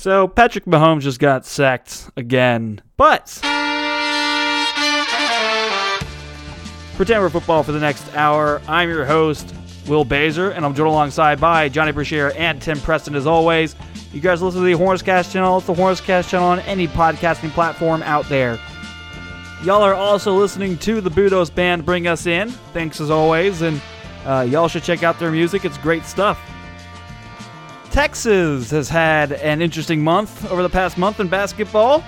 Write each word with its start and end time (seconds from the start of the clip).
So 0.00 0.26
Patrick 0.26 0.64
Mahomes 0.64 1.02
just 1.02 1.20
got 1.20 1.44
sacked 1.44 2.08
again. 2.16 2.80
But 2.96 3.38
Pretend 6.96 7.22
We're 7.22 7.28
Football 7.28 7.62
for 7.62 7.72
the 7.72 7.80
next 7.80 8.14
hour. 8.14 8.62
I'm 8.66 8.88
your 8.88 9.04
host, 9.04 9.54
Will 9.86 10.06
Baser, 10.06 10.52
and 10.52 10.64
I'm 10.64 10.74
joined 10.74 10.88
alongside 10.88 11.38
by 11.38 11.68
Johnny 11.68 11.92
Brashear 11.92 12.32
and 12.38 12.62
Tim 12.62 12.80
Preston 12.80 13.14
as 13.14 13.26
always. 13.26 13.76
You 14.10 14.22
guys 14.22 14.40
listen 14.40 14.62
to 14.62 14.66
the 14.66 14.82
Hornscast 14.82 15.32
channel. 15.32 15.58
It's 15.58 15.66
the 15.66 15.74
Hornscast 15.74 16.30
channel 16.30 16.48
on 16.48 16.60
any 16.60 16.88
podcasting 16.88 17.50
platform 17.50 18.02
out 18.04 18.26
there. 18.30 18.58
Y'all 19.64 19.82
are 19.82 19.92
also 19.92 20.34
listening 20.34 20.78
to 20.78 21.02
the 21.02 21.10
Budos 21.10 21.54
Band 21.54 21.84
Bring 21.84 22.06
Us 22.06 22.26
In. 22.26 22.48
Thanks 22.72 23.02
as 23.02 23.10
always, 23.10 23.60
and 23.60 23.82
uh, 24.24 24.46
y'all 24.48 24.68
should 24.68 24.82
check 24.82 25.02
out 25.02 25.18
their 25.18 25.30
music. 25.30 25.66
It's 25.66 25.76
great 25.76 26.04
stuff. 26.04 26.40
Texas 27.90 28.70
has 28.70 28.88
had 28.88 29.32
an 29.32 29.60
interesting 29.60 30.02
month 30.02 30.48
over 30.52 30.62
the 30.62 30.70
past 30.70 30.96
month 30.96 31.18
in 31.18 31.26
basketball. 31.26 32.04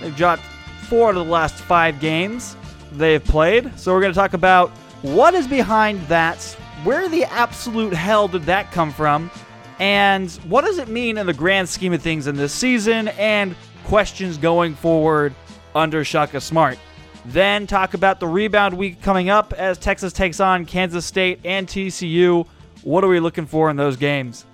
They've 0.00 0.16
dropped 0.16 0.42
four 0.88 1.10
out 1.10 1.16
of 1.16 1.26
the 1.26 1.32
last 1.32 1.54
five 1.54 2.00
games 2.00 2.56
they've 2.90 3.22
played. 3.22 3.78
So 3.78 3.92
we're 3.92 4.00
going 4.00 4.12
to 4.12 4.18
talk 4.18 4.32
about 4.34 4.70
what 5.02 5.34
is 5.34 5.46
behind 5.46 6.00
that, 6.08 6.42
where 6.82 7.08
the 7.08 7.24
absolute 7.24 7.94
hell 7.94 8.26
did 8.26 8.42
that 8.42 8.72
come 8.72 8.92
from, 8.92 9.30
and 9.78 10.28
what 10.48 10.64
does 10.64 10.78
it 10.78 10.88
mean 10.88 11.16
in 11.16 11.26
the 11.26 11.32
grand 11.32 11.68
scheme 11.68 11.92
of 11.92 12.02
things 12.02 12.26
in 12.26 12.36
this 12.36 12.52
season, 12.52 13.06
and 13.08 13.54
questions 13.84 14.36
going 14.38 14.74
forward 14.74 15.34
under 15.76 16.04
Shaka 16.04 16.40
Smart. 16.40 16.78
Then 17.26 17.68
talk 17.68 17.94
about 17.94 18.18
the 18.18 18.26
rebound 18.26 18.76
week 18.76 19.00
coming 19.00 19.30
up 19.30 19.52
as 19.52 19.78
Texas 19.78 20.12
takes 20.12 20.40
on 20.40 20.66
Kansas 20.66 21.06
State 21.06 21.38
and 21.44 21.68
TCU. 21.68 22.44
What 22.82 23.04
are 23.04 23.08
we 23.08 23.20
looking 23.20 23.46
for 23.46 23.70
in 23.70 23.76
those 23.76 23.96
games? 23.96 24.46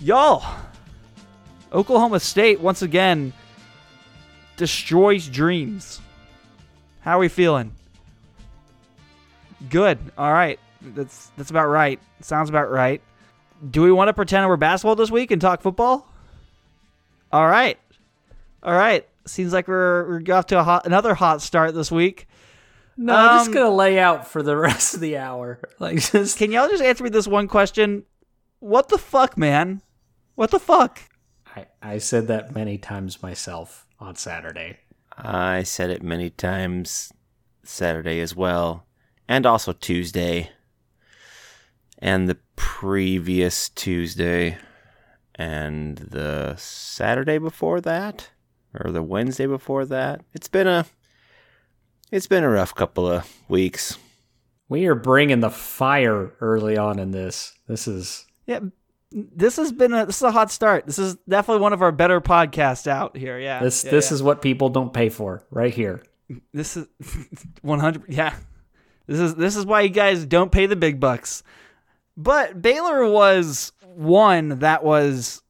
Y'all, 0.00 0.44
Oklahoma 1.72 2.20
State 2.20 2.60
once 2.60 2.82
again 2.82 3.32
destroys 4.56 5.28
dreams. 5.28 6.00
How 7.00 7.16
are 7.16 7.20
we 7.20 7.28
feeling? 7.28 7.72
Good. 9.70 9.98
All 10.18 10.32
right. 10.32 10.58
That's 10.80 11.30
that's 11.36 11.50
about 11.50 11.66
right. 11.66 12.00
Sounds 12.20 12.48
about 12.48 12.70
right. 12.70 13.00
Do 13.70 13.82
we 13.82 13.92
want 13.92 14.08
to 14.08 14.12
pretend 14.12 14.46
we're 14.48 14.56
basketball 14.56 14.96
this 14.96 15.10
week 15.10 15.30
and 15.30 15.40
talk 15.40 15.62
football? 15.62 16.06
All 17.32 17.46
right. 17.46 17.78
All 18.62 18.74
right. 18.74 19.08
Seems 19.26 19.52
like 19.52 19.68
we're 19.68 20.20
we're 20.22 20.34
off 20.34 20.46
to 20.46 20.58
a 20.58 20.62
hot, 20.62 20.86
another 20.86 21.14
hot 21.14 21.40
start 21.40 21.74
this 21.74 21.90
week. 21.90 22.26
No, 22.96 23.14
I'm 23.14 23.38
just 23.38 23.48
um, 23.48 23.54
gonna 23.54 23.74
lay 23.74 23.98
out 23.98 24.28
for 24.28 24.42
the 24.42 24.56
rest 24.56 24.94
of 24.94 25.00
the 25.00 25.16
hour. 25.16 25.58
Like, 25.78 26.00
just 26.00 26.38
Can 26.38 26.52
y'all 26.52 26.68
just 26.68 26.82
answer 26.82 27.02
me 27.04 27.10
this 27.10 27.26
one 27.26 27.48
question? 27.48 28.04
What 28.64 28.88
the 28.88 28.96
fuck, 28.96 29.36
man? 29.36 29.82
What 30.36 30.50
the 30.50 30.58
fuck? 30.58 30.98
I, 31.54 31.66
I 31.82 31.98
said 31.98 32.28
that 32.28 32.54
many 32.54 32.78
times 32.78 33.22
myself 33.22 33.86
on 34.00 34.16
Saturday. 34.16 34.78
I 35.18 35.64
said 35.64 35.90
it 35.90 36.02
many 36.02 36.30
times 36.30 37.12
Saturday 37.62 38.20
as 38.20 38.34
well, 38.34 38.86
and 39.28 39.44
also 39.44 39.74
Tuesday, 39.74 40.50
and 41.98 42.26
the 42.26 42.38
previous 42.56 43.68
Tuesday, 43.68 44.56
and 45.34 45.98
the 45.98 46.56
Saturday 46.56 47.36
before 47.36 47.82
that, 47.82 48.30
or 48.72 48.90
the 48.90 49.02
Wednesday 49.02 49.44
before 49.44 49.84
that. 49.84 50.24
It's 50.32 50.48
been 50.48 50.68
a 50.68 50.86
it's 52.10 52.28
been 52.28 52.44
a 52.44 52.48
rough 52.48 52.74
couple 52.74 53.06
of 53.06 53.30
weeks. 53.46 53.98
We 54.70 54.86
are 54.86 54.94
bringing 54.94 55.40
the 55.40 55.50
fire 55.50 56.32
early 56.40 56.78
on 56.78 56.98
in 56.98 57.10
this. 57.10 57.52
This 57.68 57.86
is 57.86 58.24
Yeah, 58.46 58.60
this 59.10 59.56
has 59.56 59.72
been 59.72 59.92
a 59.92 60.06
this 60.06 60.16
is 60.16 60.22
a 60.22 60.32
hot 60.32 60.50
start. 60.50 60.86
This 60.86 60.98
is 60.98 61.16
definitely 61.28 61.62
one 61.62 61.72
of 61.72 61.82
our 61.82 61.92
better 61.92 62.20
podcasts 62.20 62.86
out 62.86 63.16
here. 63.16 63.38
Yeah, 63.38 63.62
this 63.62 63.84
yeah, 63.84 63.90
this 63.90 64.10
yeah. 64.10 64.14
is 64.14 64.22
what 64.22 64.42
people 64.42 64.68
don't 64.68 64.92
pay 64.92 65.08
for 65.08 65.44
right 65.50 65.72
here. 65.72 66.02
this 66.52 66.76
is 66.76 66.86
100 67.62 68.04
yeah 68.08 68.34
this 69.06 69.20
is 69.20 69.34
this 69.34 69.56
is 69.56 69.66
why 69.66 69.82
you 69.82 69.88
guys 69.88 70.24
don't 70.24 70.52
pay 70.52 70.66
the 70.66 70.76
big 70.76 70.98
bucks 71.00 71.42
but 72.16 72.60
baylor 72.62 73.08
was 73.08 73.72
one 73.82 74.60
that 74.60 74.82
was 74.82 75.42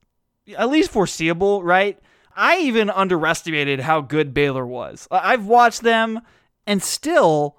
at 0.58 0.68
least 0.68 0.90
foreseeable 0.90 1.62
right 1.62 1.98
i 2.34 2.58
even 2.58 2.90
underestimated 2.90 3.80
how 3.80 4.00
good 4.00 4.34
baylor 4.34 4.66
was 4.66 5.06
i've 5.10 5.46
watched 5.46 5.82
them 5.82 6.20
and 6.66 6.82
still 6.82 7.56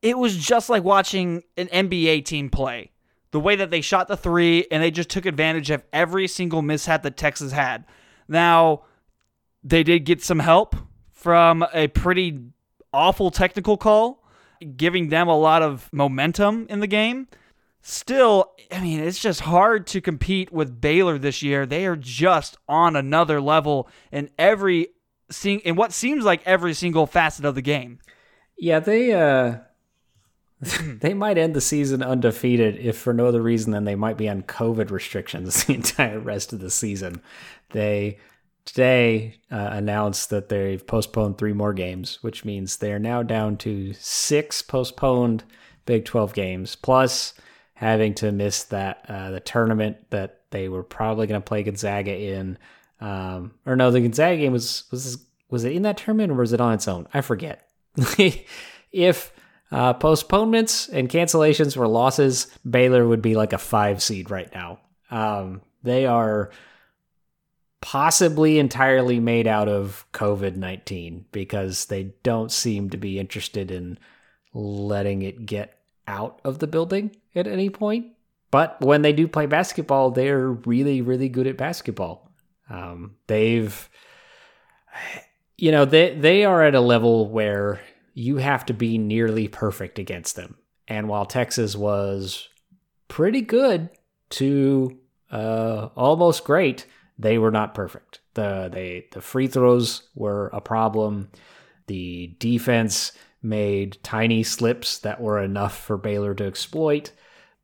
it 0.00 0.16
was 0.16 0.36
just 0.36 0.70
like 0.70 0.82
watching 0.82 1.42
an 1.56 1.68
nba 1.68 2.24
team 2.24 2.48
play 2.48 2.90
the 3.32 3.40
way 3.40 3.56
that 3.56 3.70
they 3.70 3.80
shot 3.80 4.08
the 4.08 4.16
three 4.16 4.66
and 4.70 4.82
they 4.82 4.90
just 4.90 5.08
took 5.10 5.26
advantage 5.26 5.70
of 5.70 5.82
every 5.92 6.28
single 6.28 6.62
mishap 6.62 7.02
that 7.02 7.16
texas 7.16 7.52
had 7.52 7.84
now 8.28 8.82
they 9.64 9.82
did 9.82 10.00
get 10.00 10.22
some 10.22 10.38
help 10.38 10.76
from 11.10 11.64
a 11.72 11.88
pretty 11.88 12.40
awful 12.92 13.30
technical 13.30 13.76
call, 13.76 14.24
giving 14.76 15.08
them 15.08 15.28
a 15.28 15.38
lot 15.38 15.62
of 15.62 15.88
momentum 15.92 16.66
in 16.68 16.80
the 16.80 16.86
game. 16.86 17.28
Still, 17.80 18.52
I 18.70 18.80
mean, 18.80 19.00
it's 19.00 19.20
just 19.20 19.40
hard 19.40 19.86
to 19.88 20.00
compete 20.00 20.52
with 20.52 20.80
Baylor 20.80 21.18
this 21.18 21.42
year. 21.42 21.66
They 21.66 21.86
are 21.86 21.96
just 21.96 22.56
on 22.68 22.94
another 22.94 23.40
level 23.40 23.88
in 24.12 24.30
every 24.38 24.88
in 25.44 25.76
what 25.76 25.92
seems 25.92 26.24
like 26.24 26.42
every 26.44 26.74
single 26.74 27.06
facet 27.06 27.44
of 27.44 27.54
the 27.54 27.62
game. 27.62 27.98
Yeah, 28.56 28.80
they 28.80 29.12
uh 29.12 29.58
they 30.62 31.12
might 31.12 31.38
end 31.38 31.54
the 31.54 31.60
season 31.60 32.02
undefeated 32.02 32.76
if 32.76 32.96
for 32.96 33.12
no 33.12 33.26
other 33.26 33.42
reason 33.42 33.72
than 33.72 33.84
they 33.84 33.96
might 33.96 34.16
be 34.16 34.28
on 34.28 34.42
COVID 34.42 34.90
restrictions 34.90 35.64
the 35.66 35.74
entire 35.74 36.20
rest 36.20 36.52
of 36.52 36.60
the 36.60 36.70
season. 36.70 37.20
They 37.70 38.18
today 38.64 39.40
uh, 39.50 39.70
announced 39.72 40.30
that 40.30 40.48
they've 40.48 40.86
postponed 40.86 41.36
three 41.36 41.52
more 41.52 41.72
games, 41.72 42.22
which 42.22 42.44
means 42.44 42.76
they 42.76 42.92
are 42.92 43.00
now 43.00 43.24
down 43.24 43.56
to 43.58 43.92
six 43.94 44.62
postponed 44.62 45.42
Big 45.84 46.04
12 46.04 46.32
games, 46.32 46.76
plus 46.76 47.34
having 47.74 48.14
to 48.14 48.30
miss 48.30 48.62
that 48.64 49.04
uh, 49.08 49.32
the 49.32 49.40
tournament 49.40 49.96
that 50.10 50.42
they 50.50 50.68
were 50.68 50.84
probably 50.84 51.26
going 51.26 51.40
to 51.40 51.44
play 51.44 51.64
Gonzaga 51.64 52.16
in. 52.16 52.56
Um, 53.00 53.54
or 53.66 53.74
no, 53.74 53.90
the 53.90 54.00
Gonzaga 54.00 54.36
game 54.36 54.52
was 54.52 54.84
was 54.92 55.24
was 55.50 55.64
it 55.64 55.72
in 55.72 55.82
that 55.82 55.96
tournament 55.96 56.30
or 56.30 56.36
was 56.36 56.52
it 56.52 56.60
on 56.60 56.74
its 56.74 56.86
own? 56.86 57.08
I 57.12 57.20
forget. 57.20 57.68
if 58.92 59.31
uh, 59.72 59.94
postponements 59.94 60.88
and 60.88 61.08
cancellations 61.08 61.76
were 61.76 61.88
losses, 61.88 62.46
Baylor 62.68 63.08
would 63.08 63.22
be 63.22 63.34
like 63.34 63.54
a 63.54 63.58
five 63.58 64.02
seed 64.02 64.30
right 64.30 64.52
now. 64.54 64.78
Um, 65.10 65.62
they 65.82 66.04
are 66.04 66.50
possibly 67.80 68.58
entirely 68.58 69.18
made 69.18 69.46
out 69.46 69.68
of 69.68 70.06
COVID 70.12 70.56
19 70.56 71.24
because 71.32 71.86
they 71.86 72.14
don't 72.22 72.52
seem 72.52 72.90
to 72.90 72.98
be 72.98 73.18
interested 73.18 73.70
in 73.70 73.98
letting 74.52 75.22
it 75.22 75.46
get 75.46 75.78
out 76.06 76.40
of 76.44 76.58
the 76.58 76.66
building 76.66 77.16
at 77.34 77.46
any 77.46 77.70
point. 77.70 78.08
But 78.50 78.78
when 78.82 79.00
they 79.00 79.14
do 79.14 79.26
play 79.26 79.46
basketball, 79.46 80.10
they're 80.10 80.50
really, 80.50 81.00
really 81.00 81.30
good 81.30 81.46
at 81.46 81.56
basketball. 81.56 82.30
Um, 82.68 83.16
they've, 83.26 83.88
you 85.56 85.72
know, 85.72 85.86
they, 85.86 86.14
they 86.14 86.44
are 86.44 86.62
at 86.62 86.74
a 86.74 86.80
level 86.80 87.30
where 87.30 87.80
you 88.14 88.36
have 88.36 88.66
to 88.66 88.74
be 88.74 88.98
nearly 88.98 89.48
perfect 89.48 89.98
against 89.98 90.36
them. 90.36 90.56
And 90.88 91.08
while 91.08 91.26
Texas 91.26 91.74
was 91.76 92.48
pretty 93.08 93.40
good 93.40 93.90
to 94.30 94.98
uh, 95.30 95.88
almost 95.96 96.44
great, 96.44 96.86
they 97.18 97.38
were 97.38 97.50
not 97.50 97.74
perfect. 97.74 98.20
The 98.34 98.68
they 98.72 99.06
the 99.12 99.20
free 99.20 99.46
throws 99.46 100.08
were 100.14 100.50
a 100.52 100.60
problem. 100.60 101.30
The 101.86 102.34
defense 102.38 103.12
made 103.42 103.98
tiny 104.02 104.42
slips 104.42 104.98
that 104.98 105.20
were 105.20 105.42
enough 105.42 105.76
for 105.76 105.96
Baylor 105.96 106.34
to 106.34 106.44
exploit. 106.44 107.12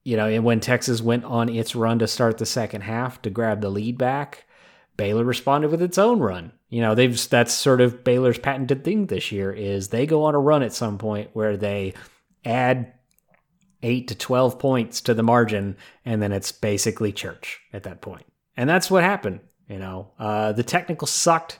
You 0.05 0.17
know, 0.17 0.27
and 0.27 0.45
when 0.45 0.61
Texas 0.61 1.03
went 1.03 1.25
on 1.25 1.49
its 1.49 1.75
run 1.75 1.99
to 1.99 2.07
start 2.07 2.39
the 2.39 2.47
second 2.47 2.83
half 2.83 3.21
to 3.23 3.31
grab 3.31 3.61
the 3.61 3.71
lead 3.71 3.99
back, 3.99 4.47
Baylor 4.97 5.25
responded 5.25 5.71
with 5.71 5.83
its 5.83 5.99
own 5.99 6.21
run. 6.21 6.53
You 6.69 6.83
know, 6.83 6.95
they've 6.95 7.29
that's 7.29 7.53
sort 7.53 7.81
of 7.81 8.05
Baylor's 8.05 8.39
patented 8.39 8.85
thing 8.85 9.07
this 9.07 9.33
year 9.33 9.53
is 9.53 9.89
they 9.89 10.07
go 10.07 10.25
on 10.25 10.35
a 10.35 10.39
run 10.39 10.63
at 10.63 10.73
some 10.73 10.99
point 10.99 11.31
where 11.33 11.57
they 11.57 11.95
add 12.45 12.93
8 13.83 14.09
to 14.09 14.15
12 14.15 14.59
points 14.59 15.01
to 15.03 15.15
the 15.15 15.23
margin 15.23 15.77
and 16.05 16.21
then 16.21 16.33
it's 16.33 16.53
basically 16.53 17.13
church 17.13 17.61
at 17.73 17.85
that 17.85 18.01
point. 18.01 18.27
And 18.57 18.69
that's 18.69 18.91
what 18.91 19.03
happened. 19.03 19.41
You 19.69 19.79
know, 19.79 20.09
uh, 20.19 20.53
the 20.53 20.63
technical 20.63 21.07
sucked. 21.07 21.59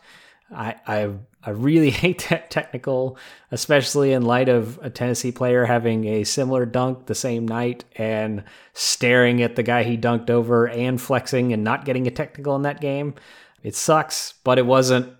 I, 0.51 0.77
I 0.87 1.11
I 1.45 1.51
really 1.51 1.91
hate 2.05 2.27
that 2.31 2.51
technical, 2.51 3.17
especially 3.51 4.13
in 4.13 4.23
light 4.23 4.49
of 4.49 4.79
a 4.83 4.91
Tennessee 4.91 5.33
player 5.33 5.65
having 5.65 6.05
a 6.05 6.25
similar 6.25 6.67
dunk 6.67 7.07
the 7.07 7.15
same 7.15 7.47
night 7.47 7.85
and 7.97 8.45
staring 8.75 9.43
at 9.43 9.57
the 9.57 9.63
guy 9.63 9.83
he 9.83 9.97
dunked 9.97 10.31
over 10.31 10.69
and 10.69 11.01
flexing 11.01 11.53
and 11.53 11.65
not 11.65 11.85
getting 11.85 12.07
a 12.07 12.11
technical 12.11 12.57
in 12.57 12.63
that 12.63 12.81
game. 12.81 13.15
It 13.63 13.75
sucks, 13.75 14.35
but 14.45 14.59
it 14.59 14.67
wasn't 14.67 15.13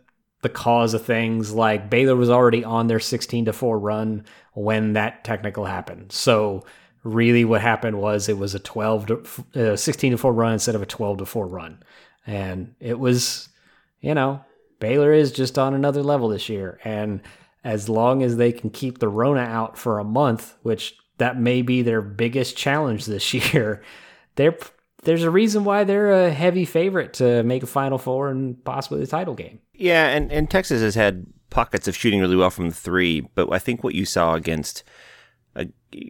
the 0.43 0.49
cause 0.49 0.95
of 0.95 1.05
things. 1.05 1.53
Like 1.53 1.91
Baylor 1.91 2.17
was 2.17 2.31
already 2.31 2.65
on 2.65 2.87
their 2.87 3.01
16 3.01 3.47
to 3.47 3.53
4 3.53 3.79
run 3.79 4.25
when 4.55 4.93
that 4.93 5.25
technical 5.25 5.65
happened. 5.65 6.13
So 6.13 6.65
really 7.03 7.45
what 7.45 7.61
happened 7.61 7.99
was 8.01 8.29
it 8.29 8.39
was 8.39 8.55
a 8.55 8.61
12 8.61 9.07
to 9.07 9.73
uh, 9.73 9.77
16 9.77 10.13
to 10.13 10.19
4 10.19 10.33
run 10.33 10.53
instead 10.53 10.75
of 10.75 10.83
a 10.83 10.87
12 10.87 11.19
to 11.19 11.27
4 11.27 11.47
run 11.47 11.83
and 12.27 12.75
it 12.81 12.99
was 12.99 13.49
you 14.01 14.15
know, 14.15 14.45
Baylor 14.81 15.13
is 15.13 15.33
just 15.33 15.59
on 15.59 15.75
another 15.75 16.03
level 16.03 16.29
this 16.29 16.49
year. 16.49 16.79
And 16.85 17.21
as 17.65 17.89
long 17.89 18.23
as 18.23 18.37
they 18.37 18.53
can 18.53 18.71
keep 18.71 18.99
the 18.99 19.09
Rona 19.09 19.41
out 19.41 19.77
for 19.77 19.99
a 19.99 20.05
month, 20.05 20.57
which 20.63 20.97
that 21.19 21.41
may 21.41 21.63
be 21.63 21.83
their 21.83 22.01
biggest 22.01 22.57
challenge 22.57 23.07
this 23.07 23.35
year, 23.55 23.83
they're 24.37 24.57
there's 25.09 25.23
a 25.23 25.31
reason 25.31 25.65
why 25.65 25.85
they're 25.85 26.27
a 26.27 26.31
heavy 26.31 26.67
favorite 26.67 27.15
to 27.15 27.43
make 27.43 27.63
a 27.63 27.67
Final 27.67 27.97
Four 27.97 28.29
and 28.29 28.63
possibly 28.63 29.01
the 29.01 29.07
title 29.07 29.35
game. 29.35 29.59
Yeah, 29.73 30.09
and, 30.09 30.31
and 30.31 30.51
Texas 30.51 30.83
has 30.83 30.97
had 30.97 31.25
pockets 31.49 31.89
of 31.89 31.97
shooting 31.97 32.21
really 32.21 32.37
well 32.37 32.51
from 32.51 32.69
the 32.69 32.75
three, 32.75 33.23
but 33.35 33.51
I 33.51 33.59
think 33.59 33.83
what 33.83 33.95
you 33.95 34.05
saw 34.05 34.35
against 34.35 34.85
uh, 35.57 35.65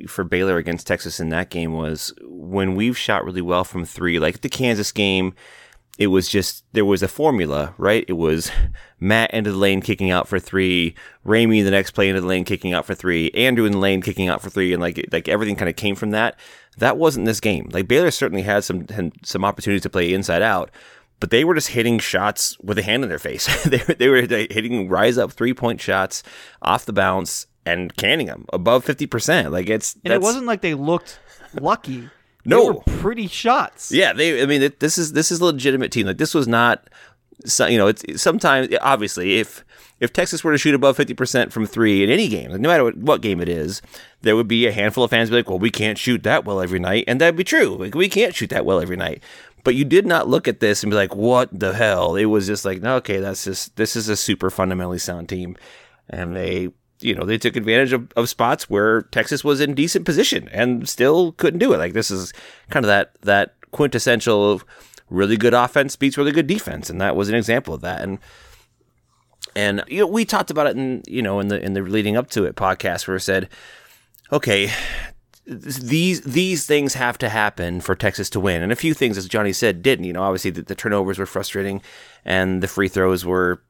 for 0.08 0.24
Baylor 0.24 0.56
against 0.56 0.88
Texas 0.88 1.20
in 1.20 1.28
that 1.28 1.48
game 1.48 1.74
was 1.74 2.12
when 2.22 2.74
we've 2.74 2.98
shot 2.98 3.24
really 3.24 3.40
well 3.40 3.62
from 3.62 3.84
three, 3.84 4.18
like 4.18 4.40
the 4.40 4.48
Kansas 4.48 4.90
game, 4.90 5.32
it 5.98 6.06
was 6.06 6.28
just 6.28 6.64
there 6.72 6.84
was 6.84 7.02
a 7.02 7.08
formula, 7.08 7.74
right? 7.76 8.04
It 8.06 8.14
was 8.14 8.50
Matt 9.00 9.32
into 9.34 9.50
the 9.50 9.58
lane 9.58 9.80
kicking 9.80 10.10
out 10.10 10.28
for 10.28 10.38
three, 10.38 10.94
Ramey 11.26 11.62
the 11.62 11.72
next 11.72 11.90
play 11.90 12.08
into 12.08 12.20
the 12.20 12.26
lane 12.26 12.44
kicking 12.44 12.72
out 12.72 12.86
for 12.86 12.94
three, 12.94 13.30
Andrew 13.32 13.66
in 13.66 13.72
the 13.72 13.78
lane 13.78 14.00
kicking 14.00 14.28
out 14.28 14.40
for 14.40 14.48
three, 14.48 14.72
and 14.72 14.80
like 14.80 15.04
like 15.10 15.28
everything 15.28 15.56
kind 15.56 15.68
of 15.68 15.76
came 15.76 15.96
from 15.96 16.12
that. 16.12 16.38
That 16.78 16.96
wasn't 16.96 17.26
this 17.26 17.40
game. 17.40 17.68
Like 17.72 17.88
Baylor 17.88 18.12
certainly 18.12 18.42
had 18.42 18.62
some 18.62 18.86
some 19.24 19.44
opportunities 19.44 19.82
to 19.82 19.90
play 19.90 20.14
inside 20.14 20.40
out, 20.42 20.70
but 21.18 21.30
they 21.30 21.44
were 21.44 21.54
just 21.54 21.68
hitting 21.68 21.98
shots 21.98 22.56
with 22.60 22.78
a 22.78 22.82
hand 22.82 23.02
in 23.02 23.08
their 23.08 23.18
face. 23.18 23.46
they 23.64 23.78
were 23.78 23.94
they 23.94 24.08
were 24.08 24.20
hitting 24.22 24.88
rise 24.88 25.18
up 25.18 25.32
three 25.32 25.52
point 25.52 25.80
shots 25.80 26.22
off 26.62 26.86
the 26.86 26.92
bounce 26.92 27.46
and 27.66 27.96
canning 27.96 28.28
them 28.28 28.46
above 28.52 28.84
fifty 28.84 29.06
percent. 29.06 29.50
Like 29.50 29.68
it's 29.68 29.96
and 30.04 30.14
it 30.14 30.20
wasn't 30.20 30.46
like 30.46 30.60
they 30.60 30.74
looked 30.74 31.18
lucky. 31.60 32.08
No, 32.44 32.62
they 32.62 32.70
were 32.70 33.00
pretty 33.00 33.26
shots. 33.26 33.92
Yeah, 33.92 34.12
they. 34.12 34.42
I 34.42 34.46
mean, 34.46 34.62
it, 34.62 34.80
this 34.80 34.98
is 34.98 35.12
this 35.12 35.30
is 35.30 35.40
a 35.40 35.44
legitimate 35.44 35.92
team. 35.92 36.06
Like 36.06 36.18
this 36.18 36.34
was 36.34 36.48
not. 36.48 36.88
You 37.58 37.78
know, 37.78 37.86
it's 37.86 38.20
sometimes 38.20 38.68
obviously 38.80 39.38
if 39.38 39.64
if 40.00 40.12
Texas 40.12 40.44
were 40.44 40.52
to 40.52 40.58
shoot 40.58 40.74
above 40.74 40.96
fifty 40.96 41.14
percent 41.14 41.52
from 41.52 41.66
three 41.66 42.02
in 42.02 42.10
any 42.10 42.28
game, 42.28 42.50
like 42.50 42.60
no 42.60 42.68
matter 42.68 42.84
what, 42.84 42.96
what, 42.96 43.20
game 43.20 43.40
it 43.40 43.48
is, 43.48 43.82
there 44.22 44.36
would 44.36 44.48
be 44.48 44.66
a 44.66 44.72
handful 44.72 45.04
of 45.04 45.10
fans 45.10 45.30
be 45.30 45.36
like, 45.36 45.48
"Well, 45.48 45.58
we 45.58 45.70
can't 45.70 45.98
shoot 45.98 46.22
that 46.24 46.44
well 46.44 46.60
every 46.60 46.78
night," 46.78 47.04
and 47.06 47.20
that'd 47.20 47.36
be 47.36 47.44
true. 47.44 47.76
Like 47.76 47.94
we 47.94 48.08
can't 48.08 48.34
shoot 48.34 48.50
that 48.50 48.64
well 48.64 48.80
every 48.80 48.96
night. 48.96 49.22
But 49.64 49.74
you 49.74 49.84
did 49.84 50.06
not 50.06 50.28
look 50.28 50.48
at 50.48 50.60
this 50.60 50.82
and 50.82 50.90
be 50.90 50.96
like, 50.96 51.14
"What 51.14 51.48
the 51.58 51.74
hell?" 51.74 52.16
It 52.16 52.26
was 52.26 52.46
just 52.46 52.64
like, 52.64 52.80
no, 52.80 52.96
"Okay, 52.96 53.18
that's 53.18 53.44
just 53.44 53.76
this 53.76 53.96
is 53.96 54.08
a 54.08 54.16
super 54.16 54.50
fundamentally 54.50 54.98
sound 54.98 55.28
team," 55.28 55.56
and 56.08 56.34
they 56.34 56.70
you 57.00 57.14
know, 57.14 57.24
they 57.24 57.38
took 57.38 57.56
advantage 57.56 57.92
of, 57.92 58.10
of 58.16 58.28
spots 58.28 58.68
where 58.68 59.02
Texas 59.02 59.44
was 59.44 59.60
in 59.60 59.74
decent 59.74 60.04
position 60.04 60.48
and 60.48 60.88
still 60.88 61.32
couldn't 61.32 61.60
do 61.60 61.72
it. 61.72 61.78
Like 61.78 61.92
this 61.92 62.10
is 62.10 62.32
kind 62.70 62.84
of 62.84 62.88
that 62.88 63.12
that 63.22 63.54
quintessential 63.70 64.50
of 64.50 64.64
really 65.10 65.36
good 65.36 65.54
offense 65.54 65.96
beats 65.96 66.18
really 66.18 66.32
good 66.32 66.46
defense, 66.46 66.90
and 66.90 67.00
that 67.00 67.16
was 67.16 67.28
an 67.28 67.34
example 67.34 67.74
of 67.74 67.80
that. 67.82 68.02
And 68.02 68.18
and 69.54 69.82
you 69.88 70.00
know, 70.00 70.06
we 70.06 70.24
talked 70.24 70.50
about 70.50 70.66
it 70.66 70.76
in 70.76 71.02
you 71.06 71.22
know 71.22 71.40
in 71.40 71.48
the 71.48 71.60
in 71.60 71.74
the 71.74 71.82
leading 71.82 72.16
up 72.16 72.30
to 72.30 72.44
it 72.44 72.56
podcast 72.56 73.06
where 73.06 73.14
we 73.14 73.20
said, 73.20 73.48
okay, 74.32 74.70
these 75.46 76.22
these 76.22 76.66
things 76.66 76.94
have 76.94 77.18
to 77.18 77.28
happen 77.28 77.80
for 77.80 77.94
Texas 77.94 78.28
to 78.30 78.40
win, 78.40 78.62
and 78.62 78.72
a 78.72 78.76
few 78.76 78.94
things, 78.94 79.16
as 79.16 79.28
Johnny 79.28 79.52
said, 79.52 79.82
didn't. 79.82 80.04
You 80.04 80.12
know, 80.12 80.22
obviously 80.22 80.50
the, 80.50 80.62
the 80.62 80.74
turnovers 80.74 81.18
were 81.18 81.26
frustrating, 81.26 81.80
and 82.24 82.62
the 82.62 82.68
free 82.68 82.88
throws 82.88 83.24
were 83.24 83.62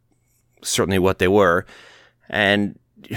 certainly 0.62 0.98
what 0.98 1.19
they 1.19 1.28
were, 1.28 1.66
and 2.28 2.78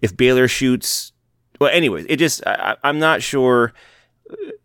if 0.00 0.16
Baylor 0.16 0.48
shoots, 0.48 1.12
well, 1.60 1.70
anyways, 1.70 2.06
it 2.08 2.16
just 2.16 2.46
I, 2.46 2.76
am 2.84 2.98
not 2.98 3.22
sure 3.22 3.72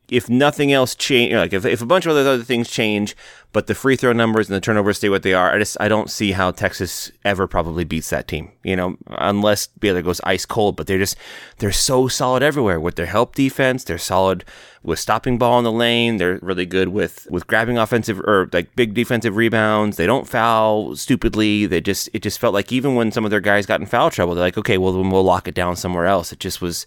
if 0.10 0.30
nothing 0.30 0.72
else 0.72 0.96
change. 0.96 1.34
Like 1.34 1.54
if, 1.54 1.66
if 1.66 1.82
a 1.82 1.86
bunch 1.86 2.06
of 2.06 2.16
other 2.16 2.44
things 2.44 2.70
change, 2.70 3.16
but 3.54 3.68
the 3.68 3.76
free 3.76 3.96
throw 3.96 4.14
numbers 4.14 4.50
and 4.50 4.56
the 4.56 4.62
turnovers 4.62 4.98
stay 4.98 5.10
what 5.10 5.24
they 5.24 5.34
are. 5.34 5.54
I 5.54 5.60
just 5.60 5.78
I 5.80 5.88
don't 5.88 6.10
see 6.10 6.32
how 6.32 6.52
Texas 6.52 7.12
ever 7.24 7.48
probably 7.48 7.84
beats 7.84 8.10
that 8.10 8.28
team. 8.28 8.52
You 8.64 8.76
know, 8.76 8.98
unless 9.08 9.68
Baylor 9.68 10.02
goes 10.02 10.20
ice 10.24 10.46
cold. 10.46 10.76
But 10.76 10.88
they're 10.88 10.98
just 10.98 11.16
they're 11.60 11.72
so 11.72 12.08
solid 12.08 12.44
everywhere 12.44 12.80
with 12.80 12.96
their 12.96 13.06
help 13.06 13.36
defense. 13.36 13.84
They're 13.84 13.98
solid 13.98 14.44
with 14.82 15.00
stopping 15.00 15.38
ball 15.38 15.60
in 15.60 15.64
the 15.64 15.72
lane. 15.72 16.18
They're 16.18 16.40
really 16.42 16.66
good 16.66 16.90
with 16.90 17.28
with 17.30 17.48
grabbing 17.48 17.78
offensive 17.78 18.20
or 18.20 18.50
like 18.52 18.76
big 18.76 18.96
defensive 18.96 19.38
rebounds. 19.38 19.98
They 19.98 20.08
don't 20.08 20.28
foul 20.28 20.96
stupidly. 20.96 21.66
They 21.68 21.80
just 21.80 22.10
it 22.12 22.24
just 22.24 22.40
felt 22.40 22.56
like 22.56 22.72
even 22.72 22.96
when 22.96 23.12
some 23.12 23.24
of 23.24 23.32
their 23.32 23.40
guys 23.40 23.68
got 23.68 23.80
in 23.80 23.86
foul 23.86 24.10
trouble, 24.10 24.36
they're 24.36 24.44
like, 24.44 24.58
okay, 24.58 24.78
well 24.78 24.94
then 24.94 25.12
we'll 25.12 25.24
lock 25.24 25.48
it 25.48 25.56
down 25.56 25.76
somewhere 25.76 26.08
else. 26.08 26.34
It 26.34 26.40
just 26.40 26.60
was 26.60 26.86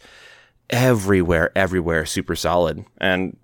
everywhere, 0.70 1.50
everywhere, 1.56 2.06
super 2.06 2.36
solid. 2.36 2.84
And 2.98 3.36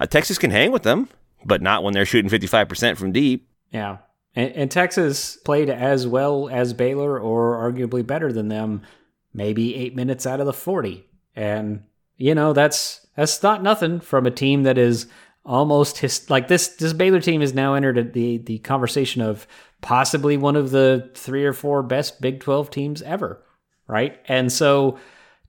uh, 0.00 0.06
Texas 0.06 0.38
can 0.38 0.50
hang 0.50 0.72
with 0.72 0.82
them 0.82 1.08
but 1.44 1.62
not 1.62 1.82
when 1.82 1.94
they're 1.94 2.06
shooting 2.06 2.30
55% 2.30 2.96
from 2.96 3.12
deep. 3.12 3.48
Yeah. 3.70 3.98
And, 4.34 4.52
and, 4.52 4.70
Texas 4.70 5.36
played 5.36 5.68
as 5.68 6.06
well 6.06 6.48
as 6.50 6.72
Baylor 6.72 7.18
or 7.18 7.56
arguably 7.56 8.06
better 8.06 8.32
than 8.32 8.48
them, 8.48 8.82
maybe 9.34 9.74
eight 9.74 9.94
minutes 9.94 10.26
out 10.26 10.40
of 10.40 10.46
the 10.46 10.52
40. 10.52 11.06
And, 11.36 11.84
you 12.16 12.34
know, 12.34 12.52
that's, 12.52 13.06
that's 13.16 13.42
not 13.42 13.62
nothing 13.62 14.00
from 14.00 14.26
a 14.26 14.30
team 14.30 14.62
that 14.62 14.78
is 14.78 15.06
almost 15.44 15.98
his, 15.98 16.30
like 16.30 16.48
this, 16.48 16.68
this 16.68 16.92
Baylor 16.92 17.20
team 17.20 17.40
has 17.40 17.52
now 17.52 17.74
entered 17.74 18.12
the, 18.14 18.38
the 18.38 18.58
conversation 18.60 19.20
of 19.20 19.46
possibly 19.80 20.36
one 20.36 20.56
of 20.56 20.70
the 20.70 21.10
three 21.14 21.44
or 21.44 21.52
four 21.52 21.82
best 21.82 22.20
Big 22.20 22.40
12 22.40 22.70
teams 22.70 23.02
ever. 23.02 23.42
Right. 23.86 24.18
And 24.26 24.50
so 24.50 24.98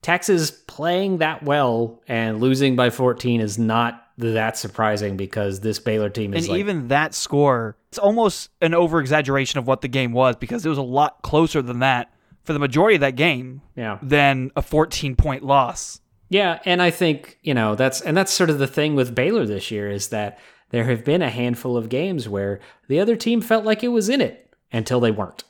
Texas 0.03 0.51
playing 0.51 1.17
that 1.17 1.43
well 1.43 2.01
and 2.07 2.39
losing 2.39 2.75
by 2.75 2.89
14 2.89 3.41
is 3.41 3.57
not 3.57 4.05
that 4.17 4.57
surprising 4.57 5.17
because 5.17 5.61
this 5.61 5.79
Baylor 5.79 6.09
team 6.09 6.33
is 6.33 6.45
and 6.45 6.51
like, 6.51 6.59
even 6.59 6.89
that 6.89 7.15
score 7.15 7.75
it's 7.89 7.97
almost 7.97 8.51
an 8.61 8.75
over 8.75 8.99
exaggeration 8.99 9.57
of 9.57 9.65
what 9.65 9.81
the 9.81 9.87
game 9.87 10.11
was 10.11 10.35
because 10.35 10.63
it 10.65 10.69
was 10.69 10.77
a 10.77 10.83
lot 10.83 11.21
closer 11.23 11.61
than 11.63 11.79
that 11.79 12.13
for 12.43 12.53
the 12.53 12.59
majority 12.59 12.95
of 12.95 13.01
that 13.01 13.15
game 13.15 13.61
yeah. 13.75 13.97
than 14.03 14.51
a 14.55 14.61
14 14.61 15.15
point 15.15 15.43
loss. 15.43 15.99
Yeah 16.29 16.59
and 16.65 16.81
I 16.81 16.91
think 16.91 17.39
you 17.41 17.55
know 17.55 17.73
that's 17.73 18.01
and 18.01 18.15
that's 18.15 18.31
sort 18.31 18.51
of 18.51 18.59
the 18.59 18.67
thing 18.67 18.95
with 18.95 19.15
Baylor 19.15 19.45
this 19.45 19.71
year 19.71 19.89
is 19.89 20.09
that 20.09 20.37
there 20.69 20.85
have 20.85 21.05
been 21.05 21.21
a 21.21 21.29
handful 21.29 21.77
of 21.77 21.87
games 21.87 22.27
where 22.27 22.59
the 22.87 22.99
other 22.99 23.15
team 23.15 23.41
felt 23.41 23.63
like 23.63 23.83
it 23.83 23.89
was 23.89 24.09
in 24.09 24.21
it 24.21 24.53
until 24.71 24.99
they 24.99 25.11
weren't. 25.11 25.43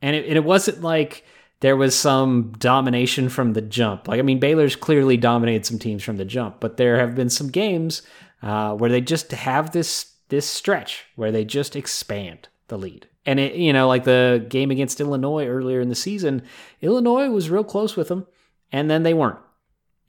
And 0.00 0.14
it, 0.14 0.26
and 0.26 0.36
it 0.36 0.44
wasn't 0.44 0.82
like 0.82 1.24
there 1.60 1.76
was 1.76 1.98
some 1.98 2.52
domination 2.58 3.28
from 3.28 3.52
the 3.52 3.60
jump. 3.60 4.06
Like, 4.08 4.18
I 4.18 4.22
mean, 4.22 4.38
Baylor's 4.38 4.76
clearly 4.76 5.16
dominated 5.16 5.66
some 5.66 5.78
teams 5.78 6.02
from 6.02 6.16
the 6.16 6.24
jump, 6.24 6.60
but 6.60 6.76
there 6.76 6.98
have 6.98 7.14
been 7.14 7.30
some 7.30 7.48
games 7.48 8.02
uh, 8.42 8.74
where 8.74 8.90
they 8.90 9.00
just 9.00 9.32
have 9.32 9.72
this 9.72 10.14
this 10.28 10.46
stretch 10.46 11.06
where 11.16 11.32
they 11.32 11.44
just 11.44 11.74
expand 11.74 12.48
the 12.68 12.76
lead. 12.76 13.08
And 13.24 13.40
it, 13.40 13.54
you 13.54 13.72
know, 13.72 13.88
like 13.88 14.04
the 14.04 14.44
game 14.48 14.70
against 14.70 15.00
Illinois 15.00 15.46
earlier 15.46 15.80
in 15.80 15.88
the 15.88 15.94
season, 15.94 16.42
Illinois 16.82 17.30
was 17.30 17.50
real 17.50 17.64
close 17.64 17.96
with 17.96 18.08
them, 18.08 18.26
and 18.70 18.90
then 18.90 19.02
they 19.02 19.14
weren't. 19.14 19.38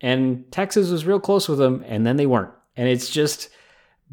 And 0.01 0.49
Texas 0.51 0.89
was 0.89 1.05
real 1.05 1.19
close 1.19 1.47
with 1.47 1.57
them, 1.57 1.83
and 1.87 2.05
then 2.05 2.17
they 2.17 2.25
weren't. 2.25 2.51
And 2.75 2.87
it's 2.87 3.09
just 3.09 3.49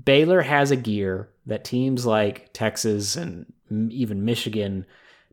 Baylor 0.02 0.42
has 0.42 0.70
a 0.70 0.76
gear 0.76 1.28
that 1.46 1.64
teams 1.64 2.06
like 2.06 2.52
Texas 2.52 3.16
and 3.16 3.52
even 3.70 4.24
Michigan 4.24 4.86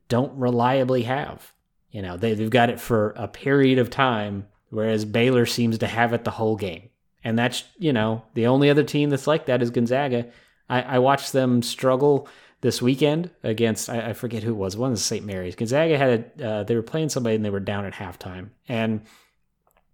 don't 0.09 0.37
reliably 0.37 1.03
have. 1.03 1.52
You 1.93 2.01
know, 2.01 2.17
they, 2.17 2.33
they've 2.33 2.49
got 2.49 2.71
it 2.71 2.81
for 2.81 3.11
a 3.11 3.27
period 3.27 3.77
of 3.77 3.89
time, 3.89 4.47
whereas 4.69 5.05
Baylor 5.05 5.45
seems 5.45 5.77
to 5.77 5.87
have 5.87 6.11
it 6.11 6.23
the 6.23 6.31
whole 6.31 6.57
game. 6.57 6.89
And 7.23 7.37
that's, 7.39 7.63
you 7.77 7.93
know, 7.93 8.23
the 8.33 8.47
only 8.47 8.69
other 8.69 8.83
team 8.83 9.11
that's 9.11 9.27
like 9.27 9.45
that 9.45 9.61
is 9.61 9.69
Gonzaga. 9.69 10.27
I, 10.67 10.81
I 10.81 10.99
watched 10.99 11.31
them 11.31 11.61
struggle 11.61 12.27
this 12.61 12.81
weekend 12.81 13.29
against, 13.43 13.89
I, 13.89 14.09
I 14.09 14.13
forget 14.13 14.41
who 14.41 14.51
it 14.51 14.57
was, 14.57 14.75
one 14.75 14.91
of 14.91 14.97
the 14.97 15.03
St. 15.03 15.23
Mary's. 15.23 15.55
Gonzaga 15.55 15.97
had, 15.97 16.31
a, 16.39 16.47
uh, 16.47 16.63
they 16.63 16.75
were 16.75 16.81
playing 16.81 17.09
somebody 17.09 17.35
and 17.35 17.45
they 17.45 17.51
were 17.51 17.59
down 17.59 17.85
at 17.85 17.93
halftime. 17.93 18.49
And 18.67 19.01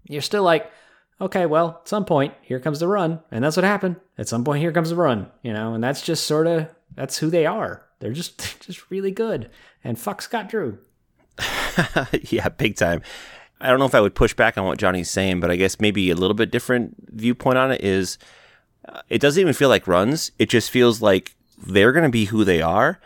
you're 0.08 0.22
still 0.22 0.44
like, 0.44 0.72
okay, 1.20 1.46
well, 1.46 1.80
at 1.82 1.90
some 1.90 2.06
point, 2.06 2.34
here 2.42 2.62
comes 2.62 2.80
the 2.80 2.88
run. 2.88 3.20
And 3.30 3.44
that's 3.44 3.58
what 3.58 3.66
happened. 3.66 3.98
At 4.18 4.30
some 4.30 4.46
point, 4.46 4.62
here 4.62 4.72
comes 4.72 4.90
the 4.90 4.96
run, 4.96 5.30
you 5.44 5.52
know, 5.52 5.74
and 5.74 5.84
that's 5.84 6.02
just 6.02 6.26
sort 6.26 6.48
of, 6.48 6.70
that's 6.96 7.18
who 7.18 7.30
they 7.30 7.46
are. 7.46 7.86
They're 8.00 8.14
just, 8.14 8.62
just 8.66 8.90
really 8.90 9.12
good. 9.12 9.50
And 9.84 10.00
fuck 10.00 10.22
Scott 10.22 10.48
Drew. 10.48 10.80
yeah, 12.30 12.50
big 12.50 12.76
time. 12.76 13.02
I 13.62 13.70
don't 13.70 13.80
know 13.80 13.86
if 13.86 13.96
I 13.96 14.02
would 14.02 14.16
push 14.16 14.34
back 14.34 14.58
on 14.58 14.66
what 14.66 14.78
Johnny's 14.78 15.10
saying, 15.10 15.40
but 15.40 15.52
I 15.52 15.56
guess 15.56 15.80
maybe 15.80 16.10
a 16.10 16.16
little 16.16 16.34
bit 16.34 16.52
different 16.52 16.96
viewpoint 17.12 17.58
on 17.58 17.72
it 17.72 17.84
is 17.84 18.18
uh, 18.88 19.02
it 19.10 19.20
doesn't 19.20 19.40
even 19.40 19.54
feel 19.54 19.70
like 19.70 19.88
runs. 19.88 20.32
It 20.40 20.50
just 20.50 20.72
feels 20.72 21.02
like 21.02 21.36
they're 21.58 21.92
going 21.92 22.06
to 22.06 22.10
be 22.10 22.26
who 22.26 22.44
they 22.46 22.62
are, 22.62 23.00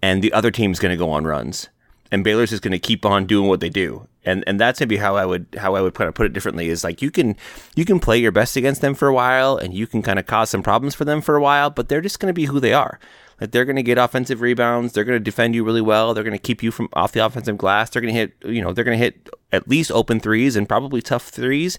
and 0.00 0.22
the 0.22 0.32
other 0.32 0.50
team's 0.50 0.78
going 0.78 0.92
to 0.92 0.96
go 0.96 1.10
on 1.10 1.24
runs, 1.24 1.68
and 2.10 2.24
Baylor's 2.24 2.50
just 2.50 2.62
going 2.62 2.72
to 2.72 2.78
keep 2.78 3.04
on 3.04 3.26
doing 3.26 3.48
what 3.48 3.60
they 3.60 3.68
do. 3.68 4.08
And 4.24 4.44
and 4.46 4.58
that's 4.58 4.80
maybe 4.80 4.96
how 4.96 5.16
I 5.16 5.26
would 5.26 5.46
how 5.58 5.74
I 5.74 5.82
would 5.82 5.94
kind 5.94 6.08
of 6.08 6.14
put 6.14 6.26
it 6.26 6.32
differently 6.32 6.68
is 6.68 6.84
like 6.84 7.02
you 7.02 7.10
can 7.10 7.36
you 7.74 7.84
can 7.84 7.98
play 7.98 8.18
your 8.18 8.32
best 8.32 8.56
against 8.56 8.80
them 8.80 8.94
for 8.94 9.08
a 9.08 9.14
while, 9.14 9.56
and 9.56 9.74
you 9.74 9.86
can 9.86 10.00
kind 10.00 10.18
of 10.18 10.26
cause 10.26 10.48
some 10.48 10.62
problems 10.62 10.94
for 10.94 11.04
them 11.04 11.20
for 11.20 11.36
a 11.36 11.42
while, 11.42 11.70
but 11.70 11.88
they're 11.88 12.00
just 12.00 12.20
going 12.20 12.30
to 12.30 12.34
be 12.34 12.46
who 12.46 12.60
they 12.60 12.72
are 12.72 12.98
that 13.42 13.50
they're 13.50 13.64
going 13.64 13.74
to 13.74 13.82
get 13.82 13.98
offensive 13.98 14.40
rebounds. 14.40 14.92
They're 14.92 15.02
going 15.02 15.18
to 15.18 15.24
defend 15.24 15.56
you 15.56 15.64
really 15.64 15.80
well. 15.80 16.14
They're 16.14 16.22
going 16.22 16.30
to 16.30 16.38
keep 16.38 16.62
you 16.62 16.70
from 16.70 16.88
off 16.92 17.10
the 17.10 17.26
offensive 17.26 17.58
glass. 17.58 17.90
They're 17.90 18.00
going 18.00 18.14
to 18.14 18.20
hit, 18.20 18.34
you 18.44 18.62
know, 18.62 18.72
they're 18.72 18.84
going 18.84 18.96
to 18.96 19.04
hit 19.04 19.28
at 19.50 19.66
least 19.66 19.90
open 19.90 20.20
threes 20.20 20.54
and 20.54 20.68
probably 20.68 21.02
tough 21.02 21.28
threes. 21.28 21.76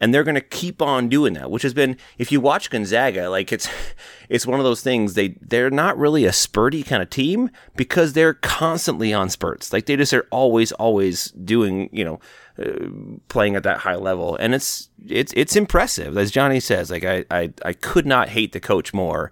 and 0.00 0.14
they're 0.14 0.22
going 0.22 0.36
to 0.36 0.40
keep 0.40 0.80
on 0.80 1.08
doing 1.08 1.32
that 1.34 1.50
which 1.50 1.62
has 1.62 1.74
been 1.74 1.96
if 2.18 2.32
you 2.32 2.40
watch 2.40 2.70
gonzaga 2.70 3.28
like 3.28 3.52
it's 3.52 3.68
it's 4.28 4.46
one 4.46 4.58
of 4.58 4.64
those 4.64 4.82
things 4.82 5.14
they 5.14 5.36
they're 5.40 5.70
not 5.70 5.96
really 5.96 6.24
a 6.24 6.30
spurty 6.30 6.84
kind 6.84 7.02
of 7.02 7.08
team 7.08 7.50
because 7.76 8.12
they're 8.12 8.34
constantly 8.34 9.12
on 9.12 9.28
spurts 9.30 9.72
like 9.72 9.86
they 9.86 9.96
just 9.96 10.12
are 10.12 10.26
always 10.30 10.72
always 10.72 11.30
doing 11.32 11.88
you 11.92 12.04
know 12.04 12.18
uh, 12.58 12.88
playing 13.28 13.54
at 13.54 13.62
that 13.62 13.78
high 13.78 13.94
level 13.94 14.36
and 14.36 14.54
it's 14.54 14.88
it's 15.06 15.32
it's 15.36 15.54
impressive 15.56 16.18
as 16.18 16.30
johnny 16.30 16.58
says 16.58 16.90
like 16.90 17.04
I, 17.04 17.24
I 17.30 17.52
i 17.64 17.72
could 17.72 18.06
not 18.06 18.30
hate 18.30 18.52
the 18.52 18.60
coach 18.60 18.92
more 18.92 19.30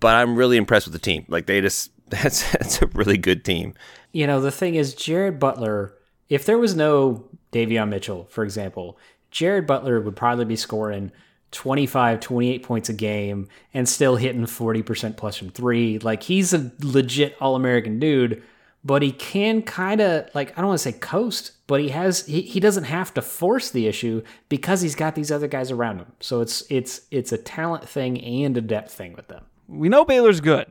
but 0.00 0.14
i'm 0.14 0.36
really 0.36 0.56
impressed 0.56 0.86
with 0.86 0.92
the 0.92 0.98
team 0.98 1.24
like 1.28 1.46
they 1.46 1.60
just 1.60 1.90
that's 2.08 2.50
that's 2.52 2.82
a 2.82 2.86
really 2.88 3.18
good 3.18 3.44
team 3.44 3.74
you 4.12 4.26
know 4.26 4.40
the 4.40 4.50
thing 4.50 4.74
is 4.74 4.94
jared 4.94 5.38
butler 5.38 5.94
if 6.28 6.44
there 6.44 6.58
was 6.58 6.76
no 6.76 7.24
Davion 7.52 7.88
Mitchell, 7.88 8.26
for 8.30 8.44
example, 8.44 8.98
Jared 9.30 9.66
Butler 9.66 10.00
would 10.00 10.16
probably 10.16 10.44
be 10.44 10.56
scoring 10.56 11.10
25, 11.50 12.20
28 12.20 12.62
points 12.62 12.88
a 12.88 12.92
game 12.92 13.48
and 13.72 13.88
still 13.88 14.16
hitting 14.16 14.42
40% 14.42 15.16
plus 15.16 15.36
from 15.36 15.50
three. 15.50 15.98
Like 15.98 16.22
he's 16.22 16.52
a 16.52 16.70
legit 16.80 17.36
All 17.40 17.56
American 17.56 17.98
dude, 17.98 18.42
but 18.84 19.02
he 19.02 19.12
can 19.12 19.62
kind 19.62 20.00
of, 20.00 20.28
like, 20.34 20.56
I 20.56 20.60
don't 20.60 20.68
want 20.68 20.80
to 20.80 20.92
say 20.92 20.98
coast, 20.98 21.52
but 21.66 21.80
he 21.80 21.88
has, 21.88 22.26
he, 22.26 22.42
he 22.42 22.60
doesn't 22.60 22.84
have 22.84 23.12
to 23.14 23.22
force 23.22 23.70
the 23.70 23.86
issue 23.86 24.22
because 24.48 24.82
he's 24.82 24.94
got 24.94 25.14
these 25.14 25.32
other 25.32 25.48
guys 25.48 25.70
around 25.70 25.98
him. 25.98 26.12
So 26.20 26.40
it's, 26.40 26.62
it's, 26.70 27.02
it's 27.10 27.32
a 27.32 27.38
talent 27.38 27.88
thing 27.88 28.22
and 28.22 28.56
a 28.56 28.60
depth 28.60 28.92
thing 28.92 29.14
with 29.14 29.28
them. 29.28 29.44
We 29.68 29.88
know 29.88 30.04
Baylor's 30.04 30.40
good. 30.40 30.66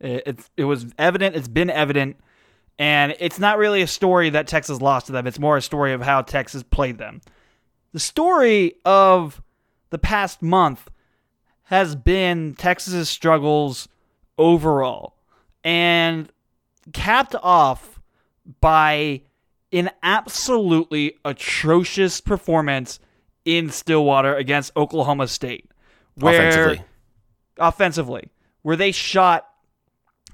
It, 0.00 0.22
it's, 0.26 0.50
it 0.56 0.64
was 0.64 0.86
evident, 0.98 1.36
it's 1.36 1.48
been 1.48 1.70
evident. 1.70 2.16
And 2.78 3.16
it's 3.18 3.40
not 3.40 3.58
really 3.58 3.82
a 3.82 3.88
story 3.88 4.30
that 4.30 4.46
Texas 4.46 4.80
lost 4.80 5.06
to 5.06 5.12
them. 5.12 5.26
It's 5.26 5.40
more 5.40 5.56
a 5.56 5.62
story 5.62 5.92
of 5.92 6.00
how 6.00 6.22
Texas 6.22 6.62
played 6.62 6.98
them. 6.98 7.20
The 7.92 7.98
story 7.98 8.74
of 8.84 9.42
the 9.90 9.98
past 9.98 10.42
month 10.42 10.88
has 11.64 11.96
been 11.96 12.54
Texas's 12.54 13.08
struggles 13.08 13.88
overall 14.38 15.16
and 15.64 16.30
capped 16.92 17.34
off 17.42 18.00
by 18.60 19.22
an 19.72 19.90
absolutely 20.02 21.14
atrocious 21.24 22.20
performance 22.20 23.00
in 23.44 23.70
Stillwater 23.70 24.36
against 24.36 24.74
Oklahoma 24.76 25.26
State. 25.28 25.70
Where, 26.14 26.76
offensively. 27.58 28.30
Where 28.62 28.76
they 28.76 28.92
shot 28.92 29.48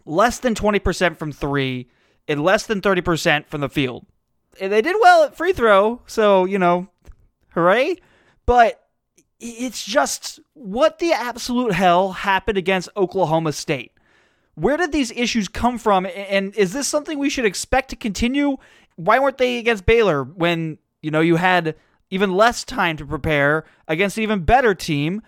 less 0.04 0.38
than 0.38 0.54
20% 0.54 1.16
from 1.16 1.32
three 1.32 1.88
and 2.26 2.42
less 2.42 2.66
than 2.66 2.80
30% 2.80 3.46
from 3.46 3.60
the 3.60 3.68
field. 3.68 4.06
And 4.60 4.72
they 4.72 4.82
did 4.82 4.96
well 5.00 5.24
at 5.24 5.36
free 5.36 5.52
throw, 5.52 6.00
so, 6.06 6.44
you 6.44 6.58
know, 6.58 6.88
hooray. 7.50 7.96
But 8.46 8.84
it's 9.40 9.84
just 9.84 10.40
what 10.54 10.98
the 10.98 11.12
absolute 11.12 11.72
hell 11.72 12.12
happened 12.12 12.58
against 12.58 12.88
Oklahoma 12.96 13.52
State? 13.52 13.92
Where 14.54 14.76
did 14.76 14.92
these 14.92 15.10
issues 15.10 15.48
come 15.48 15.78
from? 15.78 16.06
And 16.06 16.54
is 16.54 16.72
this 16.72 16.86
something 16.86 17.18
we 17.18 17.30
should 17.30 17.44
expect 17.44 17.90
to 17.90 17.96
continue? 17.96 18.56
Why 18.96 19.18
weren't 19.18 19.38
they 19.38 19.58
against 19.58 19.86
Baylor 19.86 20.22
when, 20.22 20.78
you 21.02 21.10
know, 21.10 21.20
you 21.20 21.36
had 21.36 21.74
even 22.10 22.32
less 22.32 22.64
time 22.64 22.96
to 22.98 23.06
prepare 23.06 23.64
against 23.88 24.16
an 24.16 24.22
even 24.22 24.44
better 24.44 24.74
team? 24.74 25.22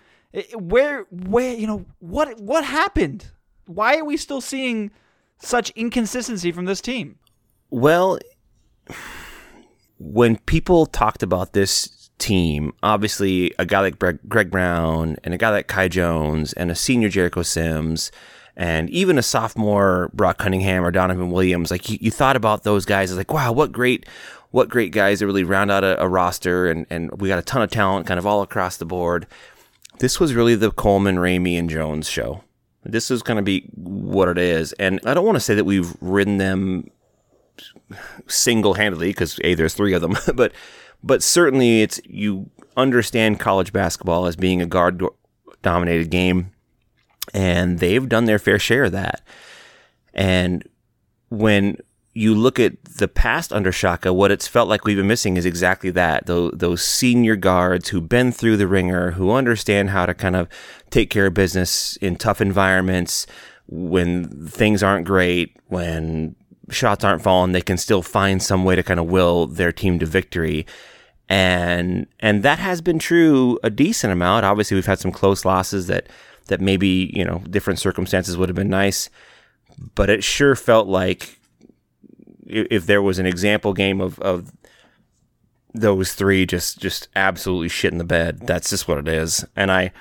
Where 0.55 1.07
where 1.11 1.55
you 1.55 1.67
know 1.67 1.85
what 1.99 2.39
what 2.41 2.65
happened? 2.65 3.31
Why 3.67 3.97
are 3.97 4.05
we 4.05 4.17
still 4.17 4.41
seeing 4.41 4.91
such 5.39 5.71
inconsistency 5.71 6.53
from 6.53 6.67
this 6.67 6.81
team? 6.81 7.19
Well, 7.71 8.19
when 9.99 10.37
people 10.39 10.87
talked 10.87 11.23
about 11.23 11.53
this 11.53 12.11
team, 12.19 12.73
obviously 12.83 13.53
a 13.59 13.67
guy 13.67 13.81
like 13.81 13.99
Greg 13.99 14.51
Brown 14.51 15.17
and 15.25 15.35
a 15.35 15.39
guy 15.39 15.51
like 15.51 15.69
Kai 15.69 15.89
Jones 15.89 16.53
and 16.53 16.71
a 16.71 16.75
senior 16.75 17.09
Jericho 17.09 17.43
Sims 17.43 18.11
and 18.57 18.89
even 18.91 19.19
a 19.19 19.23
sophomore 19.23 20.11
Brock 20.15 20.39
Cunningham 20.39 20.85
or 20.85 20.91
Donovan 20.91 21.31
Williams, 21.31 21.71
like 21.71 21.91
you, 21.91 21.99
you 22.01 22.11
thought 22.11 22.37
about 22.37 22.63
those 22.63 22.87
guys 22.87 23.11
as 23.11 23.19
like, 23.19 23.33
wow, 23.33 23.53
what 23.53 23.71
great, 23.71 24.07
what 24.51 24.69
great 24.69 24.93
guys 24.93 25.19
to 25.19 25.27
really 25.27 25.45
round 25.45 25.71
out 25.71 25.85
a, 25.85 26.01
a 26.03 26.09
roster 26.09 26.71
and, 26.71 26.87
and 26.89 27.21
we 27.21 27.29
got 27.29 27.39
a 27.39 27.43
ton 27.43 27.63
of 27.63 27.71
talent 27.71 28.07
kind 28.07 28.19
of 28.19 28.27
all 28.27 28.43
across 28.43 28.79
the 28.79 28.87
board. 28.87 29.27
This 29.99 30.21
was 30.21 30.35
really 30.35 30.55
the 30.55 30.71
Coleman, 30.71 31.17
Ramey, 31.17 31.59
and 31.59 31.71
Jones 31.71 32.09
show. 32.09 32.43
This 32.85 33.11
is 33.11 33.23
going 33.23 33.37
to 33.37 33.43
be 33.43 33.69
what 33.75 34.29
it 34.29 34.39
is. 34.39 34.73
And 34.75 35.01
I 35.05 35.15
don't 35.15 35.25
want 35.25 35.37
to 35.37 35.41
say 35.41 35.55
that 35.55 35.65
we've 35.65 35.95
ridden 36.01 36.39
them 36.39 36.91
single 38.27 38.75
handedly 38.75 39.09
because, 39.09 39.41
A, 39.43 39.55
there's 39.55 39.75
three 39.75 39.95
of 39.95 40.03
them, 40.03 40.17
but 40.35 40.53
but 41.03 41.23
certainly 41.23 41.83
it's 41.83 42.01
you 42.05 42.51
understand 42.77 43.41
college 43.41 43.73
basketball 43.73 44.27
as 44.27 44.37
being 44.37 44.61
a 44.61 44.67
guard 44.67 45.03
dominated 45.63 46.11
game, 46.11 46.53
and 47.33 47.79
they've 47.79 48.09
done 48.09 48.27
their 48.27 48.39
fair 48.39 48.59
share 48.59 48.85
of 48.85 48.93
that. 48.93 49.23
And 50.15 50.67
when 51.29 51.79
you 52.17 52.35
look 52.35 52.59
at 52.59 52.83
the 52.85 53.09
past 53.09 53.53
under 53.53 53.71
Shaka, 53.71 54.11
what 54.11 54.31
it's 54.31 54.49
felt 54.49 54.71
like 54.71 54.87
we've 54.87 54.97
been 54.97 55.07
missing 55.07 55.37
is 55.37 55.45
exactly 55.45 55.91
that. 55.91 56.25
Those, 56.25 56.51
those 56.55 56.83
senior 56.83 57.37
guards 57.37 57.91
who've 57.91 58.09
been 58.09 58.33
through 58.33 58.57
the 58.57 58.67
ringer, 58.67 59.11
who 59.11 59.33
understand 59.33 59.91
how 59.91 60.07
to 60.07 60.15
kind 60.15 60.35
of 60.35 60.49
take 60.89 61.11
care 61.11 61.27
of 61.27 61.35
business 61.35 61.97
in 61.99 62.17
tough 62.17 62.41
environments 62.41 63.27
when 63.69 64.49
things 64.49 64.83
aren't 64.83 65.07
great, 65.07 65.59
when 65.67 66.35
shots 66.71 67.05
aren't 67.05 67.21
falling, 67.21 67.53
they 67.53 67.61
can 67.61 67.77
still 67.77 68.01
find 68.01 68.43
some 68.43 68.65
way 68.65 68.77
to 68.77 68.83
kind 68.83 68.99
of 68.99 69.07
will 69.07 69.47
their 69.47 69.71
team 69.71 69.99
to 69.99 70.07
victory. 70.07 70.65
And 71.29 72.07
and 72.21 72.43
that 72.45 72.59
has 72.61 72.81
been 72.81 72.99
true 72.99 73.59
a 73.63 73.69
decent 73.69 74.13
amount. 74.13 74.47
Obviously, 74.47 74.75
we've 74.75 74.87
had 74.87 75.01
some 75.01 75.13
close 75.13 75.45
losses 75.45 75.87
that 75.89 76.09
that 76.47 76.63
maybe, 76.63 77.13
you 77.13 77.27
know, 77.27 77.43
different 77.51 77.79
circumstances 77.79 78.39
would 78.39 78.49
have 78.49 78.57
been 78.57 78.71
nice, 78.71 79.11
but 79.95 80.09
it 80.09 80.25
sure 80.25 80.57
felt 80.57 80.87
like 80.87 81.37
if 82.47 82.87
there 82.87 83.03
was 83.03 83.19
an 83.19 83.27
example 83.27 83.73
game 83.73 84.01
of, 84.01 84.19
of 84.21 84.53
those 85.75 86.15
three 86.15 86.47
just 86.47 86.79
just 86.79 87.09
absolutely 87.15 87.69
shit 87.69 87.93
in 87.93 87.99
the 87.99 88.05
bed. 88.05 88.41
That's 88.47 88.71
just 88.71 88.89
what 88.89 88.99
it 88.99 89.09
is. 89.09 89.45
And 89.55 89.71
I, 89.71 89.93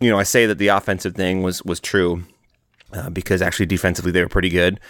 you 0.00 0.10
know, 0.10 0.18
I 0.18 0.24
say 0.24 0.46
that 0.46 0.58
the 0.58 0.68
offensive 0.68 1.14
thing 1.14 1.42
was 1.42 1.62
was 1.62 1.80
true 1.80 2.24
uh, 2.92 3.10
because 3.10 3.42
actually 3.42 3.66
defensively 3.66 4.12
they 4.12 4.22
were 4.22 4.28
pretty 4.28 4.50
good. 4.50 4.80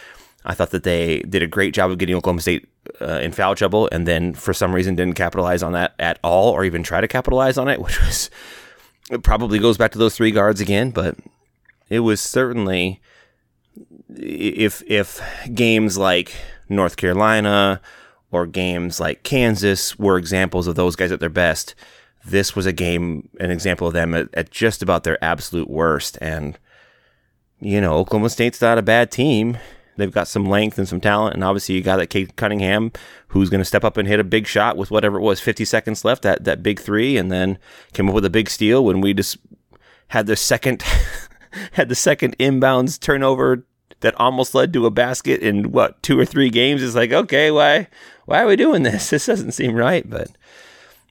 I 0.46 0.54
thought 0.54 0.70
that 0.70 0.82
they 0.82 1.20
did 1.20 1.42
a 1.42 1.46
great 1.46 1.72
job 1.72 1.90
of 1.90 1.96
getting 1.96 2.14
Oklahoma 2.14 2.42
State 2.42 2.68
uh, 3.00 3.18
in 3.20 3.32
foul 3.32 3.54
trouble, 3.54 3.88
and 3.90 4.06
then 4.06 4.34
for 4.34 4.52
some 4.52 4.74
reason 4.74 4.94
didn't 4.94 5.14
capitalize 5.14 5.62
on 5.62 5.72
that 5.72 5.94
at 5.98 6.18
all, 6.22 6.50
or 6.50 6.64
even 6.64 6.82
try 6.82 7.00
to 7.00 7.08
capitalize 7.08 7.56
on 7.56 7.68
it, 7.68 7.80
which 7.82 8.00
was 8.00 8.30
it 9.10 9.22
probably 9.22 9.58
goes 9.58 9.78
back 9.78 9.92
to 9.92 9.98
those 9.98 10.16
three 10.16 10.30
guards 10.30 10.60
again. 10.60 10.90
But 10.90 11.16
it 11.88 12.00
was 12.00 12.20
certainly 12.20 13.00
if 14.16 14.82
if 14.86 15.20
games 15.54 15.96
like 15.96 16.34
North 16.68 16.96
Carolina 16.96 17.80
or 18.30 18.46
games 18.46 19.00
like 19.00 19.22
Kansas 19.22 19.98
were 19.98 20.18
examples 20.18 20.66
of 20.66 20.74
those 20.74 20.96
guys 20.96 21.12
at 21.12 21.20
their 21.20 21.28
best. 21.28 21.74
This 22.24 22.56
was 22.56 22.66
a 22.66 22.72
game, 22.72 23.28
an 23.38 23.50
example 23.50 23.86
of 23.86 23.92
them 23.92 24.14
at, 24.14 24.28
at 24.34 24.50
just 24.50 24.82
about 24.82 25.04
their 25.04 25.22
absolute 25.22 25.68
worst. 25.68 26.18
And, 26.20 26.58
you 27.60 27.80
know, 27.80 27.94
Oklahoma 27.94 28.30
State's 28.30 28.60
not 28.60 28.78
a 28.78 28.82
bad 28.82 29.10
team. 29.10 29.58
They've 29.96 30.10
got 30.10 30.26
some 30.26 30.46
length 30.46 30.78
and 30.78 30.88
some 30.88 31.00
talent, 31.00 31.34
and 31.34 31.44
obviously 31.44 31.76
you 31.76 31.82
got 31.82 31.98
that 31.98 32.08
Cade 32.08 32.34
Cunningham 32.34 32.90
who's 33.28 33.48
going 33.50 33.60
to 33.60 33.64
step 33.64 33.84
up 33.84 33.96
and 33.96 34.08
hit 34.08 34.18
a 34.18 34.24
big 34.24 34.46
shot 34.46 34.76
with 34.76 34.90
whatever 34.90 35.18
it 35.18 35.22
was, 35.22 35.40
50 35.40 35.64
seconds 35.64 36.04
left, 36.04 36.22
that 36.22 36.44
that 36.44 36.62
big 36.62 36.80
three, 36.80 37.16
and 37.16 37.30
then 37.30 37.58
came 37.92 38.08
up 38.08 38.14
with 38.14 38.24
a 38.24 38.30
big 38.30 38.50
steal 38.50 38.84
when 38.84 39.00
we 39.00 39.14
just 39.14 39.38
had 40.08 40.26
the 40.26 40.34
second 40.34 40.82
had 41.72 41.88
the 41.88 41.94
second 41.94 42.36
inbounds 42.38 42.98
turnover 42.98 43.64
that 44.04 44.20
almost 44.20 44.54
led 44.54 44.70
to 44.74 44.84
a 44.84 44.90
basket 44.90 45.40
in 45.40 45.72
what 45.72 46.00
two 46.02 46.20
or 46.20 46.26
three 46.26 46.50
games. 46.50 46.82
It's 46.82 46.94
like, 46.94 47.10
okay, 47.10 47.50
why 47.50 47.88
why 48.26 48.42
are 48.42 48.46
we 48.46 48.54
doing 48.54 48.82
this? 48.82 49.08
This 49.14 49.24
doesn't 49.24 49.52
seem 49.52 49.74
right, 49.74 50.08
but 50.08 50.28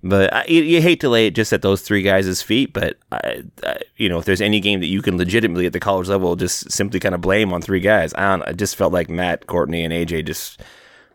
but 0.04 0.32
I, 0.32 0.46
you, 0.46 0.80
hate 0.80 1.00
to 1.00 1.10
lay 1.10 1.28
it 1.28 1.34
just 1.34 1.54
at 1.54 1.64
those 1.64 1.82
three 1.82 2.04
guys' 2.04 2.42
feet. 2.42 2.72
But 2.72 2.98
I, 3.12 3.44
I, 3.64 3.80
you 3.96 4.10
know, 4.10 4.20
if 4.20 4.26
there's 4.26 4.42
any 4.42 4.60
game 4.60 4.80
that 4.82 4.88
you 4.88 5.02
can 5.02 5.18
legitimately 5.18 5.66
at 5.66 5.74
the 5.74 5.80
college 5.80 6.08
level 6.08 6.36
just 6.36 6.70
simply 6.72 7.00
kind 7.00 7.16
of 7.16 7.22
blame 7.22 7.52
on 7.52 7.62
three 7.62 7.80
guys, 7.80 8.14
I 8.14 8.30
don't. 8.30 8.48
I 8.48 8.54
just 8.54 8.76
felt 8.76 8.94
like 8.94 9.10
Matt, 9.10 9.48
Courtney, 9.48 9.84
and 9.84 9.92
AJ 9.92 10.28
just 10.28 10.62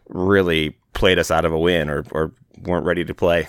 really 0.09 0.71
played 0.95 1.19
us 1.19 1.31
out 1.31 1.45
of 1.45 1.53
a 1.53 1.59
win 1.59 1.89
or 1.89 2.05
or 2.11 2.33
weren't 2.61 2.87
ready 2.87 3.05
to 3.05 3.15
play. 3.15 3.47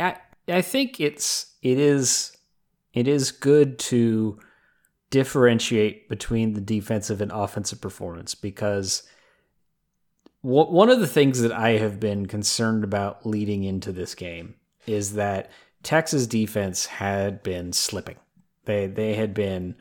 I 0.00 0.16
I 0.48 0.62
think 0.62 1.00
it's 1.00 1.52
it 1.62 1.78
is 1.78 2.36
it 2.92 3.06
is 3.06 3.30
good 3.30 3.78
to 3.78 4.40
differentiate 5.12 6.08
between 6.08 6.54
the 6.54 6.60
defensive 6.60 7.20
and 7.20 7.30
offensive 7.30 7.82
performance 7.82 8.34
because 8.34 9.02
one 10.40 10.90
of 10.90 10.98
the 10.98 11.06
things 11.06 11.40
that 11.42 11.52
I 11.52 11.72
have 11.72 12.00
been 12.00 12.26
concerned 12.26 12.82
about 12.82 13.24
leading 13.24 13.62
into 13.62 13.92
this 13.92 14.16
game 14.16 14.54
is 14.86 15.14
that 15.14 15.52
Texas 15.84 16.26
defense 16.26 16.86
had 16.86 17.42
been 17.44 17.72
slipping. 17.72 18.16
They 18.64 18.86
they 18.86 19.14
had 19.14 19.34
been 19.34 19.76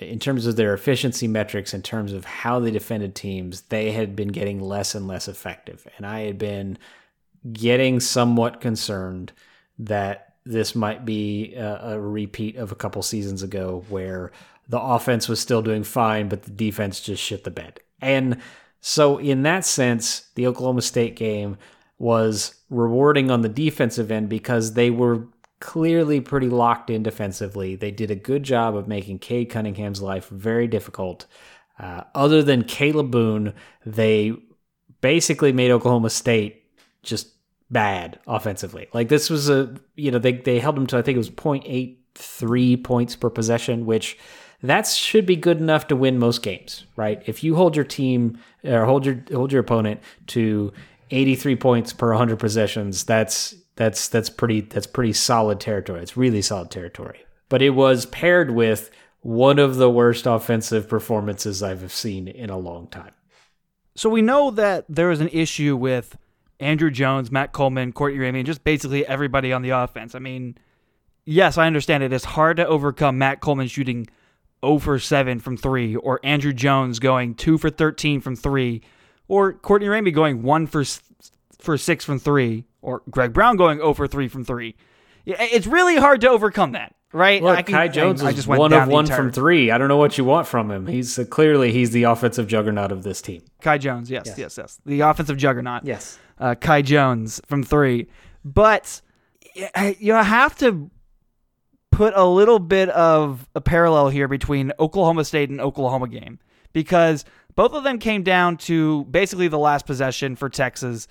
in 0.00 0.18
terms 0.18 0.44
of 0.44 0.56
their 0.56 0.74
efficiency 0.74 1.28
metrics 1.28 1.72
in 1.72 1.80
terms 1.80 2.12
of 2.12 2.24
how 2.24 2.58
they 2.58 2.72
defended 2.72 3.14
teams, 3.14 3.62
they 3.62 3.92
had 3.92 4.16
been 4.16 4.28
getting 4.28 4.60
less 4.60 4.94
and 4.94 5.06
less 5.06 5.28
effective. 5.28 5.86
And 5.96 6.04
I 6.04 6.22
had 6.22 6.36
been 6.36 6.78
getting 7.52 8.00
somewhat 8.00 8.60
concerned 8.60 9.32
that 9.78 10.34
this 10.44 10.74
might 10.74 11.04
be 11.04 11.54
a, 11.54 11.92
a 11.92 12.00
repeat 12.00 12.56
of 12.56 12.72
a 12.72 12.74
couple 12.74 13.02
seasons 13.02 13.42
ago 13.42 13.84
where 13.88 14.32
the 14.68 14.80
offense 14.80 15.28
was 15.28 15.40
still 15.40 15.62
doing 15.62 15.84
fine, 15.84 16.28
but 16.28 16.42
the 16.42 16.50
defense 16.50 17.00
just 17.00 17.22
shit 17.22 17.44
the 17.44 17.50
bed. 17.50 17.80
And 18.00 18.38
so, 18.80 19.18
in 19.18 19.42
that 19.42 19.64
sense, 19.64 20.28
the 20.34 20.46
Oklahoma 20.46 20.82
State 20.82 21.16
game 21.16 21.56
was 21.98 22.54
rewarding 22.70 23.30
on 23.30 23.40
the 23.40 23.48
defensive 23.48 24.10
end 24.10 24.28
because 24.28 24.74
they 24.74 24.90
were 24.90 25.26
clearly 25.60 26.20
pretty 26.20 26.48
locked 26.48 26.90
in 26.90 27.02
defensively. 27.02 27.76
They 27.76 27.90
did 27.90 28.10
a 28.10 28.16
good 28.16 28.42
job 28.42 28.76
of 28.76 28.86
making 28.88 29.20
Cade 29.20 29.48
Cunningham's 29.48 30.02
life 30.02 30.28
very 30.28 30.66
difficult. 30.66 31.26
Uh, 31.78 32.02
other 32.14 32.42
than 32.42 32.64
Kalib 32.64 33.10
Boone, 33.10 33.54
they 33.86 34.34
basically 35.00 35.52
made 35.52 35.70
Oklahoma 35.70 36.10
State 36.10 36.64
just 37.02 37.28
bad 37.70 38.18
offensively. 38.26 38.88
Like 38.92 39.08
this 39.08 39.30
was 39.30 39.48
a 39.48 39.74
you 39.96 40.10
know 40.10 40.18
they 40.18 40.32
they 40.32 40.58
held 40.58 40.76
them 40.76 40.86
to 40.88 40.98
I 40.98 41.02
think 41.02 41.16
it 41.16 41.18
was 41.18 41.30
0.83 41.30 42.84
points 42.84 43.16
per 43.16 43.30
possession, 43.30 43.86
which 43.86 44.18
that 44.68 44.86
should 44.86 45.26
be 45.26 45.36
good 45.36 45.58
enough 45.58 45.88
to 45.88 45.96
win 45.96 46.18
most 46.18 46.42
games, 46.42 46.86
right? 46.96 47.22
If 47.26 47.44
you 47.44 47.54
hold 47.54 47.76
your 47.76 47.84
team 47.84 48.38
or 48.64 48.86
hold 48.86 49.04
your 49.04 49.22
hold 49.30 49.52
your 49.52 49.60
opponent 49.60 50.00
to 50.28 50.72
83 51.10 51.56
points 51.56 51.92
per 51.92 52.08
100 52.08 52.38
possessions, 52.38 53.04
that's 53.04 53.54
that's 53.76 54.08
that's 54.08 54.30
pretty 54.30 54.62
that's 54.62 54.86
pretty 54.86 55.12
solid 55.12 55.60
territory. 55.60 56.02
It's 56.02 56.16
really 56.16 56.40
solid 56.40 56.70
territory. 56.70 57.24
But 57.48 57.60
it 57.60 57.70
was 57.70 58.06
paired 58.06 58.52
with 58.52 58.90
one 59.20 59.58
of 59.58 59.76
the 59.76 59.90
worst 59.90 60.26
offensive 60.26 60.88
performances 60.88 61.62
I've 61.62 61.92
seen 61.92 62.26
in 62.26 62.48
a 62.48 62.58
long 62.58 62.88
time. 62.88 63.12
So 63.94 64.08
we 64.08 64.22
know 64.22 64.50
that 64.50 64.86
there 64.88 65.10
is 65.10 65.20
an 65.20 65.28
issue 65.28 65.76
with 65.76 66.16
Andrew 66.58 66.90
Jones, 66.90 67.30
Matt 67.30 67.52
Coleman, 67.52 67.92
Courtney 67.92 68.18
Ramey, 68.18 68.38
and 68.38 68.46
just 68.46 68.64
basically 68.64 69.06
everybody 69.06 69.52
on 69.52 69.62
the 69.62 69.70
offense. 69.70 70.14
I 70.14 70.18
mean, 70.18 70.56
yes, 71.24 71.58
I 71.58 71.66
understand 71.66 72.02
it 72.02 72.12
is 72.12 72.24
hard 72.24 72.56
to 72.56 72.66
overcome 72.66 73.18
Matt 73.18 73.40
Coleman 73.40 73.66
shooting 73.66 74.06
0 74.64 74.78
for 74.78 74.98
7 74.98 75.40
from 75.40 75.56
3, 75.56 75.96
or 75.96 76.20
Andrew 76.22 76.52
Jones 76.52 76.98
going 76.98 77.34
2 77.34 77.58
for 77.58 77.70
13 77.70 78.20
from 78.20 78.36
3, 78.36 78.82
or 79.28 79.52
Courtney 79.52 79.88
Ramey 79.88 80.12
going 80.12 80.42
1 80.42 80.66
for, 80.66 80.84
for 81.58 81.78
6 81.78 82.04
from 82.04 82.18
3, 82.18 82.64
or 82.82 83.02
Greg 83.10 83.32
Brown 83.32 83.56
going 83.56 83.78
0 83.78 83.94
for 83.94 84.06
3 84.06 84.28
from 84.28 84.44
3. 84.44 84.74
It's 85.26 85.66
really 85.66 85.96
hard 85.96 86.20
to 86.22 86.28
overcome 86.28 86.72
that 86.72 86.94
right? 87.14 87.42
Look, 87.42 87.56
I 87.56 87.62
can, 87.62 87.74
Kai 87.74 87.88
Jones 87.88 88.22
I, 88.22 88.28
I 88.28 88.32
just 88.32 88.46
one 88.46 88.72
of 88.72 88.88
one 88.88 89.06
from 89.06 89.32
three. 89.32 89.70
I 89.70 89.78
don't 89.78 89.88
know 89.88 89.96
what 89.96 90.18
you 90.18 90.24
want 90.24 90.46
from 90.46 90.70
him. 90.70 90.86
He's 90.86 91.18
uh, 91.18 91.24
clearly 91.24 91.72
he's 91.72 91.92
the 91.92 92.02
offensive 92.02 92.46
juggernaut 92.46 92.92
of 92.92 93.02
this 93.04 93.22
team. 93.22 93.42
Kai 93.62 93.78
Jones, 93.78 94.10
yes, 94.10 94.26
yes, 94.26 94.38
yes, 94.38 94.58
yes. 94.58 94.80
the 94.84 95.00
offensive 95.00 95.38
juggernaut. 95.38 95.84
Yes, 95.84 96.18
uh, 96.38 96.54
Kai 96.56 96.82
Jones 96.82 97.40
from 97.46 97.62
three, 97.62 98.08
but 98.44 99.00
you 99.98 100.12
have 100.12 100.56
to 100.58 100.90
put 101.94 102.12
a 102.16 102.24
little 102.24 102.58
bit 102.58 102.88
of 102.90 103.48
a 103.54 103.60
parallel 103.60 104.08
here 104.08 104.26
between 104.26 104.72
Oklahoma 104.80 105.24
State 105.24 105.50
and 105.50 105.60
Oklahoma 105.60 106.08
game 106.08 106.40
because 106.72 107.24
both 107.54 107.72
of 107.72 107.84
them 107.84 107.98
came 107.98 108.24
down 108.24 108.56
to 108.56 109.04
basically 109.04 109.46
the 109.46 109.58
last 109.58 109.86
possession 109.86 110.34
for 110.34 110.48
Texas 110.48 111.06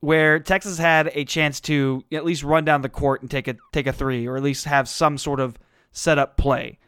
where 0.00 0.38
Texas 0.38 0.76
had 0.76 1.10
a 1.14 1.24
chance 1.24 1.60
to 1.60 2.04
at 2.12 2.24
least 2.24 2.42
run 2.42 2.64
down 2.64 2.82
the 2.82 2.88
court 2.88 3.22
and 3.22 3.30
take 3.30 3.48
a 3.48 3.56
take 3.72 3.86
a 3.86 3.92
three, 3.92 4.26
or 4.26 4.36
at 4.36 4.42
least 4.42 4.66
have 4.66 4.86
some 4.88 5.16
sort 5.16 5.40
of 5.40 5.56
setup 5.92 6.36
play. 6.36 6.78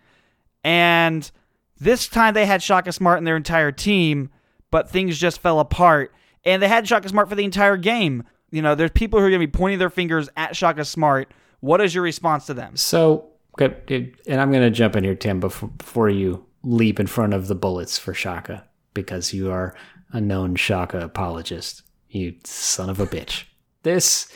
And 0.63 1.31
this 1.79 2.09
time 2.09 2.35
they 2.35 2.45
had 2.45 2.63
Shaka 2.63 2.93
Smart 2.93 3.19
and 3.19 3.27
their 3.27 3.37
entire 3.37 3.73
team, 3.73 4.29
but 4.71 4.91
things 4.91 5.19
just 5.19 5.41
fell 5.41 5.61
apart. 5.61 6.13
And 6.45 6.61
they 6.61 6.69
had 6.69 6.87
Shaka 6.87 7.09
Smart 7.09 7.29
for 7.29 7.37
the 7.37 7.45
entire 7.45 7.77
game. 7.77 8.25
You 8.51 8.61
know, 8.61 8.75
there's 8.75 8.91
people 8.91 9.19
who 9.19 9.27
are 9.27 9.31
going 9.31 9.41
to 9.41 9.47
be 9.47 9.51
pointing 9.51 9.79
their 9.79 9.89
fingers 9.89 10.29
at 10.37 10.55
Shaka 10.55 10.85
Smart. 10.85 11.33
What 11.61 11.81
is 11.81 11.95
your 11.95 12.05
response 12.05 12.47
to 12.47 12.55
them? 12.55 12.77
So, 12.77 13.31
okay, 13.61 14.13
and 14.27 14.41
I'm 14.41 14.51
going 14.51 14.63
to 14.63 14.71
jump 14.71 14.97
in 14.97 15.05
here, 15.05 15.15
Tim, 15.15 15.41
before, 15.41 15.69
before 15.71 16.09
you 16.09 16.45
leap 16.63 17.01
in 17.01 17.07
front 17.07 17.35
of 17.35 17.49
the 17.49 17.55
bullets 17.55 17.99
for 17.99 18.13
Shaka, 18.15 18.65
because 18.95 19.33
you 19.33 19.51
are 19.51 19.75
a 20.13 20.21
known 20.21 20.57
Shaka 20.57 21.01
apologist. 21.01 21.83
You 22.09 22.35
son 22.45 22.91
of 22.91 23.01
a 23.01 23.07
bitch. 23.07 23.45
This, 23.83 24.33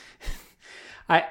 I, 1.09 1.25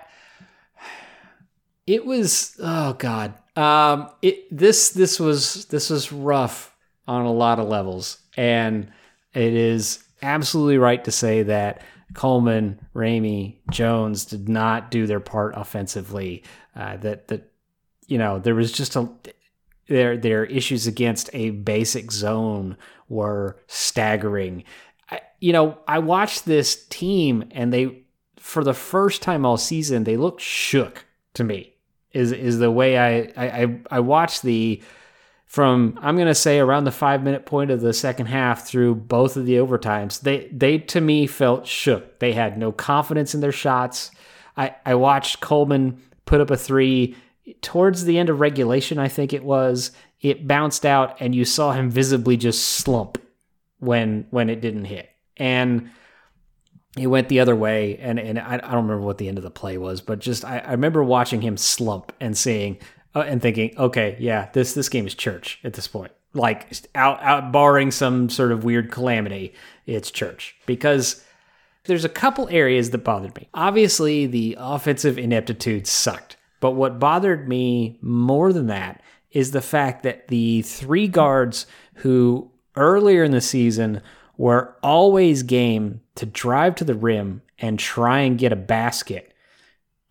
it 1.85 2.05
was, 2.05 2.55
oh 2.59 2.93
God. 2.93 3.33
Um, 3.55 4.09
it, 4.21 4.45
this, 4.55 4.91
this 4.91 5.19
was, 5.19 5.65
this 5.65 5.89
was 5.89 6.11
rough 6.11 6.75
on 7.07 7.25
a 7.25 7.31
lot 7.31 7.59
of 7.59 7.67
levels. 7.67 8.19
And 8.37 8.91
it 9.33 9.53
is 9.53 10.03
absolutely 10.21 10.77
right 10.77 11.03
to 11.05 11.11
say 11.11 11.43
that 11.43 11.81
Coleman, 12.13 12.79
Ramey, 12.95 13.57
Jones 13.71 14.25
did 14.25 14.49
not 14.49 14.91
do 14.91 15.07
their 15.07 15.19
part 15.19 15.53
offensively. 15.55 16.43
Uh, 16.75 16.97
that, 16.97 17.27
that, 17.27 17.48
you 18.09 18.17
know, 18.17 18.39
there 18.39 18.55
was 18.55 18.71
just 18.71 18.95
a, 18.95 19.09
their, 19.87 20.17
their 20.17 20.45
issues 20.45 20.87
against 20.87 21.29
a 21.33 21.51
basic 21.51 22.11
zone 22.11 22.77
were 23.07 23.57
staggering 23.67 24.63
you 25.39 25.53
know, 25.53 25.77
I 25.87 25.99
watched 25.99 26.45
this 26.45 26.85
team 26.87 27.45
and 27.51 27.71
they, 27.71 28.03
for 28.37 28.63
the 28.63 28.73
first 28.73 29.21
time 29.21 29.45
all 29.45 29.57
season, 29.57 30.03
they 30.03 30.17
looked 30.17 30.41
shook 30.41 31.05
to 31.35 31.43
me. 31.43 31.73
Is 32.11 32.31
is 32.31 32.57
the 32.57 32.71
way 32.71 32.97
I 32.97 33.31
I 33.37 33.79
I 33.91 33.99
watched 33.99 34.41
the 34.41 34.81
from 35.45 35.99
I'm 36.01 36.17
gonna 36.17 36.33
say 36.33 36.57
around 36.57 36.85
the 36.85 36.91
five 36.91 37.21
minute 37.21 37.45
point 37.45 37.69
of 37.69 37.81
the 37.81 37.93
second 37.93 38.25
half 38.25 38.65
through 38.65 38.95
both 38.95 39.37
of 39.37 39.45
the 39.45 39.55
overtimes. 39.57 40.21
They 40.21 40.49
they 40.51 40.79
to 40.79 41.01
me 41.01 41.27
felt 41.27 41.67
shook. 41.67 42.17
They 42.17 42.33
had 42.33 42.57
no 42.57 42.71
confidence 42.71 43.35
in 43.35 43.41
their 43.41 43.51
shots. 43.51 44.09
I 44.57 44.75
I 44.87 44.95
watched 44.95 45.39
Coleman 45.39 46.01
put 46.25 46.41
up 46.41 46.49
a 46.49 46.57
three 46.57 47.15
towards 47.61 48.05
the 48.05 48.17
end 48.17 48.29
of 48.29 48.39
regulation. 48.39 48.97
I 48.99 49.07
think 49.07 49.33
it 49.33 49.43
was. 49.43 49.91
It 50.21 50.47
bounced 50.47 50.85
out, 50.85 51.15
and 51.21 51.33
you 51.33 51.45
saw 51.45 51.71
him 51.71 51.89
visibly 51.89 52.35
just 52.35 52.63
slump 52.63 53.17
when 53.79 54.27
when 54.29 54.49
it 54.49 54.61
didn't 54.61 54.85
hit 54.85 55.09
and 55.37 55.89
he 56.95 57.07
went 57.07 57.29
the 57.29 57.39
other 57.39 57.55
way 57.55 57.97
and 57.97 58.19
and 58.19 58.37
I, 58.37 58.55
I 58.55 58.57
don't 58.57 58.87
remember 58.87 59.01
what 59.01 59.17
the 59.17 59.27
end 59.27 59.37
of 59.37 59.43
the 59.43 59.49
play 59.49 59.77
was 59.77 60.01
but 60.01 60.19
just 60.19 60.45
I, 60.45 60.59
I 60.59 60.71
remember 60.71 61.03
watching 61.03 61.41
him 61.41 61.57
slump 61.57 62.11
and 62.19 62.37
seeing 62.37 62.77
uh, 63.15 63.21
and 63.21 63.41
thinking 63.41 63.73
okay 63.77 64.17
yeah 64.19 64.49
this 64.53 64.73
this 64.73 64.89
game 64.89 65.07
is 65.07 65.15
church 65.15 65.59
at 65.63 65.73
this 65.73 65.87
point 65.87 66.11
like 66.33 66.67
out 66.93 67.21
out 67.23 67.51
barring 67.51 67.91
some 67.91 68.29
sort 68.29 68.51
of 68.51 68.63
weird 68.63 68.91
calamity 68.91 69.53
it's 69.85 70.11
church 70.11 70.55
because 70.65 71.23
there's 71.85 72.05
a 72.05 72.09
couple 72.09 72.47
areas 72.49 72.89
that 72.89 72.99
bothered 72.99 73.35
me 73.35 73.47
obviously 73.53 74.25
the 74.25 74.57
offensive 74.59 75.17
ineptitude 75.17 75.87
sucked 75.87 76.35
but 76.59 76.71
what 76.71 76.99
bothered 76.99 77.47
me 77.47 77.97
more 78.01 78.51
than 78.53 78.67
that 78.67 79.01
is 79.31 79.51
the 79.51 79.61
fact 79.61 80.03
that 80.03 80.27
the 80.27 80.61
three 80.63 81.07
guards 81.07 81.65
who 81.95 82.51
earlier 82.75 83.23
in 83.23 83.31
the 83.31 83.41
season 83.41 84.01
were 84.37 84.75
always 84.81 85.43
game 85.43 86.01
to 86.15 86.25
drive 86.25 86.75
to 86.75 86.83
the 86.83 86.95
rim 86.95 87.41
and 87.59 87.77
try 87.77 88.19
and 88.19 88.39
get 88.39 88.53
a 88.53 88.57
basket. 88.57 89.33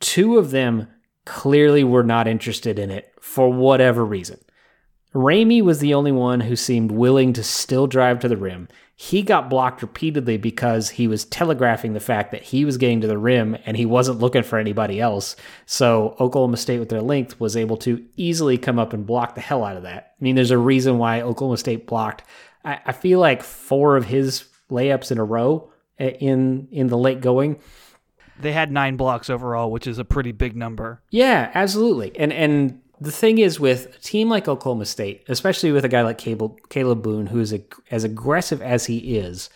Two 0.01 0.37
of 0.37 0.51
them 0.51 0.87
clearly 1.25 1.83
were 1.83 2.03
not 2.03 2.29
interested 2.29 2.79
in 2.79 2.91
it 2.91 3.13
for 3.21 3.51
whatever 3.53 4.05
reason. 4.05 4.39
Ramey 5.15 5.63
was 5.63 5.79
the 5.79 5.95
only 5.95 6.13
one 6.13 6.41
who 6.41 6.57
seemed 6.57 6.93
willing 6.93 7.33
to 7.33 7.43
still 7.43 7.87
drive 7.87 8.21
to 8.21 8.29
the 8.29 8.37
rim. 8.37 8.69
He 9.01 9.23
got 9.23 9.49
blocked 9.49 9.81
repeatedly 9.81 10.39
because 10.39 10.91
he 10.91 11.07
was 11.07 11.25
telegraphing 11.25 11.93
the 11.93 12.01
fact 12.01 12.33
that 12.33 12.43
he 12.43 12.65
was 12.65 12.79
getting 12.79 13.01
to 13.03 13.07
the 13.07 13.17
rim 13.17 13.57
and 13.65 13.77
he 13.77 13.87
wasn't 13.87 14.19
looking 14.19 14.43
for 14.43 14.59
anybody 14.59 15.01
else. 15.01 15.37
So 15.67 16.17
Oklahoma 16.19 16.57
State, 16.57 16.81
with 16.81 16.89
their 16.89 17.01
length, 17.01 17.39
was 17.39 17.57
able 17.57 17.77
to 17.79 18.05
easily 18.17 18.59
come 18.59 18.77
up 18.77 18.93
and 18.93 19.07
block 19.07 19.37
the 19.37 19.41
hell 19.41 19.65
out 19.65 19.77
of 19.77 19.85
that. 19.85 20.15
I 20.21 20.25
mean, 20.25 20.35
there's 20.35 20.51
a 20.51 20.59
reason 20.59 20.99
why 20.99 21.21
Oklahoma 21.21 21.59
State 21.59 21.87
blocked 21.87 22.25
I, 22.65 22.81
I 22.87 22.93
feel 22.93 23.19
like 23.19 23.43
four 23.43 23.97
of 23.97 24.05
his 24.05 24.45
layups 24.71 25.11
in 25.11 25.19
a 25.19 25.25
row 25.25 25.71
eh, 25.99 26.11
in 26.21 26.69
in 26.71 26.89
the 26.89 26.99
late 26.99 27.21
going. 27.21 27.59
They 28.41 28.53
had 28.53 28.71
nine 28.71 28.97
blocks 28.97 29.31
overall, 29.31 29.73
which 29.73 29.87
is 29.87 29.99
a 29.99 30.05
pretty 30.05 30.33
big 30.33 30.55
number. 30.55 31.03
Yeah, 31.11 31.51
absolutely. 31.55 32.13
And 32.17 32.33
and 32.33 32.81
the 33.01 33.13
thing 33.13 33.39
is 33.39 33.61
with 33.61 33.97
a 33.97 34.01
team 34.01 34.29
like 34.29 34.49
Oklahoma 34.49 34.87
State, 34.87 35.25
especially 35.29 35.73
with 35.73 35.85
a 35.85 35.89
guy 35.89 36.03
like 36.03 36.19
Kalib 36.19 37.03
Boone, 37.03 37.27
who 37.27 37.41
is 37.41 37.53
a, 37.53 37.63
as 37.91 38.05
aggressive 38.05 38.63
as 38.63 38.87
he 38.87 39.17
is, 39.17 39.51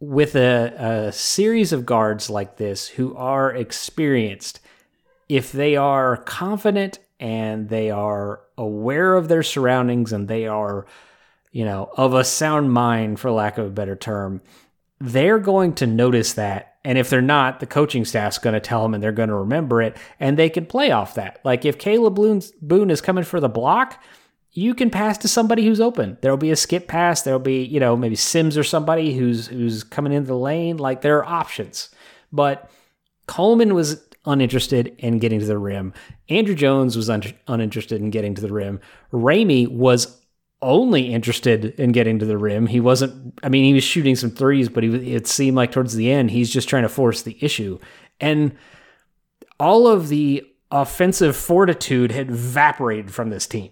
with 0.00 0.34
a, 0.34 1.06
a 1.08 1.12
series 1.12 1.72
of 1.72 1.86
guards 1.86 2.28
like 2.28 2.56
this 2.56 2.88
who 2.88 3.14
are 3.16 3.54
experienced, 3.54 4.60
if 5.28 5.52
they 5.52 5.76
are 5.76 6.18
confident 6.18 6.98
and 7.20 7.68
they 7.68 7.90
are 7.90 8.40
aware 8.58 9.14
of 9.14 9.28
their 9.28 9.42
surroundings 9.42 10.12
and 10.12 10.28
they 10.28 10.46
are 10.46 10.86
you 11.54 11.64
know, 11.64 11.88
of 11.96 12.14
a 12.14 12.24
sound 12.24 12.72
mind, 12.72 13.20
for 13.20 13.30
lack 13.30 13.58
of 13.58 13.66
a 13.66 13.70
better 13.70 13.94
term, 13.94 14.42
they're 15.00 15.38
going 15.38 15.72
to 15.72 15.86
notice 15.86 16.32
that. 16.32 16.73
And 16.84 16.98
if 16.98 17.08
they're 17.08 17.22
not, 17.22 17.60
the 17.60 17.66
coaching 17.66 18.04
staff's 18.04 18.38
going 18.38 18.54
to 18.54 18.60
tell 18.60 18.82
them 18.82 18.92
and 18.92 19.02
they're 19.02 19.12
going 19.12 19.30
to 19.30 19.34
remember 19.34 19.80
it 19.80 19.96
and 20.20 20.38
they 20.38 20.50
can 20.50 20.66
play 20.66 20.90
off 20.90 21.14
that. 21.14 21.40
Like 21.44 21.64
if 21.64 21.78
Kalib 21.78 22.14
Boone 22.60 22.90
is 22.90 23.00
coming 23.00 23.24
for 23.24 23.40
the 23.40 23.48
block, 23.48 24.02
you 24.52 24.74
can 24.74 24.90
pass 24.90 25.18
to 25.18 25.28
somebody 25.28 25.64
who's 25.64 25.80
open. 25.80 26.16
There'll 26.20 26.36
be 26.36 26.50
a 26.50 26.56
skip 26.56 26.86
pass. 26.86 27.22
There'll 27.22 27.40
be, 27.40 27.64
you 27.64 27.80
know, 27.80 27.96
maybe 27.96 28.16
Sims 28.16 28.56
or 28.56 28.62
somebody 28.62 29.14
who's 29.14 29.48
who's 29.48 29.82
coming 29.82 30.12
into 30.12 30.28
the 30.28 30.36
lane. 30.36 30.76
Like 30.76 31.00
there 31.00 31.18
are 31.18 31.24
options. 31.24 31.88
But 32.32 32.70
Coleman 33.26 33.74
was 33.74 34.00
uninterested 34.26 34.94
in 34.98 35.18
getting 35.18 35.40
to 35.40 35.46
the 35.46 35.58
rim. 35.58 35.92
Andrew 36.28 36.54
Jones 36.54 36.96
was 36.96 37.10
un- 37.10 37.34
uninterested 37.48 38.00
in 38.00 38.10
getting 38.10 38.34
to 38.34 38.42
the 38.42 38.52
rim. 38.52 38.80
Ramey 39.12 39.68
was 39.68 40.23
only 40.64 41.12
interested 41.12 41.78
in 41.78 41.92
getting 41.92 42.18
to 42.18 42.26
the 42.26 42.38
rim. 42.38 42.66
He 42.66 42.80
wasn't, 42.80 43.38
I 43.42 43.48
mean, 43.48 43.64
he 43.64 43.74
was 43.74 43.84
shooting 43.84 44.16
some 44.16 44.30
threes, 44.30 44.68
but 44.68 44.82
he, 44.82 45.14
it 45.14 45.26
seemed 45.26 45.56
like 45.56 45.70
towards 45.70 45.94
the 45.94 46.10
end, 46.10 46.30
he's 46.30 46.50
just 46.50 46.68
trying 46.68 46.82
to 46.82 46.88
force 46.88 47.22
the 47.22 47.36
issue. 47.40 47.78
And 48.18 48.56
all 49.60 49.86
of 49.86 50.08
the 50.08 50.44
offensive 50.70 51.36
fortitude 51.36 52.10
had 52.10 52.30
evaporated 52.30 53.12
from 53.12 53.30
this 53.30 53.46
team. 53.46 53.70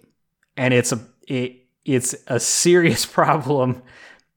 And 0.56 0.72
it's 0.74 0.92
a, 0.92 1.00
it, 1.26 1.64
it's 1.84 2.14
a 2.28 2.38
serious 2.38 3.06
problem 3.18 3.82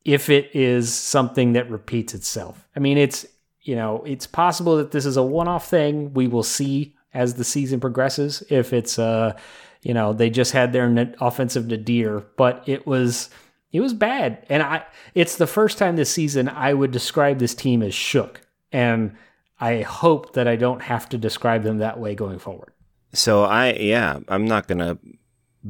if 0.06 0.30
it 0.30 0.56
is 0.56 0.94
something 0.94 1.54
that 1.54 1.70
repeats 1.70 2.14
itself. 2.14 2.68
I 2.76 2.80
mean, 2.80 2.98
it's, 2.98 3.26
you 3.62 3.76
know, 3.76 4.04
it's 4.06 4.28
possible 4.28 4.78
that 4.78 4.92
this 4.92 5.06
is 5.06 5.18
a 5.18 5.24
one 5.24 5.48
off 5.48 5.70
thing. 5.70 6.14
We 6.14 6.28
will 6.28 6.44
see 6.44 6.96
as 7.14 7.34
the 7.34 7.44
season 7.44 7.80
progresses 7.80 8.44
if 8.50 8.72
it's, 8.72 8.98
uh, 8.98 9.38
you 9.86 9.94
know, 9.94 10.14
they 10.14 10.32
just 10.32 10.52
had 10.52 10.74
their 10.74 11.14
offensive 11.22 11.68
nadir, 11.68 12.26
but 12.38 12.64
it 12.66 12.88
was 12.88 13.30
it 13.72 13.82
was 13.82 13.94
bad. 13.94 14.44
And 14.50 14.64
I 14.64 14.84
it's 15.14 15.36
the 15.36 15.46
first 15.46 15.78
time 15.78 15.96
this 15.96 16.10
season 16.10 16.50
I 16.50 16.74
would 16.74 16.90
describe 16.90 17.38
this 17.38 17.54
team 17.54 17.84
as 17.84 17.94
shook. 17.94 18.42
And 18.72 19.16
I 19.60 19.84
hope 19.84 20.34
that 20.34 20.48
I 20.48 20.56
don't 20.56 20.82
have 20.82 21.08
to 21.10 21.20
describe 21.20 21.62
them 21.62 21.78
that 21.78 22.00
way 22.00 22.16
going 22.16 22.40
forward. 22.40 22.74
So 23.14 23.44
I 23.44 23.74
yeah, 23.74 24.22
I'm 24.28 24.46
not 24.46 24.68
to 24.80 24.98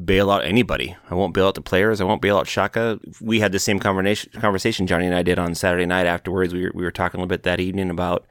bail 0.06 0.32
out 0.32 0.46
anybody. 0.46 0.96
I 1.10 1.14
won't 1.14 1.34
bail 1.34 1.48
out 1.48 1.56
the 1.56 1.62
players. 1.62 2.00
I 2.00 2.06
won't 2.06 2.22
bail 2.22 2.38
out 2.38 2.48
Shaka. 2.48 3.02
We 3.20 3.42
had 3.42 3.52
the 3.52 3.60
same 3.60 3.80
conversation 3.80 4.40
conversation 4.40 4.88
Johnny 4.88 5.08
and 5.08 5.16
I 5.16 5.24
did 5.24 5.40
on 5.40 5.56
Saturday 5.56 5.86
night 5.86 6.06
afterwards. 6.06 6.54
We 6.54 6.64
were, 6.64 6.72
we 6.74 6.84
were 6.86 6.92
talking 6.92 7.20
a 7.20 7.22
little 7.22 7.28
bit 7.28 7.44
that 7.44 7.60
evening 7.60 7.90
about 7.90 8.26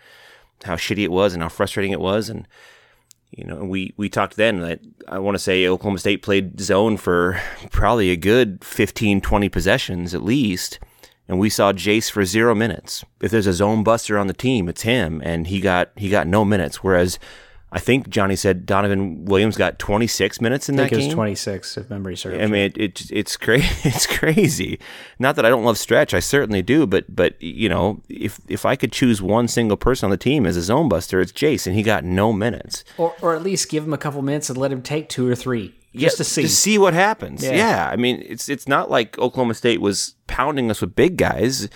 how 0.65 0.77
shitty 0.77 1.05
it 1.05 1.13
was 1.13 1.35
and 1.35 1.43
how 1.43 1.51
frustrating 1.51 1.93
it 1.93 2.01
was 2.01 2.31
and 2.31 2.49
you 3.37 3.45
know, 3.45 3.65
we, 3.65 3.93
we 3.97 4.09
talked 4.09 4.37
then 4.37 4.61
that 4.61 4.81
I 5.09 5.19
want 5.19 5.35
to 5.35 5.41
say 5.41 5.67
Oklahoma 5.67 5.99
State 5.99 6.23
played 6.23 6.61
zone 6.61 6.97
for 6.97 7.41
probably 7.71 8.11
a 8.11 8.17
good 8.17 8.65
15, 8.65 9.21
20 9.21 9.49
possessions 9.49 10.15
at 10.15 10.23
least. 10.23 10.79
And 11.27 11.39
we 11.39 11.49
saw 11.49 11.73
Jase 11.73 12.11
for 12.11 12.25
zero 12.25 12.55
minutes. 12.55 13.05
If 13.23 13.31
there's 13.31 13.47
a 13.47 13.55
zone 13.55 13.83
buster 13.83 14.19
on 14.19 14.27
the 14.27 14.35
team, 14.35 14.69
it's 14.69 14.83
him. 14.83 15.23
And 15.25 15.47
he 15.47 15.61
got, 15.61 15.91
he 15.97 16.11
got 16.11 16.27
no 16.27 16.45
minutes. 16.45 16.85
Whereas 16.85 17.19
I 17.75 17.81
think 17.81 18.09
Johnny 18.09 18.37
said 18.37 18.67
Donovan 18.67 19.25
Williams 19.25 19.57
got 19.57 19.81
26 19.81 20.41
minutes 20.41 20.69
in 20.69 20.77
I 20.77 20.85
think 20.85 20.91
that 20.91 20.97
it 20.97 20.99
game. 21.01 21.09
was 21.09 21.15
26 21.15 21.77
if 21.77 21.91
memory 21.91 22.17
serves. 22.17 22.41
I 22.41 22.47
mean, 22.47 22.63
it, 22.67 22.79
it 22.79 23.11
it's 23.11 23.37
crazy. 23.37 23.67
It's 23.85 24.07
crazy. 24.07 24.79
Not 25.19 25.35
that 25.35 25.45
I 25.45 25.49
don't 25.49 25.65
love 25.65 25.77
stretch, 25.77 26.15
I 26.15 26.21
certainly 26.21 26.63
do. 26.63 26.87
But 26.87 27.15
but 27.15 27.41
you 27.43 27.69
know, 27.69 28.01
if 28.09 28.41
if 28.49 28.65
I 28.65 28.77
could 28.77 28.93
choose 28.93 29.21
one 29.21 29.49
single 29.49 29.77
person 29.77 30.07
on 30.07 30.11
the 30.13 30.17
team 30.17 30.47
as 30.47 30.57
a 30.57 30.63
zone 30.63 30.89
buster, 30.89 31.21
it's 31.21 31.33
Jason. 31.33 31.75
He 31.75 31.83
got 31.83 32.05
no 32.05 32.33
minutes. 32.33 32.85
or 32.97 33.13
or 33.21 33.35
at 33.35 33.43
least 33.43 33.69
give 33.69 33.83
him 33.85 33.93
a 33.93 33.99
couple 33.99 34.23
minutes 34.23 34.49
and 34.49 34.57
let 34.57 34.71
him 34.71 34.81
take 34.81 35.09
two 35.09 35.29
or 35.29 35.35
three 35.35 35.75
just 35.97 36.19
to 36.19 36.25
see. 36.25 36.43
to 36.43 36.49
see 36.49 36.79
what 36.79 36.95
happens. 36.95 37.43
Yeah. 37.43 37.55
Yeah. 37.55 37.89
I 37.93 37.97
mean, 37.97 38.23
it's 38.25 38.49
it's 38.49 38.69
not 38.69 38.89
like 38.89 39.19
Oklahoma 39.19 39.55
State 39.55 39.81
was 39.81 40.15
pounding 40.29 40.71
us 40.71 40.81
with 40.81 40.95
big 40.95 41.17
guys. 41.17 41.69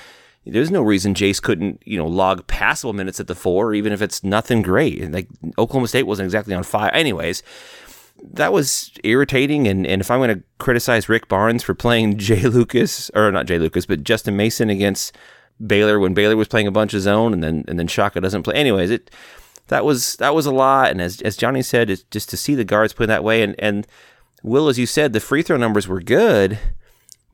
There's 0.50 0.70
no 0.70 0.82
reason 0.82 1.14
Jase 1.14 1.40
couldn't, 1.40 1.82
you 1.84 1.98
know, 1.98 2.06
log 2.06 2.46
passable 2.46 2.92
minutes 2.92 3.20
at 3.20 3.26
the 3.26 3.34
four, 3.34 3.74
even 3.74 3.92
if 3.92 4.02
it's 4.02 4.24
nothing 4.24 4.62
great. 4.62 5.11
Like 5.11 5.28
Oklahoma 5.58 5.88
State 5.88 6.04
wasn't 6.04 6.26
exactly 6.26 6.54
on 6.54 6.62
fire. 6.62 6.90
Anyways, 6.92 7.42
that 8.22 8.52
was 8.52 8.92
irritating. 9.04 9.68
And, 9.68 9.87
and 9.87 10.00
if 10.00 10.11
I'm 10.11 10.20
going 10.20 10.37
to 10.37 10.42
criticize 10.58 11.08
Rick 11.08 11.28
Barnes 11.28 11.62
for 11.62 11.74
playing 11.74 12.16
Jai 12.18 12.48
Lucas, 12.48 13.11
or 13.14 13.30
not 13.30 13.46
Jai 13.46 13.56
Lucas, 13.56 13.87
but 13.87 14.04
Justin 14.04 14.37
Mason 14.37 14.70
against 14.70 15.16
Baylor 15.64 15.98
when 15.98 16.14
Baylor 16.14 16.37
was 16.37 16.48
playing 16.48 16.66
a 16.66 16.72
bunch 16.72 16.94
of 16.94 17.00
zone, 17.00 17.32
and 17.32 17.42
then 17.42 17.64
and 17.66 17.78
then 17.78 17.88
Shaka 17.88 18.20
doesn't 18.20 18.44
play. 18.44 18.54
Anyways, 18.54 18.90
it 18.90 19.11
that 19.68 19.84
was 19.84 20.16
that 20.16 20.34
was 20.34 20.46
a 20.46 20.52
lot. 20.52 20.90
And 20.90 21.00
as 21.00 21.20
as 21.22 21.37
Johnny 21.37 21.62
said, 21.62 21.90
it's 21.90 22.04
just 22.04 22.30
to 22.30 22.37
see 22.37 22.54
the 22.54 22.64
guards 22.64 22.92
play 22.92 23.06
that 23.06 23.24
way. 23.24 23.42
And 23.42 23.54
and 23.58 23.87
Will, 24.42 24.68
as 24.68 24.78
you 24.78 24.87
said, 24.87 25.12
the 25.12 25.20
free 25.20 25.42
throw 25.42 25.56
numbers 25.56 25.88
were 25.88 26.00
good, 26.00 26.58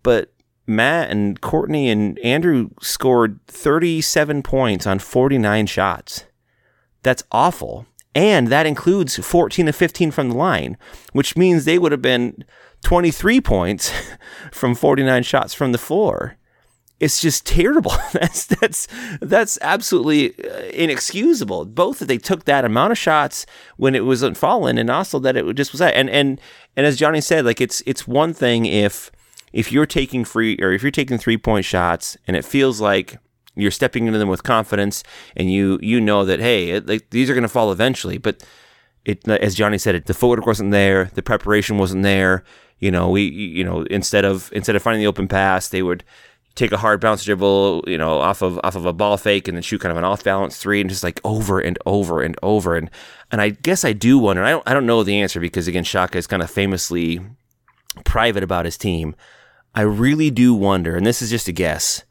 but 0.02 0.32
Matt 0.66 1.10
and 1.10 1.40
Courtney 1.40 1.90
and 1.90 2.18
Andrew 2.20 2.70
scored 2.80 3.40
37 3.46 4.42
points 4.42 4.86
on 4.86 4.98
49 4.98 5.66
shots. 5.66 6.24
That's 7.02 7.22
awful. 7.30 7.86
And 8.14 8.48
that 8.48 8.66
includes 8.66 9.16
14 9.16 9.66
to 9.66 9.72
15 9.72 10.10
from 10.10 10.30
the 10.30 10.36
line, 10.36 10.76
which 11.12 11.36
means 11.36 11.64
they 11.64 11.78
would 11.78 11.92
have 11.92 12.02
been 12.02 12.44
23 12.84 13.40
points 13.40 13.92
from 14.52 14.74
49 14.74 15.22
shots 15.24 15.52
from 15.52 15.72
the 15.72 15.78
floor. 15.78 16.36
It's 17.00 17.20
just 17.20 17.44
terrible. 17.44 17.92
That's 18.12 18.46
that's 18.46 18.88
that's 19.20 19.58
absolutely 19.60 20.32
uh, 20.48 20.60
inexcusable. 20.72 21.64
Both 21.66 21.98
that 21.98 22.06
they 22.06 22.18
took 22.18 22.44
that 22.44 22.64
amount 22.64 22.92
of 22.92 22.98
shots 22.98 23.46
when 23.76 23.96
it 23.96 24.04
wasn't 24.04 24.36
falling, 24.36 24.78
and 24.78 24.88
also 24.88 25.18
that 25.18 25.36
it 25.36 25.54
just 25.54 25.72
was 25.72 25.80
that. 25.80 25.94
And 25.96 26.08
and 26.08 26.40
and 26.76 26.86
as 26.86 26.96
Johnny 26.96 27.20
said, 27.20 27.44
like 27.44 27.60
it's 27.60 27.82
it's 27.84 28.06
one 28.06 28.32
thing 28.32 28.64
if 28.64 29.10
if 29.54 29.72
you're 29.72 29.86
taking 29.86 30.24
free 30.24 30.58
or 30.60 30.72
if 30.72 30.82
you're 30.82 30.90
taking 30.90 31.16
three 31.16 31.38
point 31.38 31.64
shots 31.64 32.16
and 32.26 32.36
it 32.36 32.44
feels 32.44 32.80
like 32.80 33.18
you're 33.54 33.70
stepping 33.70 34.06
into 34.06 34.18
them 34.18 34.28
with 34.28 34.42
confidence 34.42 35.02
and 35.36 35.50
you 35.50 35.78
you 35.80 36.00
know 36.00 36.24
that 36.24 36.40
hey 36.40 36.70
it, 36.70 36.86
like 36.86 37.08
these 37.10 37.30
are 37.30 37.34
going 37.34 37.42
to 37.42 37.48
fall 37.48 37.72
eventually 37.72 38.18
but 38.18 38.44
it 39.04 39.26
as 39.28 39.54
Johnny 39.54 39.78
said 39.78 39.94
it 39.94 40.06
the 40.06 40.14
footwork 40.14 40.46
wasn't 40.46 40.72
there 40.72 41.06
the 41.14 41.22
preparation 41.22 41.78
wasn't 41.78 42.02
there 42.02 42.44
you 42.80 42.90
know 42.90 43.08
we 43.08 43.22
you 43.22 43.64
know 43.64 43.82
instead 43.84 44.24
of 44.24 44.50
instead 44.52 44.76
of 44.76 44.82
finding 44.82 45.00
the 45.00 45.06
open 45.06 45.28
pass 45.28 45.68
they 45.68 45.82
would 45.82 46.04
take 46.54 46.70
a 46.70 46.76
hard 46.76 47.00
bounce 47.00 47.24
dribble 47.24 47.84
you 47.86 47.98
know 47.98 48.18
off 48.18 48.42
of 48.42 48.60
off 48.62 48.76
of 48.76 48.86
a 48.86 48.92
ball 48.92 49.16
fake 49.16 49.48
and 49.48 49.56
then 49.56 49.62
shoot 49.62 49.80
kind 49.80 49.90
of 49.90 49.98
an 49.98 50.04
off 50.04 50.22
balance 50.24 50.56
three 50.56 50.80
and 50.80 50.90
just 50.90 51.02
like 51.02 51.20
over 51.24 51.60
and 51.60 51.78
over 51.86 52.22
and 52.22 52.36
over. 52.42 52.76
And 52.76 52.90
and 53.30 53.40
I 53.40 53.50
guess 53.50 53.84
I 53.84 53.92
do 53.92 54.18
wonder 54.18 54.42
I 54.42 54.50
don't 54.50 54.68
I 54.68 54.74
don't 54.74 54.86
know 54.86 55.02
the 55.02 55.20
answer 55.20 55.40
because 55.40 55.68
again 55.68 55.84
Shaka 55.84 56.18
is 56.18 56.26
kind 56.26 56.42
of 56.42 56.50
famously 56.50 57.20
private 58.04 58.42
about 58.42 58.64
his 58.64 58.76
team 58.76 59.14
I 59.74 59.82
really 59.82 60.30
do 60.30 60.54
wonder, 60.54 60.96
and 60.96 61.04
this 61.04 61.20
is 61.20 61.30
just 61.30 61.48
a 61.48 61.52
guess. 61.52 62.04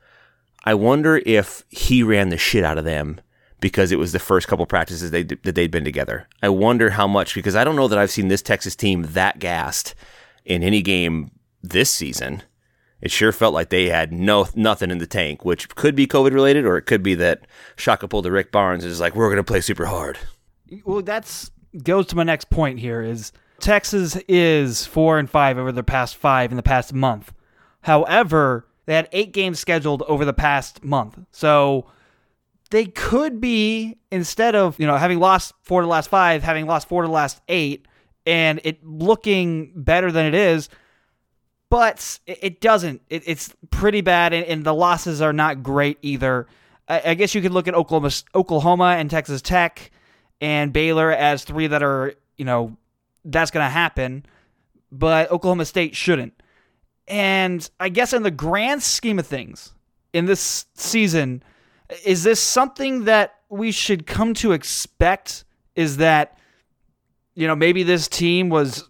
I 0.66 0.74
wonder 0.74 1.22
if 1.26 1.64
he 1.70 2.04
ran 2.04 2.30
the 2.30 2.38
shit 2.38 2.64
out 2.64 2.78
of 2.78 2.86
them 2.86 3.22
because 3.60 3.92
it 3.92 4.00
was 4.00 4.12
the 4.12 4.20
first 4.20 4.48
couple 4.48 4.66
practices 4.66 5.12
they 5.12 5.24
that 5.24 5.56
they'd 5.56 5.72
been 5.72 5.86
together. 5.86 6.28
I 6.42 6.50
wonder 6.50 6.92
how 6.92 7.08
much 7.08 7.34
because 7.34 7.56
I 7.56 7.64
don't 7.64 7.76
know 7.76 7.88
that 7.88 7.98
I've 7.98 8.12
seen 8.12 8.28
this 8.28 8.42
Texas 8.42 8.76
team 8.76 9.04
that 9.12 9.40
gassed 9.40 9.96
in 10.46 10.64
any 10.64 10.82
game 10.82 11.32
this 11.62 11.90
season. 11.90 12.44
It 13.00 13.12
sure 13.12 13.32
felt 13.32 13.54
like 13.54 13.70
they 13.70 13.90
had 13.90 14.12
no 14.14 14.48
nothing 14.56 14.92
in 14.92 14.98
the 14.98 15.08
tank, 15.08 15.44
which 15.46 15.70
could 15.76 15.96
be 15.96 16.08
COVID 16.08 16.34
related, 16.34 16.66
or 16.66 16.78
it 16.78 16.84
could 16.84 17.04
be 17.04 17.16
that 17.16 17.48
Shaka 17.76 18.08
pulled 18.08 18.26
the 18.26 18.32
Rick 18.32 18.52
Barnes 18.52 18.86
is 18.86 19.00
like, 19.00 19.16
"We're 19.16 19.28
going 19.28 19.38
to 19.38 19.44
play 19.44 19.62
super 19.62 19.86
hard." 19.86 20.18
Well, 20.86 21.02
that's 21.02 21.52
goes 21.84 22.08
to 22.08 22.16
my 22.16 22.24
next 22.24 22.50
point 22.50 22.80
here 22.80 23.02
is 23.02 23.32
Texas 23.60 24.18
is 24.28 24.86
four 24.86 25.20
and 25.20 25.30
five 25.30 25.58
over 25.58 25.72
the 25.72 25.84
past 25.84 26.16
five 26.16 26.52
in 26.52 26.58
the 26.58 26.64
past 26.64 26.94
month. 26.94 27.34
However, 27.84 28.68
they 28.86 28.96
had 28.96 29.08
eight 29.12 29.32
games 29.32 29.60
scheduled 29.60 30.02
over 30.04 30.26
the 30.26 30.34
past 30.34 30.84
month. 30.84 31.20
So 31.32 31.86
they 32.72 32.86
could 32.86 33.40
be, 33.40 33.98
instead 34.12 34.56
of, 34.56 34.80
you 34.80 34.88
know, 34.88 34.98
having 34.98 35.20
lost 35.20 35.54
four 35.62 35.82
to 35.82 35.86
the 35.86 35.92
last 35.92 36.10
five, 36.10 36.44
having 36.44 36.66
lost 36.66 36.88
four 36.88 37.04
to 37.04 37.08
the 37.08 37.14
last 37.14 37.42
eight, 37.48 37.88
and 38.26 38.60
it 38.64 38.86
looking 38.86 39.74
better 39.76 40.12
than 40.12 40.26
it 40.26 40.34
is, 40.34 40.70
but 41.70 42.20
it 42.26 42.62
doesn't. 42.62 43.02
It, 43.10 43.24
it's 43.26 43.54
pretty 43.70 44.02
bad, 44.02 44.34
and, 44.34 44.46
and, 44.46 44.64
the 44.64 44.74
losses 44.74 45.22
are 45.22 45.34
not 45.34 45.62
great 45.64 45.98
either. 46.02 46.48
I, 46.88 47.02
I 47.08 47.14
guess 47.16 47.36
you 47.36 47.42
could 47.42 47.52
look 47.52 47.68
at 47.68 47.74
Oklahoma, 47.74 48.12
Oklahoma 48.34 48.96
and 48.98 49.10
Texas 49.10 49.42
Tech 49.42 49.92
and 50.40 50.72
Baylor 50.72 51.12
as 51.12 51.44
three 51.44 51.68
that 51.68 51.84
are, 51.84 52.14
you 52.38 52.46
know, 52.46 52.78
that's 53.26 53.52
going 53.52 53.66
to 53.66 53.70
happen, 53.70 54.26
but 54.92 55.32
Oklahoma 55.32 55.66
State 55.66 55.96
shouldn't. 55.96 56.34
And 57.08 57.70
I 57.80 57.90
guess 57.90 58.14
in 58.14 58.24
the 58.24 58.32
grand 58.32 58.82
scheme 58.82 59.20
of 59.20 59.28
things, 59.28 59.74
in 60.14 60.26
this 60.26 60.66
season, 60.76 61.44
is 62.06 62.24
this 62.24 62.40
something 62.40 63.06
that 63.06 63.36
we 63.50 63.72
should 63.72 64.06
come 64.06 64.34
to 64.36 64.52
expect? 64.54 65.44
Is 65.76 65.98
that, 65.98 66.38
you 67.36 67.48
know, 67.48 67.56
maybe 67.56 67.84
this 67.84 68.08
team 68.08 68.50
was, 68.50 68.88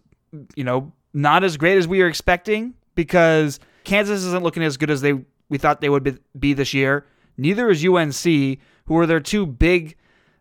you 0.55 0.63
know, 0.63 0.91
not 1.13 1.43
as 1.43 1.57
great 1.57 1.77
as 1.77 1.87
we 1.87 1.99
were 1.99 2.07
expecting 2.07 2.73
because 2.95 3.59
Kansas 3.83 4.23
isn't 4.23 4.43
looking 4.43 4.63
as 4.63 4.77
good 4.77 4.89
as 4.89 5.01
they 5.01 5.23
we 5.49 5.57
thought 5.59 5.81
they 5.81 5.89
would 5.89 6.19
be, 6.39 6.53
this 6.53 6.73
year. 6.73 7.05
Neither 7.37 7.69
is 7.69 7.85
UNC, 7.85 8.23
who 8.85 8.97
are 8.97 9.05
their 9.05 9.19
two 9.19 9.45
big, 9.45 9.95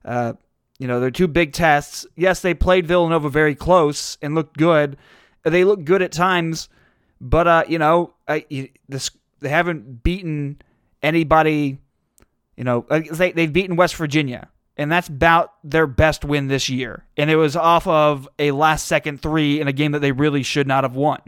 uh, 0.06 0.32
you 0.78 0.87
know, 0.88 1.00
their 1.00 1.11
two 1.11 1.28
big 1.28 1.52
tests. 1.52 2.06
Yes, 2.16 2.40
they 2.40 2.54
played 2.54 2.87
Villanova 2.87 3.28
very 3.28 3.54
close 3.54 4.16
and 4.22 4.35
looked 4.35 4.56
good. 4.56 4.96
They 5.42 5.64
look 5.64 5.85
good 5.85 6.00
at 6.00 6.12
times 6.12 6.70
but 7.22 7.46
uh, 7.46 7.64
you 7.68 7.78
know, 7.78 8.12
I, 8.26 8.68
this 8.88 9.11
they 9.38 9.48
haven't 9.48 10.02
beaten 10.02 10.61
anybody. 11.02 11.78
You 12.56 12.64
know, 12.64 12.85
they 12.90 13.32
they've 13.32 13.52
beaten 13.52 13.76
West 13.76 13.94
Virginia, 13.94 14.48
and 14.76 14.90
that's 14.90 15.08
about 15.08 15.54
their 15.64 15.87
best 15.87 16.24
win 16.24 16.48
this 16.48 16.68
year. 16.68 17.06
And 17.16 17.30
it 17.30 17.37
was 17.37 17.56
off 17.56 17.87
of 17.87 18.28
a 18.38 18.50
last 18.50 18.87
second 18.87 19.22
three 19.22 19.61
in 19.61 19.68
a 19.68 19.72
game 19.72 19.92
that 19.92 20.00
they 20.00 20.12
really 20.12 20.42
should 20.42 20.66
not 20.66 20.85
have 20.85 20.96
won. 20.96 21.20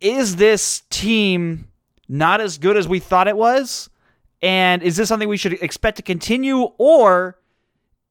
Is 0.00 0.36
this 0.36 0.82
team 0.88 1.68
not 2.08 2.40
as 2.40 2.58
good 2.58 2.76
as 2.76 2.88
we 2.88 3.00
thought 3.00 3.28
it 3.28 3.36
was? 3.36 3.90
And 4.40 4.82
is 4.82 4.96
this 4.96 5.08
something 5.08 5.28
we 5.28 5.36
should 5.36 5.52
expect 5.54 5.96
to 5.98 6.02
continue, 6.02 6.62
or 6.78 7.38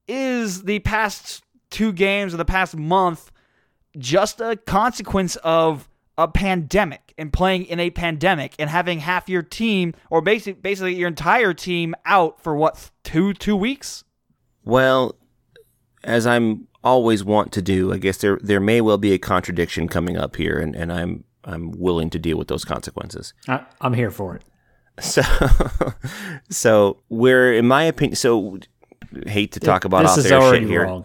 is 0.06 0.62
the 0.62 0.78
past 0.80 1.42
two 1.70 1.92
games 1.92 2.34
or 2.34 2.36
the 2.36 2.44
past 2.44 2.76
month 2.76 3.30
just 3.98 4.40
a 4.40 4.56
consequence 4.56 5.36
of 5.36 5.88
a 6.18 6.28
pandemic 6.28 7.14
and 7.16 7.32
playing 7.32 7.64
in 7.64 7.80
a 7.80 7.90
pandemic 7.90 8.54
and 8.58 8.68
having 8.68 9.00
half 9.00 9.28
your 9.28 9.42
team 9.42 9.94
or 10.10 10.20
basically 10.20 10.60
basically 10.60 10.94
your 10.94 11.08
entire 11.08 11.54
team 11.54 11.94
out 12.04 12.40
for 12.42 12.54
what 12.54 12.90
two 13.04 13.32
two 13.34 13.56
weeks? 13.56 14.04
Well, 14.64 15.16
as 16.04 16.26
I'm 16.26 16.68
always 16.84 17.24
want 17.24 17.52
to 17.52 17.62
do, 17.62 17.92
I 17.92 17.98
guess 17.98 18.18
there 18.18 18.38
there 18.42 18.60
may 18.60 18.80
well 18.80 18.98
be 18.98 19.12
a 19.12 19.18
contradiction 19.18 19.88
coming 19.88 20.16
up 20.16 20.36
here, 20.36 20.58
and, 20.58 20.74
and 20.74 20.92
I'm 20.92 21.24
I'm 21.44 21.72
willing 21.72 22.10
to 22.10 22.18
deal 22.18 22.36
with 22.36 22.48
those 22.48 22.64
consequences. 22.64 23.34
I, 23.48 23.64
I'm 23.80 23.94
here 23.94 24.10
for 24.10 24.36
it. 24.36 24.44
So, 25.00 25.22
so 26.50 26.98
we're 27.08 27.54
in 27.54 27.66
my 27.66 27.84
opinion. 27.84 28.16
So, 28.16 28.58
hate 29.26 29.52
to 29.52 29.60
talk 29.60 29.84
about 29.84 30.02
this 30.02 30.12
off 30.12 30.18
is 30.18 30.32
air 30.32 30.40
already 30.40 30.66
shit 30.66 30.70
here. 30.70 31.02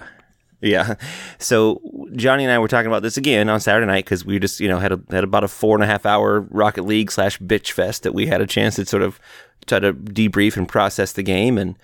Yeah. 0.61 0.95
So 1.37 1.81
Johnny 2.15 2.43
and 2.43 2.51
I 2.51 2.59
were 2.59 2.67
talking 2.67 2.87
about 2.87 3.03
this 3.03 3.17
again 3.17 3.47
on 3.49 3.59
Saturday 3.59 3.85
night 3.85 4.05
because 4.05 4.25
we 4.25 4.39
just 4.39 4.59
you 4.59 4.67
know 4.67 4.79
had 4.79 4.91
a, 4.91 4.99
had 5.11 5.23
about 5.23 5.43
a 5.43 5.47
four 5.47 5.75
and 5.75 5.83
a 5.83 5.87
half 5.87 6.05
hour 6.05 6.41
Rocket 6.49 6.83
League 6.83 7.11
slash 7.11 7.39
bitch 7.39 7.71
fest 7.71 8.03
that 8.03 8.13
we 8.13 8.27
had 8.27 8.41
a 8.41 8.47
chance 8.47 8.75
to 8.75 8.85
sort 8.85 9.03
of 9.03 9.19
try 9.67 9.79
to 9.79 9.93
debrief 9.93 10.57
and 10.57 10.67
process 10.67 11.13
the 11.13 11.23
game. 11.23 11.57
And 11.57 11.77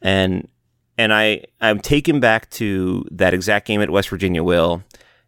and 0.00 0.48
and 0.98 1.12
I 1.14 1.44
I'm 1.60 1.78
taken 1.78 2.18
back 2.20 2.50
to 2.50 3.06
that 3.10 3.34
exact 3.34 3.66
game 3.66 3.80
at 3.80 3.90
West 3.90 4.08
Virginia 4.08 4.42
Will. 4.42 4.82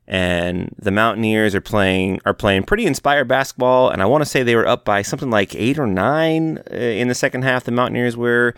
And 0.07 0.75
the 0.79 0.91
Mountaineers 0.91 1.55
are 1.55 1.63
playing 1.63 2.21
are 2.27 2.35
playing 2.35 2.65
pretty 2.65 2.85
inspired 2.87 3.27
basketball. 3.27 3.89
And 3.89 4.03
I 4.03 4.07
want 4.07 4.23
to 4.23 4.29
say 4.29 4.43
they 4.43 4.57
were 4.57 4.67
up 4.67 4.85
by 4.85 5.01
something 5.01 5.31
like 5.31 5.55
8 5.55 5.79
or 5.79 5.87
9 5.87 6.59
uh, 6.59 6.75
in 6.75 7.09
the 7.09 7.15
second 7.15 7.43
half. 7.43 7.65
The 7.65 7.73
Mountaineers 7.73 8.17
were 8.17 8.55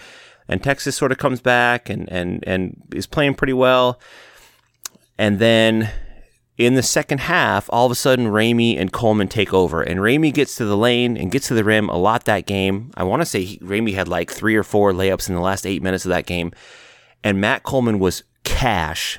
and 0.49 0.63
Texas 0.63 0.97
sort 0.97 1.13
of 1.13 1.19
comes 1.19 1.41
back 1.41 1.89
and 1.89 2.11
and 2.11 2.43
and 2.47 2.83
is 2.95 3.07
playing 3.07 3.35
pretty 3.35 3.53
well. 3.53 4.01
And 5.19 5.39
then 5.39 5.91
in 6.59 6.75
the 6.75 6.83
second 6.83 7.19
half, 7.21 7.69
all 7.71 7.87
of 7.87 7.93
a 7.93 7.97
sudden, 7.97 8.27
Ramey 8.27 8.79
and 8.79 8.93
Coleman 8.93 9.29
take 9.29 9.53
over, 9.53 9.83
and 9.83 10.01
Ramey 10.01 10.33
gets 10.33 10.57
to 10.57 10.65
the 10.65 10.77
lane 10.77 11.17
and 11.17 11.31
gets 11.31 11.49
to 11.49 11.55
the 11.55 11.65
rim 11.65 11.89
a 11.89 11.97
lot 11.97 12.25
that 12.25 12.47
game. 12.47 12.91
I 12.97 13.05
want 13.05 13.23
to 13.23 13.27
say 13.27 13.45
he, 13.45 13.59
Ramey 13.59 13.95
had 13.95 14.09
like 14.09 14.31
three 14.31 14.57
or 14.57 14.63
four 14.63 14.93
layups 14.93 15.29
in 15.29 15.35
the 15.35 15.41
last 15.41 15.67
eight 15.67 15.83
minutes 15.83 16.05
of 16.05 16.11
that 16.11 16.27
game, 16.27 16.53
and 17.23 17.41
Matt 17.41 17.63
Coleman 17.63 17.99
was 17.99 18.23
cash 18.45 19.19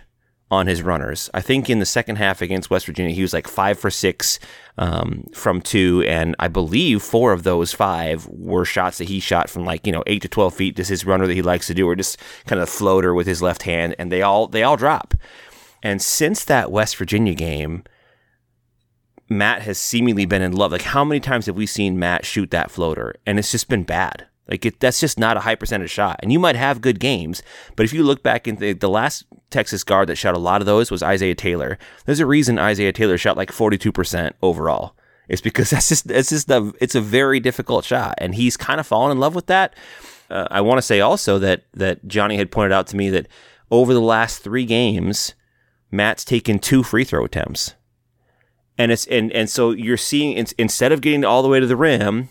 on 0.49 0.67
his 0.67 0.81
runners. 0.81 1.29
I 1.33 1.41
think 1.41 1.69
in 1.69 1.79
the 1.79 1.85
second 1.85 2.15
half 2.17 2.41
against 2.41 2.69
West 2.69 2.85
Virginia, 2.85 3.13
he 3.13 3.21
was 3.21 3.33
like 3.33 3.47
five 3.47 3.77
for 3.77 3.89
six 3.89 4.39
um, 4.77 5.25
from 5.33 5.61
two, 5.61 6.03
and 6.07 6.35
I 6.39 6.47
believe 6.47 7.01
four 7.01 7.33
of 7.33 7.43
those 7.43 7.73
five 7.73 8.27
were 8.27 8.63
shots 8.63 8.97
that 8.99 9.09
he 9.09 9.19
shot 9.19 9.49
from 9.49 9.65
like 9.65 9.85
you 9.85 9.91
know 9.91 10.03
eight 10.07 10.21
to 10.21 10.29
twelve 10.29 10.53
feet. 10.53 10.75
This 10.75 10.87
is 10.87 11.01
his 11.01 11.05
runner 11.05 11.27
that 11.27 11.33
he 11.33 11.41
likes 11.41 11.67
to 11.67 11.73
do, 11.73 11.87
or 11.87 11.95
just 11.95 12.17
kind 12.45 12.61
of 12.61 12.69
floater 12.69 13.13
with 13.13 13.27
his 13.27 13.41
left 13.41 13.63
hand, 13.63 13.95
and 13.99 14.11
they 14.11 14.21
all 14.21 14.47
they 14.47 14.63
all 14.63 14.77
drop. 14.77 15.13
And 15.83 16.01
since 16.01 16.43
that 16.45 16.71
West 16.71 16.95
Virginia 16.95 17.35
game, 17.35 17.83
Matt 19.29 19.63
has 19.63 19.77
seemingly 19.77 20.25
been 20.25 20.41
in 20.41 20.53
love. 20.53 20.71
Like, 20.71 20.81
how 20.83 21.03
many 21.03 21.19
times 21.19 21.45
have 21.47 21.55
we 21.55 21.65
seen 21.65 21.99
Matt 21.99 22.25
shoot 22.25 22.51
that 22.51 22.71
floater? 22.71 23.15
And 23.25 23.37
it's 23.37 23.51
just 23.51 23.69
been 23.69 23.83
bad. 23.83 24.27
Like, 24.47 24.65
it, 24.65 24.79
that's 24.79 24.99
just 24.99 25.19
not 25.19 25.35
a 25.35 25.41
high 25.41 25.55
percentage 25.55 25.91
shot. 25.91 26.19
And 26.23 26.31
you 26.31 26.39
might 26.39 26.55
have 26.55 26.81
good 26.81 26.99
games, 26.99 27.43
but 27.75 27.83
if 27.83 27.93
you 27.93 28.03
look 28.03 28.23
back 28.23 28.47
in 28.47 28.55
the, 28.55 28.73
the 28.73 28.89
last 28.89 29.25
Texas 29.49 29.83
guard 29.83 30.09
that 30.09 30.17
shot 30.17 30.35
a 30.35 30.39
lot 30.39 30.61
of 30.61 30.65
those 30.65 30.91
was 30.91 31.03
Isaiah 31.03 31.35
Taylor. 31.35 31.77
There's 32.05 32.19
a 32.19 32.25
reason 32.25 32.59
Isaiah 32.59 32.91
Taylor 32.91 33.17
shot 33.17 33.37
like 33.37 33.51
42% 33.51 34.33
overall. 34.41 34.95
It's 35.29 35.41
because 35.41 35.69
that's 35.71 35.89
just, 35.89 36.09
it's 36.11 36.29
just 36.29 36.49
a, 36.49 36.73
it's 36.81 36.95
a 36.95 37.01
very 37.01 37.39
difficult 37.39 37.85
shot. 37.85 38.15
And 38.17 38.35
he's 38.35 38.57
kind 38.57 38.79
of 38.79 38.87
fallen 38.87 39.11
in 39.11 39.19
love 39.19 39.35
with 39.35 39.47
that. 39.47 39.75
Uh, 40.29 40.47
I 40.51 40.61
want 40.61 40.77
to 40.77 40.81
say 40.81 40.99
also 40.99 41.39
that, 41.39 41.63
that 41.73 42.05
Johnny 42.07 42.37
had 42.37 42.51
pointed 42.51 42.73
out 42.73 42.87
to 42.87 42.97
me 42.97 43.09
that 43.11 43.27
over 43.71 43.93
the 43.93 44.01
last 44.01 44.39
three 44.39 44.65
games, 44.65 45.33
Matt's 45.91 46.25
taken 46.25 46.59
two 46.59 46.83
free 46.83 47.03
throw 47.03 47.25
attempts. 47.25 47.75
And 48.77 48.91
it's 48.91 49.07
and 49.07 49.31
and 49.31 49.49
so 49.49 49.71
you're 49.71 49.97
seeing 49.97 50.37
instead 50.59 50.91
of 50.91 51.01
getting 51.01 51.25
all 51.25 51.41
the 51.41 51.49
way 51.49 51.59
to 51.59 51.65
the 51.65 51.75
rim, 51.75 52.29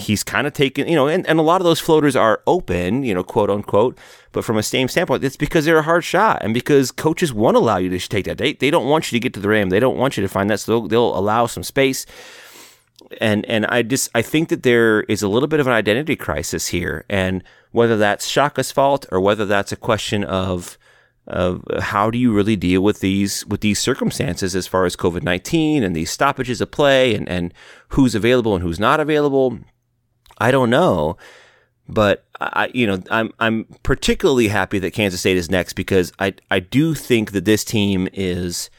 he's 0.00 0.24
kind 0.24 0.46
of 0.46 0.52
taken, 0.52 0.88
you 0.88 0.94
know, 0.94 1.06
and, 1.08 1.26
and 1.26 1.38
a 1.38 1.42
lot 1.42 1.60
of 1.60 1.64
those 1.64 1.80
floaters 1.80 2.16
are 2.16 2.42
open, 2.46 3.04
you 3.04 3.14
know, 3.14 3.22
quote 3.22 3.50
unquote. 3.50 3.98
But 4.32 4.44
from 4.44 4.56
a 4.56 4.62
same 4.62 4.88
standpoint, 4.88 5.24
it's 5.24 5.36
because 5.36 5.64
they're 5.64 5.78
a 5.78 5.82
hard 5.82 6.04
shot 6.04 6.38
and 6.42 6.54
because 6.54 6.90
coaches 6.90 7.32
won't 7.32 7.56
allow 7.56 7.78
you 7.78 7.90
to 7.90 8.08
take 8.08 8.24
that. 8.26 8.38
They, 8.38 8.54
they 8.54 8.70
don't 8.70 8.88
want 8.88 9.10
you 9.10 9.16
to 9.16 9.20
get 9.20 9.34
to 9.34 9.40
the 9.40 9.48
rim. 9.48 9.70
They 9.70 9.80
don't 9.80 9.96
want 9.98 10.16
you 10.16 10.22
to 10.22 10.28
find 10.28 10.50
that. 10.50 10.60
So 10.60 10.72
they'll, 10.72 10.88
they'll 10.88 11.18
allow 11.18 11.46
some 11.46 11.62
space. 11.62 12.06
And 13.20 13.44
and 13.46 13.66
I 13.66 13.82
just 13.82 14.08
I 14.14 14.22
think 14.22 14.50
that 14.50 14.62
there 14.62 15.02
is 15.02 15.22
a 15.22 15.28
little 15.28 15.48
bit 15.48 15.58
of 15.58 15.66
an 15.66 15.72
identity 15.72 16.14
crisis 16.14 16.68
here. 16.68 17.04
And 17.08 17.42
whether 17.72 17.96
that's 17.96 18.28
Shaka's 18.28 18.70
fault 18.70 19.06
or 19.10 19.20
whether 19.20 19.46
that's 19.46 19.72
a 19.72 19.76
question 19.76 20.22
of 20.22 20.78
of 21.26 21.64
how 21.80 22.10
do 22.10 22.18
you 22.18 22.32
really 22.32 22.56
deal 22.56 22.82
with 22.82 23.00
these 23.00 23.46
with 23.46 23.60
these 23.62 23.78
circumstances 23.78 24.54
as 24.54 24.66
far 24.66 24.84
as 24.84 24.96
COVID 24.96 25.22
nineteen 25.22 25.82
and 25.82 25.94
these 25.94 26.10
stoppages 26.10 26.60
of 26.60 26.70
play 26.70 27.14
and 27.14 27.28
and 27.28 27.54
who's 27.88 28.14
available 28.14 28.54
and 28.54 28.62
who's 28.62 28.80
not 28.80 29.00
available. 29.00 29.58
I 30.40 30.50
don't 30.50 30.70
know, 30.70 31.16
but 31.88 32.24
I 32.40 32.70
you 32.72 32.86
know 32.86 33.02
I'm 33.10 33.32
I'm 33.38 33.64
particularly 33.82 34.48
happy 34.48 34.78
that 34.78 34.92
Kansas 34.92 35.20
State 35.20 35.36
is 35.36 35.50
next 35.50 35.74
because 35.74 36.12
I 36.18 36.34
I 36.50 36.60
do 36.60 36.94
think 36.94 37.32
that 37.32 37.44
this 37.44 37.64
team 37.64 38.08
is 38.12 38.70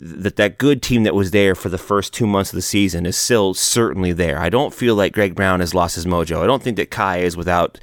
that 0.00 0.36
that 0.36 0.56
good 0.56 0.80
team 0.82 1.02
that 1.02 1.14
was 1.14 1.30
there 1.30 1.54
for 1.54 1.68
the 1.68 1.76
first 1.76 2.14
two 2.14 2.26
months 2.26 2.50
of 2.50 2.56
the 2.56 2.62
season 2.62 3.04
is 3.04 3.18
still 3.18 3.52
certainly 3.52 4.12
there. 4.12 4.38
I 4.38 4.48
don't 4.48 4.72
feel 4.72 4.94
like 4.94 5.12
Greg 5.12 5.34
Brown 5.34 5.60
has 5.60 5.74
lost 5.74 5.94
his 5.94 6.06
mojo. 6.06 6.42
I 6.42 6.46
don't 6.46 6.62
think 6.62 6.78
that 6.78 6.90
Kai 6.90 7.18
is 7.18 7.36
without 7.36 7.78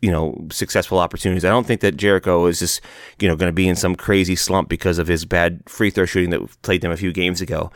you 0.00 0.10
know 0.10 0.46
successful 0.50 0.98
opportunities. 0.98 1.44
I 1.44 1.50
don't 1.50 1.66
think 1.66 1.82
that 1.82 1.98
Jericho 1.98 2.46
is 2.46 2.58
just 2.58 2.80
you 3.18 3.28
know 3.28 3.36
going 3.36 3.50
to 3.50 3.54
be 3.54 3.68
in 3.68 3.76
some 3.76 3.94
crazy 3.94 4.36
slump 4.36 4.70
because 4.70 4.98
of 4.98 5.08
his 5.08 5.26
bad 5.26 5.60
free 5.66 5.90
throw 5.90 6.06
shooting 6.06 6.30
that 6.30 6.62
played 6.62 6.80
them 6.80 6.92
a 6.92 6.96
few 6.96 7.12
games 7.12 7.42
ago. 7.42 7.70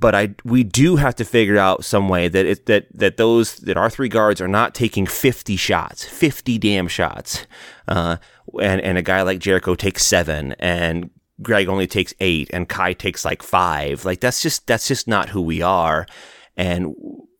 But 0.00 0.14
I 0.14 0.34
we 0.44 0.64
do 0.64 0.96
have 0.96 1.14
to 1.16 1.24
figure 1.24 1.58
out 1.58 1.84
some 1.84 2.08
way 2.08 2.28
that 2.28 2.46
it 2.46 2.66
that 2.66 2.86
that 2.94 3.18
those 3.18 3.56
that 3.56 3.76
our 3.76 3.90
three 3.90 4.08
guards 4.08 4.40
are 4.40 4.48
not 4.48 4.74
taking 4.74 5.06
fifty 5.06 5.56
shots, 5.56 6.04
fifty 6.04 6.58
damn 6.58 6.88
shots, 6.88 7.46
uh, 7.86 8.16
and 8.60 8.80
and 8.80 8.96
a 8.96 9.02
guy 9.02 9.20
like 9.22 9.38
Jericho 9.38 9.74
takes 9.74 10.04
seven, 10.04 10.52
and 10.58 11.10
Greg 11.42 11.68
only 11.68 11.86
takes 11.86 12.14
eight 12.20 12.50
and 12.52 12.68
Kai 12.68 12.94
takes 12.94 13.24
like 13.24 13.42
five. 13.42 14.04
Like 14.04 14.20
that's 14.20 14.42
just 14.42 14.66
that's 14.66 14.88
just 14.88 15.06
not 15.06 15.28
who 15.28 15.42
we 15.42 15.62
are. 15.62 16.06
And 16.56 16.94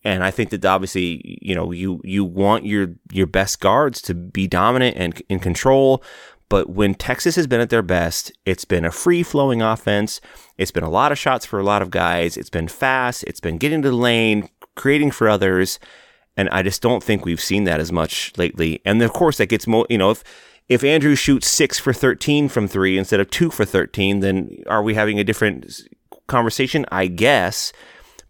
and 0.05 0.25
I 0.25 0.31
think 0.31 0.51
that 0.51 0.65
obviously, 0.65 1.39
you 1.43 1.55
know, 1.55 1.73
you 1.73 2.01
you 2.05 2.25
want 2.25 2.65
your 2.65 2.89
your 3.13 3.27
best 3.27 3.61
guards 3.61 4.01
to 4.03 4.15
be 4.15 4.47
dominant 4.47 4.97
and 4.97 5.23
in 5.29 5.39
control. 5.39 6.03
But 6.51 6.69
when 6.69 6.95
Texas 6.95 7.37
has 7.37 7.47
been 7.47 7.61
at 7.61 7.71
their 7.71 7.81
best, 7.81 8.33
it's 8.45 8.67
been 8.67 8.85
a 8.85 8.91
free 8.91 9.23
flowing 9.23 9.63
offense. 9.63 10.21
It's 10.59 10.73
been 10.73 10.83
a 10.83 10.91
lot 10.91 11.13
of 11.13 11.19
shots 11.19 11.47
for 11.47 11.61
a 11.61 11.65
lot 11.65 11.81
of 11.81 11.91
guys. 11.91 12.37
It's 12.37 12.51
been 12.51 12.69
fast. 12.69 13.25
It's 13.25 13.41
been 13.41 13.57
getting 13.57 13.83
to 13.83 13.91
the 13.91 13.97
lane, 13.97 14.49
creating 14.75 15.13
for 15.13 15.29
others. 15.29 15.79
And 16.37 16.49
I 16.51 16.63
just 16.63 16.83
don't 16.83 17.05
think 17.05 17.25
we've 17.25 17.41
seen 17.41 17.65
that 17.65 17.79
as 17.79 17.93
much 17.93 18.37
lately. 18.37 18.83
And 18.85 19.01
of 19.01 19.13
course, 19.13 19.39
that 19.39 19.47
gets 19.47 19.67
more, 19.67 19.87
you 19.89 19.97
know, 19.97 20.11
if 20.11 20.25
if 20.69 20.85
Andrew 20.85 21.15
shoots 21.15 21.49
six 21.49 21.79
for 21.79 21.93
13 21.93 22.49
from 22.49 22.69
three 22.69 22.99
instead 22.99 23.21
of 23.21 23.31
two 23.31 23.51
for 23.51 23.65
13, 23.65 24.21
then 24.21 24.57
are 24.69 24.83
we 24.83 24.95
having 24.95 25.19
a 25.19 25.25
different 25.25 25.81
conversation? 26.27 26.85
I 26.91 27.07
guess. 27.07 27.73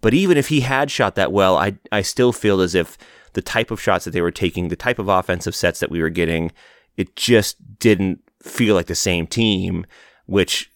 But 0.02 0.14
even 0.14 0.36
if 0.36 0.48
he 0.48 0.60
had 0.60 0.90
shot 0.90 1.14
that 1.14 1.32
well, 1.32 1.56
I, 1.56 1.78
I 1.92 2.02
still 2.02 2.32
feel 2.32 2.60
as 2.60 2.74
if 2.74 2.98
the 3.32 3.42
type 3.42 3.70
of 3.70 3.80
shots 3.80 4.04
that 4.04 4.12
they 4.12 4.22
were 4.22 4.30
taking, 4.30 4.68
the 4.68 4.76
type 4.76 4.98
of 4.98 5.08
offensive 5.08 5.54
sets 5.54 5.80
that 5.80 5.90
we 5.90 6.00
were 6.00 6.10
getting, 6.10 6.52
it 7.00 7.16
just 7.16 7.56
didn't 7.78 8.20
feel 8.42 8.74
like 8.74 8.86
the 8.86 8.94
same 8.94 9.26
team, 9.26 9.86
which 10.26 10.70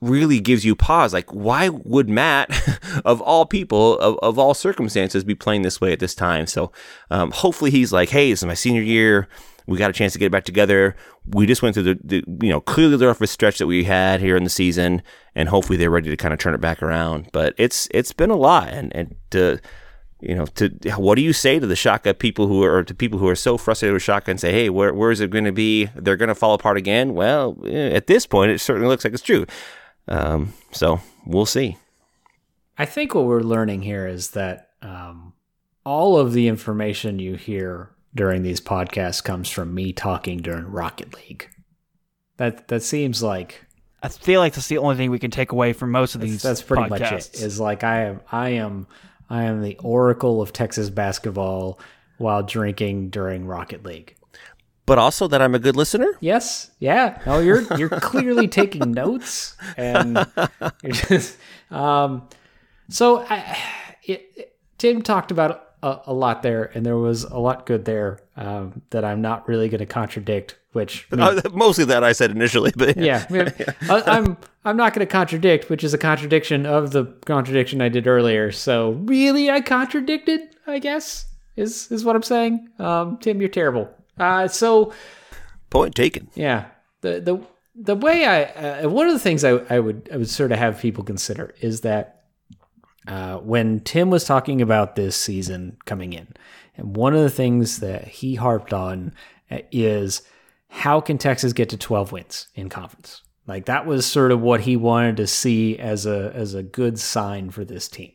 really 0.00 0.40
gives 0.40 0.64
you 0.64 0.74
pause. 0.74 1.12
Like, 1.12 1.30
why 1.34 1.68
would 1.68 2.08
Matt, 2.08 2.48
of 3.04 3.20
all 3.20 3.44
people, 3.44 3.98
of, 3.98 4.18
of 4.22 4.38
all 4.38 4.54
circumstances, 4.54 5.22
be 5.22 5.34
playing 5.34 5.60
this 5.60 5.78
way 5.78 5.92
at 5.92 6.00
this 6.00 6.14
time? 6.14 6.46
So 6.46 6.72
um, 7.10 7.30
hopefully 7.30 7.70
he's 7.70 7.92
like, 7.92 8.08
hey, 8.08 8.30
this 8.30 8.40
is 8.40 8.46
my 8.46 8.54
senior 8.54 8.80
year. 8.80 9.28
We 9.66 9.76
got 9.76 9.90
a 9.90 9.92
chance 9.92 10.14
to 10.14 10.18
get 10.18 10.32
back 10.32 10.44
together. 10.44 10.96
We 11.26 11.44
just 11.44 11.60
went 11.60 11.74
through 11.74 11.94
the, 11.94 12.00
the 12.02 12.24
you 12.40 12.50
know, 12.50 12.62
clearly 12.62 12.96
the 12.96 13.08
roughest 13.08 13.34
stretch 13.34 13.58
that 13.58 13.66
we 13.66 13.84
had 13.84 14.20
here 14.20 14.36
in 14.36 14.44
the 14.44 14.50
season, 14.50 15.02
and 15.34 15.50
hopefully 15.50 15.76
they're 15.76 15.90
ready 15.90 16.08
to 16.08 16.16
kind 16.16 16.32
of 16.32 16.40
turn 16.40 16.54
it 16.54 16.60
back 16.60 16.82
around. 16.82 17.28
But 17.32 17.52
it's 17.58 17.86
it's 17.90 18.12
been 18.12 18.30
a 18.30 18.36
lot, 18.36 18.68
and 18.68 18.94
and 18.94 19.16
to 19.32 19.60
you 20.20 20.34
know, 20.34 20.46
to 20.46 20.68
what 20.96 21.16
do 21.16 21.22
you 21.22 21.32
say 21.32 21.58
to 21.58 21.66
the 21.66 21.76
Shaka 21.76 22.14
people 22.14 22.46
who 22.46 22.62
are 22.64 22.82
to 22.82 22.94
people 22.94 23.18
who 23.18 23.28
are 23.28 23.36
so 23.36 23.58
frustrated 23.58 23.92
with 23.92 24.02
Shaka 24.02 24.30
and 24.30 24.40
say, 24.40 24.52
hey, 24.52 24.70
where 24.70 24.94
where 24.94 25.10
is 25.10 25.20
it 25.20 25.30
going 25.30 25.44
to 25.44 25.52
be? 25.52 25.86
They're 25.94 26.16
going 26.16 26.28
to 26.28 26.34
fall 26.34 26.54
apart 26.54 26.76
again. 26.76 27.14
Well, 27.14 27.56
eh, 27.64 27.90
at 27.90 28.06
this 28.06 28.26
point, 28.26 28.50
it 28.50 28.60
certainly 28.60 28.88
looks 28.88 29.04
like 29.04 29.12
it's 29.12 29.22
true. 29.22 29.46
Um, 30.08 30.54
so 30.72 31.00
we'll 31.26 31.46
see. 31.46 31.76
I 32.78 32.86
think 32.86 33.14
what 33.14 33.24
we're 33.24 33.40
learning 33.40 33.82
here 33.82 34.06
is 34.06 34.30
that 34.30 34.70
um, 34.82 35.32
all 35.84 36.18
of 36.18 36.32
the 36.32 36.48
information 36.48 37.18
you 37.18 37.34
hear 37.34 37.90
during 38.14 38.42
these 38.42 38.60
podcasts 38.60 39.22
comes 39.22 39.50
from 39.50 39.74
me 39.74 39.92
talking 39.92 40.38
during 40.38 40.66
Rocket 40.66 41.14
League. 41.14 41.48
That 42.38 42.68
that 42.68 42.82
seems 42.82 43.22
like 43.22 43.66
I 44.02 44.08
feel 44.08 44.40
like 44.40 44.54
that's 44.54 44.68
the 44.68 44.78
only 44.78 44.96
thing 44.96 45.10
we 45.10 45.18
can 45.18 45.30
take 45.30 45.52
away 45.52 45.72
from 45.72 45.90
most 45.90 46.14
of 46.14 46.20
these. 46.20 46.42
That's 46.42 46.62
pretty 46.62 46.84
podcasts. 46.84 47.00
much 47.00 47.12
it. 47.12 47.40
Is 47.42 47.60
like 47.60 47.84
I 47.84 48.04
am 48.04 48.20
I 48.30 48.50
am 48.50 48.86
I 49.30 49.44
am 49.44 49.62
the 49.62 49.76
oracle 49.82 50.40
of 50.42 50.52
Texas 50.52 50.90
basketball 50.90 51.78
while 52.18 52.42
drinking 52.42 53.10
during 53.10 53.46
Rocket 53.46 53.84
League. 53.84 54.16
but 54.86 54.98
also 54.98 55.26
that 55.28 55.42
I'm 55.42 55.54
a 55.54 55.58
good 55.58 55.74
listener. 55.76 56.16
Yes. 56.20 56.70
Yeah. 56.78 57.20
No, 57.26 57.38
you're 57.40 57.62
you're 57.76 57.88
clearly 58.00 58.46
taking 58.48 58.92
notes, 58.92 59.56
and 59.76 60.16
you're 60.82 60.92
just. 60.92 61.36
Um, 61.70 62.28
so, 62.88 63.26
I, 63.28 63.58
it, 64.04 64.30
it- 64.36 64.52
Tim 64.78 65.00
talked 65.02 65.30
about 65.30 65.70
a, 65.82 65.98
a 66.06 66.12
lot 66.12 66.42
there, 66.42 66.70
and 66.74 66.84
there 66.86 66.96
was 66.98 67.24
a 67.24 67.38
lot 67.38 67.66
good 67.66 67.84
there 67.86 68.20
um, 68.36 68.82
that 68.90 69.04
I'm 69.04 69.20
not 69.22 69.48
really 69.48 69.68
going 69.68 69.78
to 69.80 69.86
contradict. 69.86 70.56
Which 70.76 71.08
Uh, 71.12 71.40
mostly 71.54 71.86
that 71.86 72.04
I 72.04 72.12
said 72.12 72.30
initially, 72.30 72.70
but 72.76 72.98
yeah, 72.98 73.24
I, 73.88 74.02
I'm 74.06 74.36
I'm 74.62 74.76
not 74.76 74.92
going 74.92 75.06
to 75.06 75.10
contradict, 75.10 75.70
which 75.70 75.82
is 75.82 75.94
a 75.94 75.98
contradiction 75.98 76.66
of 76.66 76.90
the 76.90 77.06
contradiction 77.24 77.80
I 77.80 77.88
did 77.88 78.06
earlier. 78.06 78.52
So 78.52 78.90
really, 78.90 79.50
I 79.50 79.62
contradicted. 79.62 80.40
I 80.66 80.78
guess 80.78 81.24
is 81.56 81.90
is 81.90 82.04
what 82.04 82.14
I'm 82.14 82.22
saying. 82.22 82.68
Um, 82.78 83.16
Tim, 83.16 83.40
you're 83.40 83.48
terrible. 83.48 83.88
Uh, 84.18 84.48
so 84.48 84.92
point 85.70 85.94
taken. 85.94 86.28
yeah, 86.34 86.66
the 87.00 87.20
the 87.20 87.40
the 87.74 87.96
way 87.96 88.26
I 88.26 88.42
uh, 88.42 88.88
one 88.90 89.06
of 89.06 89.14
the 89.14 89.18
things 89.18 89.44
I, 89.44 89.52
I 89.70 89.80
would 89.80 90.10
I 90.12 90.18
would 90.18 90.28
sort 90.28 90.52
of 90.52 90.58
have 90.58 90.78
people 90.78 91.04
consider 91.04 91.54
is 91.60 91.80
that 91.80 92.24
uh, 93.08 93.38
when 93.38 93.80
Tim 93.80 94.10
was 94.10 94.24
talking 94.24 94.60
about 94.60 94.94
this 94.94 95.16
season 95.16 95.78
coming 95.86 96.12
in, 96.12 96.28
and 96.76 96.96
one 96.96 97.14
of 97.14 97.22
the 97.22 97.30
things 97.30 97.80
that 97.80 98.06
he 98.08 98.34
harped 98.34 98.74
on 98.74 99.14
uh, 99.50 99.58
is 99.72 100.20
how 100.76 101.00
can 101.00 101.16
Texas 101.16 101.54
get 101.54 101.70
to 101.70 101.78
12 101.78 102.12
wins 102.12 102.48
in 102.54 102.68
conference? 102.68 103.22
Like 103.46 103.64
that 103.64 103.86
was 103.86 104.04
sort 104.04 104.30
of 104.30 104.42
what 104.42 104.60
he 104.60 104.76
wanted 104.76 105.16
to 105.16 105.26
see 105.26 105.78
as 105.78 106.04
a 106.04 106.32
as 106.34 106.54
a 106.54 106.62
good 106.62 106.98
sign 106.98 107.48
for 107.50 107.64
this 107.64 107.88
team. 107.88 108.12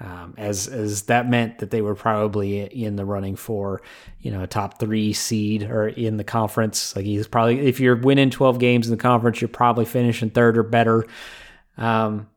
Um, 0.00 0.34
as 0.36 0.66
as 0.66 1.02
that 1.02 1.28
meant 1.28 1.58
that 1.58 1.70
they 1.70 1.82
were 1.82 1.94
probably 1.94 2.62
in 2.62 2.96
the 2.96 3.04
running 3.04 3.36
for 3.36 3.82
you 4.18 4.32
know 4.32 4.42
a 4.42 4.48
top 4.48 4.80
three 4.80 5.12
seed 5.12 5.62
or 5.62 5.86
in 5.88 6.16
the 6.16 6.24
conference. 6.24 6.96
Like 6.96 7.04
he's 7.04 7.28
probably 7.28 7.60
if 7.60 7.78
you're 7.78 7.96
winning 7.96 8.30
12 8.30 8.58
games 8.58 8.88
in 8.88 8.90
the 8.90 9.02
conference, 9.02 9.40
you're 9.40 9.48
probably 9.48 9.84
finishing 9.84 10.30
third 10.30 10.58
or 10.58 10.64
better. 10.64 11.06
Um, 11.76 12.28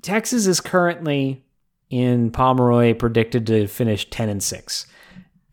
Texas 0.00 0.46
is 0.46 0.60
currently 0.60 1.44
in 1.90 2.30
Pomeroy 2.30 2.94
predicted 2.94 3.46
to 3.48 3.66
finish 3.66 4.08
10 4.08 4.28
and 4.28 4.42
6. 4.42 4.86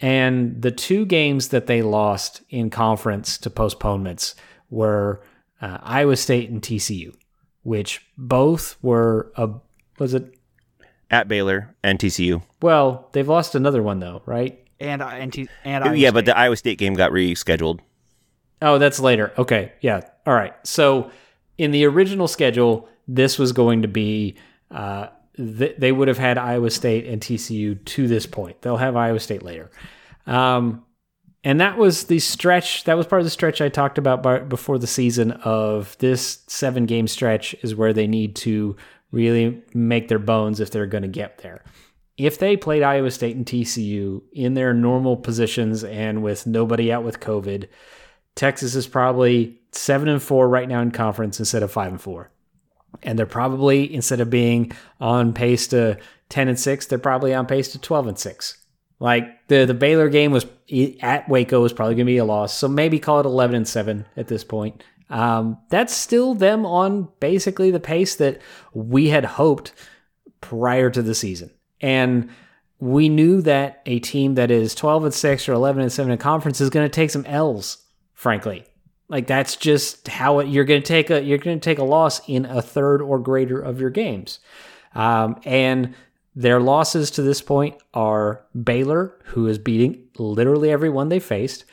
And 0.02 0.62
the 0.62 0.72
two 0.72 1.06
games 1.06 1.50
that 1.50 1.68
they 1.68 1.82
lost 1.82 2.42
in 2.50 2.70
conference 2.70 3.38
to 3.40 3.50
postponements 3.50 4.36
were 4.70 5.22
uh, 5.62 5.78
Iowa 5.84 6.16
State 6.16 6.50
and 6.50 6.62
TCU, 6.62 7.16
which 7.64 8.06
both 8.18 8.78
were 8.82 9.32
a 9.36 9.50
was 10.00 10.14
it 10.16 10.34
At 11.12 11.28
Baylor 11.28 11.76
and 11.84 12.00
TCU. 12.00 12.42
well, 12.62 13.10
they've 13.12 13.28
lost 13.28 13.54
another 13.54 13.84
one 13.84 14.00
though, 14.00 14.24
right? 14.26 14.58
And 14.80 15.04
and 15.04 15.32
T- 15.32 15.48
and 15.64 15.84
Iowa 15.84 15.96
yeah, 15.96 16.10
but 16.10 16.26
the 16.26 16.36
Iowa 16.36 16.56
State 16.56 16.80
game 16.80 16.96
got 16.96 17.12
rescheduled. 17.12 17.82
Oh, 18.64 18.78
that's 18.80 19.00
later. 19.00 19.32
Okay. 19.38 19.74
Yeah. 19.82 20.02
All 20.26 20.34
right. 20.34 20.54
So 20.66 21.12
in 21.58 21.70
the 21.72 21.86
original 21.86 22.28
schedule, 22.28 22.90
this 23.08 23.38
was 23.38 23.52
going 23.52 23.82
to 23.84 23.88
be, 23.88 24.36
uh, 24.72 25.08
th- 25.58 25.75
they 25.77 25.91
would 25.91 26.08
have 26.08 26.17
had 26.17 26.38
Iowa 26.38 26.69
State 26.69 27.06
and 27.06 27.21
TCU 27.21 27.84
to 27.84 28.08
this 28.08 28.25
point. 28.25 28.62
They'll 28.62 28.77
have 28.77 28.95
Iowa 28.95 29.19
State 29.19 29.43
later. 29.43 29.69
Um, 30.25 30.86
and 31.43 31.60
that 31.60 31.77
was 31.77 32.06
the 32.06 32.19
stretch. 32.19 32.84
That 32.84 32.97
was 32.97 33.08
part 33.08 33.21
of 33.21 33.25
the 33.25 33.32
stretch 33.32 33.62
I 33.62 33.69
talked 33.69 33.97
about 33.97 34.21
by, 34.21 34.39
before 34.39 34.77
the 34.77 34.88
season 34.88 35.32
of 35.32 35.97
this 35.97 36.43
seven 36.47 36.86
game 36.86 37.08
stretch 37.08 37.56
is 37.63 37.75
where 37.75 37.93
they 37.93 38.08
need 38.08 38.36
to 38.38 38.75
really 39.12 39.62
make 39.73 40.08
their 40.08 40.19
bones 40.19 40.60
if 40.60 40.71
they're 40.71 40.86
going 40.86 41.01
to 41.01 41.08
get 41.08 41.39
there. 41.39 41.63
If 42.17 42.38
they 42.38 42.56
played 42.56 42.84
Iowa 42.84 43.10
State 43.10 43.36
and 43.36 43.45
TCU 43.45 44.21
in 44.32 44.54
their 44.54 44.73
normal 44.73 45.17
positions 45.17 45.84
and 45.84 46.21
with 46.21 46.45
nobody 46.45 46.91
out 46.91 47.04
with 47.04 47.19
COVID, 47.19 47.67
Texas 48.36 48.75
is 48.75 48.86
probably 48.86 49.60
seven 49.71 50.08
and 50.08 50.21
four 50.21 50.47
right 50.47 50.69
now 50.69 50.82
in 50.82 50.91
conference 50.91 51.39
instead 51.39 51.63
of 51.63 51.71
five 51.71 51.91
and 51.91 52.01
four. 52.01 52.32
And 53.04 53.17
they're 53.17 53.25
probably, 53.25 53.93
instead 53.93 54.19
of 54.19 54.30
being 54.30 54.71
on 54.99 55.34
pace 55.34 55.67
to 55.67 55.97
10 56.30 56.47
and 56.47 56.60
six, 56.60 56.86
they're 56.86 56.99
probably 56.99 57.34
on 57.34 57.45
pace 57.45 57.71
to 57.71 57.80
12 57.80 58.08
and 58.08 58.19
six. 58.19 58.58
Like 58.99 59.47
the, 59.47 59.65
the 59.65 59.73
Baylor 59.73 60.10
game 60.10 60.32
was 60.32 60.45
at 61.01 61.27
Waco 61.27 61.62
was 61.62 61.73
probably 61.73 61.95
going 61.95 62.06
to 62.06 62.12
be 62.12 62.17
a 62.17 62.25
loss. 62.25 62.58
So 62.58 62.67
maybe 62.67 62.99
call 62.99 63.19
it 63.19 63.25
11 63.25 63.56
and 63.56 63.67
seven 63.67 64.06
at 64.15 64.27
this 64.27 64.43
point. 64.43 64.84
Um, 65.10 65.58
that's 65.69 65.93
still 65.93 66.36
them 66.36 66.65
on 66.65 67.10
basically 67.19 67.71
the 67.71 67.80
pace 67.80 68.15
that 68.15 68.41
we 68.73 69.10
had 69.10 69.25
hoped 69.25 69.73
prior 70.39 70.89
to 70.89 71.01
the 71.01 71.15
season. 71.15 71.51
And 71.82 72.30
we 72.80 73.10
knew 73.10 73.41
that 73.41 73.82
a 73.86 73.99
team 73.99 74.36
that 74.36 74.51
is 74.51 74.73
12 74.75 75.06
and 75.06 75.13
6 75.13 75.49
or 75.49 75.54
11 75.54 75.82
and 75.82 75.91
7 75.91 76.12
in 76.12 76.17
conference 76.17 76.62
is 76.62 76.69
going 76.69 76.86
to 76.86 76.89
take 76.93 77.12
some 77.12 77.25
L's, 77.25 77.84
frankly. 78.13 78.65
Like 79.12 79.28
that's 79.28 79.58
just 79.58 80.08
how 80.08 80.39
it, 80.39 80.47
you're 80.47 80.63
going 80.63 80.82
to 80.82 80.88
take 80.88 81.10
a 81.10 81.21
you're 81.21 81.38
going 81.38 81.60
to 81.60 81.63
take 81.63 81.80
a 81.80 81.84
loss 81.84 82.28
in 82.30 82.45
a 82.45 82.62
third 82.62 83.02
or 83.02 83.19
greater 83.19 83.60
of 83.60 83.80
your 83.80 83.89
games. 83.89 84.39
Um, 84.95 85.39
and 85.43 85.93
their 86.34 86.62
losses 86.62 87.12
to 87.12 87.21
this 87.21 87.41
point 87.41 87.76
are 87.93 88.45
Baylor, 88.63 89.19
who 89.26 89.47
is 89.47 89.58
beating 89.58 90.08
literally 90.17 90.71
everyone 90.71 91.10
they 91.10 91.19
faced, 91.19 91.65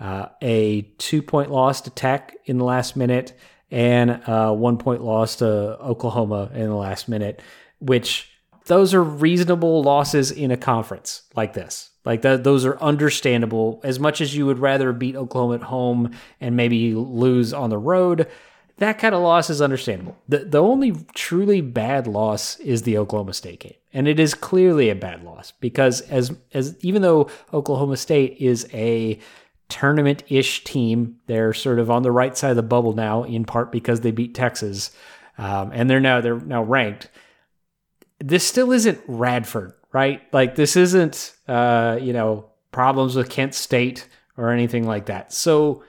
uh, 0.00 0.28
a 0.40 0.82
two 0.96 1.20
point 1.20 1.50
loss 1.50 1.82
to 1.82 1.90
Tech 1.90 2.34
in 2.46 2.56
the 2.56 2.64
last 2.64 2.96
minute, 2.96 3.38
and 3.70 4.22
a 4.26 4.54
one 4.54 4.78
point 4.78 5.02
loss 5.02 5.36
to 5.36 5.46
Oklahoma 5.46 6.50
in 6.54 6.68
the 6.68 6.74
last 6.74 7.10
minute, 7.10 7.42
which 7.78 8.30
those 8.64 8.94
are 8.94 9.02
reasonable 9.02 9.82
losses 9.82 10.30
in 10.30 10.50
a 10.50 10.56
conference 10.56 11.22
like 11.36 11.52
this. 11.52 11.90
Like 12.06 12.22
that, 12.22 12.44
those 12.44 12.64
are 12.64 12.78
understandable. 12.78 13.80
As 13.82 13.98
much 13.98 14.20
as 14.20 14.34
you 14.34 14.46
would 14.46 14.60
rather 14.60 14.92
beat 14.92 15.16
Oklahoma 15.16 15.56
at 15.56 15.62
home 15.64 16.12
and 16.40 16.56
maybe 16.56 16.94
lose 16.94 17.52
on 17.52 17.68
the 17.68 17.78
road, 17.78 18.28
that 18.78 18.98
kind 18.98 19.14
of 19.14 19.22
loss 19.22 19.50
is 19.50 19.60
understandable. 19.60 20.16
The 20.28 20.38
the 20.38 20.62
only 20.62 20.92
truly 21.14 21.60
bad 21.60 22.06
loss 22.06 22.58
is 22.60 22.82
the 22.82 22.96
Oklahoma 22.96 23.34
State 23.34 23.60
game. 23.60 23.74
And 23.92 24.06
it 24.06 24.20
is 24.20 24.34
clearly 24.34 24.88
a 24.88 24.94
bad 24.94 25.24
loss 25.24 25.52
because 25.60 26.00
as 26.02 26.34
as 26.54 26.76
even 26.80 27.02
though 27.02 27.28
Oklahoma 27.52 27.96
State 27.96 28.36
is 28.38 28.68
a 28.72 29.18
tournament-ish 29.68 30.62
team, 30.62 31.16
they're 31.26 31.52
sort 31.52 31.80
of 31.80 31.90
on 31.90 32.02
the 32.02 32.12
right 32.12 32.38
side 32.38 32.50
of 32.50 32.56
the 32.56 32.62
bubble 32.62 32.92
now 32.92 33.24
in 33.24 33.44
part 33.44 33.72
because 33.72 34.02
they 34.02 34.12
beat 34.12 34.34
Texas. 34.34 34.92
Um, 35.38 35.70
and 35.74 35.90
they're 35.90 36.00
now 36.00 36.20
they're 36.20 36.38
now 36.38 36.62
ranked. 36.62 37.10
This 38.18 38.46
still 38.46 38.72
isn't 38.72 39.00
Radford, 39.06 39.74
right? 39.96 40.20
Like 40.30 40.56
this 40.56 40.76
isn't 40.76 41.34
uh, 41.48 41.98
you 42.02 42.12
know, 42.12 42.50
problems 42.70 43.16
with 43.16 43.30
Kent 43.30 43.54
State 43.54 44.06
or 44.36 44.50
anything 44.50 44.86
like 44.86 45.06
that. 45.06 45.32
So 45.32 45.84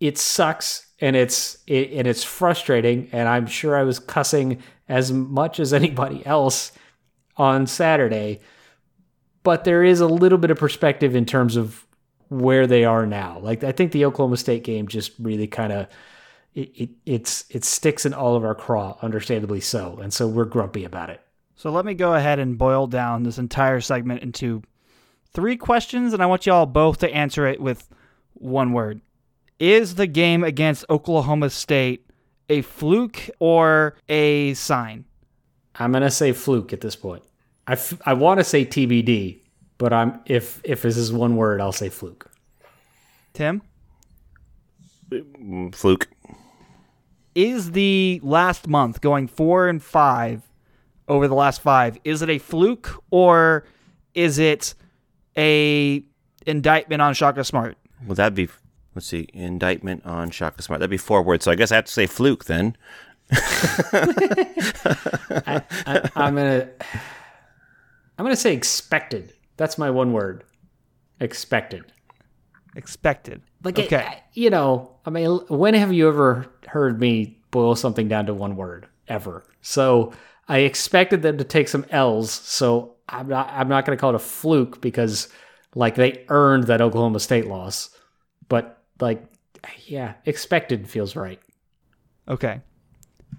it 0.00 0.18
sucks 0.18 0.88
and 1.00 1.14
it's 1.14 1.58
it, 1.68 1.92
and 1.92 2.08
it's 2.08 2.24
frustrating. 2.24 3.08
And 3.12 3.28
i'm 3.28 3.46
sure 3.46 3.76
i 3.76 3.84
was 3.84 4.00
cussing 4.00 4.60
as 4.88 5.12
much 5.12 5.60
as 5.60 5.72
anybody 5.72 6.26
else 6.26 6.72
on 7.36 7.68
saturday. 7.68 8.40
But 9.44 9.62
there 9.62 9.84
is 9.84 10.00
a 10.00 10.08
little 10.08 10.38
bit 10.38 10.50
of 10.50 10.58
perspective 10.58 11.14
in 11.14 11.24
terms 11.24 11.54
of 11.54 11.86
where 12.30 12.66
they 12.66 12.84
are 12.84 13.06
now. 13.06 13.38
Like 13.38 13.62
i 13.62 13.70
think 13.70 13.92
the 13.92 14.06
oklahoma 14.06 14.38
state 14.38 14.64
game 14.64 14.88
just 14.88 15.12
really 15.20 15.46
kind 15.46 15.72
of 15.72 15.86
it, 16.54 16.72
it 16.74 16.90
it's 17.06 17.44
it 17.48 17.64
sticks 17.64 18.04
in 18.04 18.12
all 18.12 18.34
of 18.34 18.44
our 18.44 18.56
craw 18.56 18.98
understandably 19.02 19.60
so. 19.60 20.00
And 20.02 20.12
so 20.12 20.26
we're 20.26 20.46
grumpy 20.46 20.84
about 20.84 21.10
it 21.10 21.20
So 21.56 21.70
let 21.70 21.84
me 21.84 21.94
go 21.94 22.14
ahead 22.14 22.38
and 22.38 22.58
boil 22.58 22.86
down 22.86 23.22
this 23.22 23.38
entire 23.38 23.80
segment 23.80 24.22
into 24.22 24.62
three 25.32 25.56
questions, 25.56 26.12
and 26.12 26.22
I 26.22 26.26
want 26.26 26.46
you 26.46 26.52
all 26.52 26.66
both 26.66 26.98
to 26.98 27.14
answer 27.14 27.46
it 27.46 27.60
with 27.60 27.88
one 28.34 28.72
word. 28.72 29.00
Is 29.58 29.94
the 29.94 30.06
game 30.06 30.42
against 30.42 30.84
Oklahoma 30.90 31.50
State 31.50 32.06
a 32.48 32.62
fluke 32.62 33.30
or 33.38 33.96
a 34.08 34.54
sign? 34.54 35.04
i'm 35.76 35.90
gonna 35.92 36.10
say 36.10 36.32
fluke 36.32 36.74
at 36.74 36.82
this 36.82 36.94
point 36.94 37.22
i, 37.66 37.72
f- 37.72 37.98
I 38.04 38.12
want 38.12 38.40
to 38.40 38.44
say 38.44 38.66
tbd 38.66 39.40
but 39.78 39.90
i'm 39.90 40.20
if 40.26 40.60
if 40.64 40.82
this 40.82 40.98
is 40.98 41.10
one 41.10 41.34
word 41.36 41.62
i'll 41.62 41.72
say 41.72 41.88
fluke 41.88 42.30
Tim? 43.32 43.62
Mm, 45.10 45.74
Fluke. 45.74 46.08
Is 47.34 47.72
the 47.72 48.20
last 48.22 48.68
month 48.68 49.00
going 49.00 49.26
four 49.28 49.68
and 49.68 49.82
five 49.82 50.42
over 51.08 51.28
the 51.28 51.34
last 51.34 51.60
five, 51.60 51.98
is 52.04 52.22
it 52.22 52.30
a 52.30 52.38
fluke 52.38 53.02
or 53.10 53.64
is 54.14 54.38
it 54.38 54.74
a 55.36 56.02
indictment 56.46 57.02
on 57.02 57.14
Shaka 57.14 57.44
Smart? 57.44 57.76
Well, 58.06 58.14
that'd 58.14 58.34
be 58.34 58.48
let's 58.94 59.06
see, 59.06 59.28
indictment 59.32 60.04
on 60.04 60.30
Shaka 60.30 60.62
Smart. 60.62 60.80
That'd 60.80 60.90
be 60.90 60.96
four 60.96 61.22
words. 61.22 61.44
So 61.44 61.50
I 61.50 61.54
guess 61.54 61.72
I 61.72 61.76
have 61.76 61.84
to 61.86 61.92
say 61.92 62.06
fluke 62.06 62.44
then. 62.44 62.76
I, 65.46 65.62
I'm 66.16 66.34
gonna 66.34 66.68
I'm 68.18 68.24
gonna 68.24 68.36
say 68.36 68.54
expected. 68.54 69.32
That's 69.56 69.78
my 69.78 69.90
one 69.90 70.12
word. 70.12 70.44
Expected. 71.20 71.84
Expected. 72.76 73.42
Like 73.62 73.78
okay. 73.78 73.96
I- 73.96 74.22
you 74.34 74.50
know, 74.50 74.90
I 75.04 75.10
mean, 75.10 75.30
when 75.48 75.74
have 75.74 75.92
you 75.92 76.08
ever 76.08 76.46
heard 76.68 76.98
me 77.00 77.38
boil 77.50 77.74
something 77.76 78.08
down 78.08 78.26
to 78.26 78.34
one 78.34 78.56
word 78.56 78.86
ever? 79.08 79.44
So 79.60 80.12
I 80.52 80.58
expected 80.58 81.22
them 81.22 81.38
to 81.38 81.44
take 81.44 81.66
some 81.66 81.86
L's. 81.88 82.30
So 82.30 82.96
I'm 83.08 83.26
not 83.26 83.48
I'm 83.50 83.68
not 83.68 83.86
gonna 83.86 83.96
call 83.96 84.10
it 84.10 84.16
a 84.16 84.18
fluke 84.18 84.82
because 84.82 85.28
like 85.74 85.94
they 85.94 86.26
earned 86.28 86.64
that 86.64 86.82
Oklahoma 86.82 87.20
State 87.20 87.46
loss, 87.46 87.88
but 88.50 88.82
like, 89.00 89.24
yeah, 89.86 90.12
expected 90.26 90.90
feels 90.90 91.16
right. 91.16 91.40
Okay. 92.28 92.60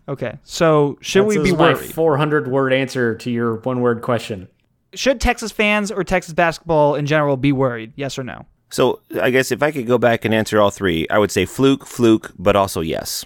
Okay. 0.09 0.39
So 0.41 0.97
should 1.01 1.27
we 1.27 1.37
be 1.37 1.49
is 1.49 1.55
my 1.55 1.73
worried? 1.73 1.93
400 1.93 2.47
word 2.47 2.73
answer 2.73 3.13
to 3.13 3.29
your 3.29 3.57
one 3.57 3.81
word 3.81 4.01
question. 4.01 4.47
should 4.95 5.21
Texas 5.21 5.51
fans 5.51 5.91
or 5.91 6.03
Texas 6.03 6.33
basketball 6.33 6.95
in 6.95 7.05
general 7.05 7.37
be 7.37 7.51
worried? 7.51 7.93
Yes 7.95 8.17
or 8.17 8.23
no? 8.23 8.47
So 8.71 9.01
I 9.21 9.29
guess 9.29 9.51
if 9.51 9.61
I 9.61 9.69
could 9.69 9.85
go 9.85 9.99
back 9.99 10.25
and 10.25 10.33
answer 10.33 10.59
all 10.59 10.71
three, 10.71 11.07
I 11.11 11.19
would 11.19 11.29
say 11.29 11.45
fluke, 11.45 11.85
fluke, 11.85 12.31
but 12.39 12.55
also 12.55 12.81
yes. 12.81 13.23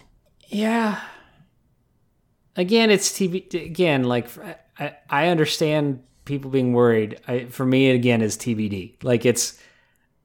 Yeah. 0.49 0.99
Again, 2.58 2.89
it's 2.89 3.10
TV. 3.12 3.53
Again, 3.53 4.03
like 4.03 4.28
I, 4.80 4.95
I 5.10 5.28
understand 5.28 6.03
people 6.26 6.49
being 6.51 6.74
worried. 6.74 7.20
I, 7.28 7.45
for 7.45 7.66
me, 7.66 7.91
again, 7.91 8.22
is 8.22 8.36
TBD. 8.36 8.95
Like 9.03 9.26
it's 9.26 9.60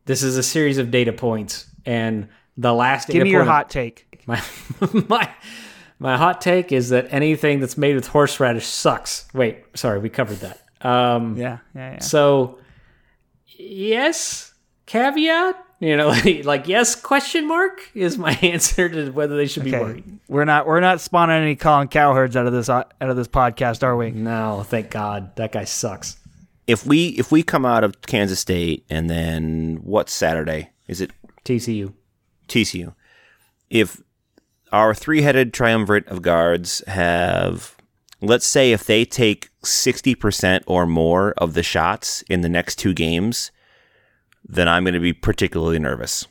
this 0.07 0.23
is 0.23 0.37
a 0.37 0.43
series 0.43 0.79
of 0.79 0.91
data 0.91 1.13
points, 1.13 1.67
and 1.87 2.29
the 2.57 2.73
last 2.73 3.09
Give 3.09 3.23
me 3.23 3.31
your 3.31 3.41
point- 3.43 3.51
hot 3.51 3.71
take. 3.71 4.09
My 4.27 4.43
my 5.09 5.31
my 5.99 6.17
hot 6.17 6.41
take 6.41 6.73
is 6.73 6.89
that 6.89 7.07
anything 7.13 7.61
that's 7.61 7.77
made 7.77 7.95
with 7.95 8.07
horseradish 8.09 8.67
sucks. 8.67 9.29
Wait, 9.35 9.65
sorry, 9.75 9.99
we 10.01 10.09
covered 10.09 10.39
that. 10.39 10.61
Um, 10.81 11.37
Yeah, 11.37 11.59
yeah, 11.75 11.93
yeah. 11.93 11.99
so 12.01 12.59
yes, 13.47 14.53
caveat. 14.87 15.62
You 15.83 15.97
know, 15.97 16.07
like, 16.07 16.45
like 16.45 16.69
yes, 16.69 16.95
question 16.95 17.49
mark 17.49 17.91
is 17.93 18.17
my 18.17 18.33
answer 18.43 18.89
to 18.89 19.11
whether 19.11 19.37
they 19.37 19.49
should 19.49 19.65
be 19.65 19.73
worried. 19.73 20.05
We're 20.29 20.45
not 20.45 20.65
we're 20.65 20.79
not 20.79 21.01
spawning 21.01 21.43
any 21.43 21.57
Colin 21.57 21.89
Cowherds 21.89 22.37
out 22.37 22.47
of 22.47 22.53
this 22.53 22.69
out 22.69 22.95
of 23.01 23.17
this 23.17 23.27
podcast, 23.27 23.83
are 23.83 23.97
we? 23.97 24.13
No, 24.13 24.63
thank 24.65 24.91
God 24.91 25.35
that 25.35 25.51
guy 25.51 25.65
sucks. 25.65 26.19
If 26.69 26.87
we 26.87 27.09
if 27.09 27.33
we 27.33 27.43
come 27.43 27.67
out 27.67 27.83
of 27.83 28.01
Kansas 28.03 28.39
State 28.39 28.87
and 28.89 29.11
then 29.11 29.81
what's 29.83 30.13
Saturday? 30.13 30.71
Is 30.87 31.01
it 31.01 31.11
TCU. 31.45 31.93
TCU? 32.47 32.95
If 33.69 34.01
our 34.71 34.95
three-headed 34.95 35.53
triumvirate 35.53 36.07
of 36.07 36.23
guards 36.23 36.81
have 36.87 37.77
let's 38.21 38.47
say 38.47 38.71
if 38.71 38.85
they 38.85 39.05
take 39.05 39.51
60% 39.63 40.63
or 40.69 40.87
more 40.87 41.33
of 41.39 41.55
the 41.55 41.63
shots 41.65 42.23
in 42.31 42.43
the 42.43 42.49
next 42.49 42.77
two 42.77 42.95
games, 42.95 43.51
then 44.53 44.69
I'm 44.69 44.85
going 44.85 44.95
to 44.95 45.01
be 45.01 45.13
particularly 45.13 45.79
nervous. 45.79 46.27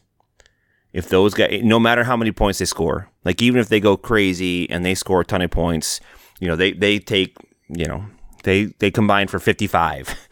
If 0.93 1.09
those 1.09 1.33
guys, 1.33 1.61
no 1.63 1.79
matter 1.79 2.03
how 2.03 2.15
many 2.15 2.31
points 2.31 2.59
they 2.59 2.65
score, 2.65 3.09
like 3.25 3.41
even 3.41 3.59
if 3.59 3.69
they 3.69 3.79
go 3.79 3.97
crazy 3.97 4.69
and 4.69 4.85
they 4.85 4.93
score 4.93 5.21
a 5.21 5.25
ton 5.25 5.41
of 5.41 5.51
points, 5.51 5.99
you 6.39 6.47
know, 6.47 6.55
they, 6.55 6.73
they 6.73 6.99
take, 6.99 7.35
you 7.69 7.85
know, 7.85 8.05
they, 8.43 8.65
they 8.79 8.91
combine 8.91 9.27
for 9.27 9.39
55. 9.39 10.15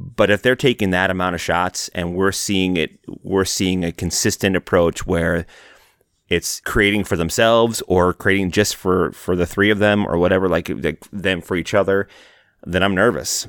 But 0.00 0.30
if 0.30 0.42
they're 0.42 0.54
taking 0.54 0.90
that 0.90 1.10
amount 1.10 1.34
of 1.34 1.40
shots 1.40 1.88
and 1.88 2.14
we're 2.14 2.30
seeing 2.30 2.76
it, 2.76 3.00
we're 3.24 3.44
seeing 3.44 3.82
a 3.82 3.90
consistent 3.90 4.54
approach 4.54 5.04
where 5.08 5.44
it's 6.28 6.60
creating 6.60 7.04
for 7.04 7.16
themselves 7.16 7.82
or 7.88 8.14
creating 8.14 8.50
just 8.50 8.76
for 8.76 9.12
for 9.12 9.34
the 9.34 9.46
three 9.46 9.70
of 9.70 9.78
them 9.78 10.06
or 10.06 10.18
whatever 10.18 10.48
like, 10.48 10.68
like 10.68 11.04
them 11.10 11.40
for 11.40 11.56
each 11.56 11.74
other 11.74 12.06
then 12.64 12.82
i'm 12.82 12.94
nervous 12.94 13.46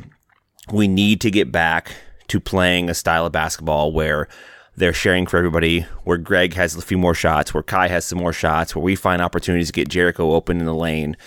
we 0.72 0.88
need 0.88 1.20
to 1.22 1.30
get 1.30 1.52
back 1.52 1.92
to 2.30 2.40
playing 2.40 2.90
a 2.90 2.94
style 2.94 3.26
of 3.26 3.32
basketball 3.32 3.92
where 3.92 4.28
they're 4.76 4.94
sharing 4.94 5.28
for 5.28 5.38
everybody 5.38 5.82
where 6.04 6.18
greg 6.18 6.54
has 6.54 6.76
a 6.76 6.82
few 6.82 6.98
more 6.98 7.14
shots 7.14 7.54
where 7.54 7.64
kai 7.64 7.88
has 7.88 8.06
some 8.06 8.20
more 8.20 8.34
shots 8.34 8.76
where 8.76 8.84
we 8.84 8.96
find 8.96 9.22
opportunities 9.22 9.68
to 9.68 9.74
get 9.74 9.90
jericho 9.90 10.32
open 10.32 10.60
in 10.60 10.66
the 10.66 10.74
lane 10.74 11.18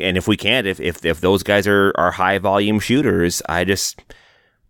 and 0.00 0.16
if 0.16 0.28
we 0.28 0.36
can't 0.36 0.66
if 0.66 0.80
if, 0.80 1.04
if 1.04 1.20
those 1.20 1.42
guys 1.42 1.66
are 1.66 1.92
are 1.96 2.12
high 2.12 2.38
volume 2.38 2.78
shooters 2.78 3.42
i 3.48 3.64
just 3.64 4.02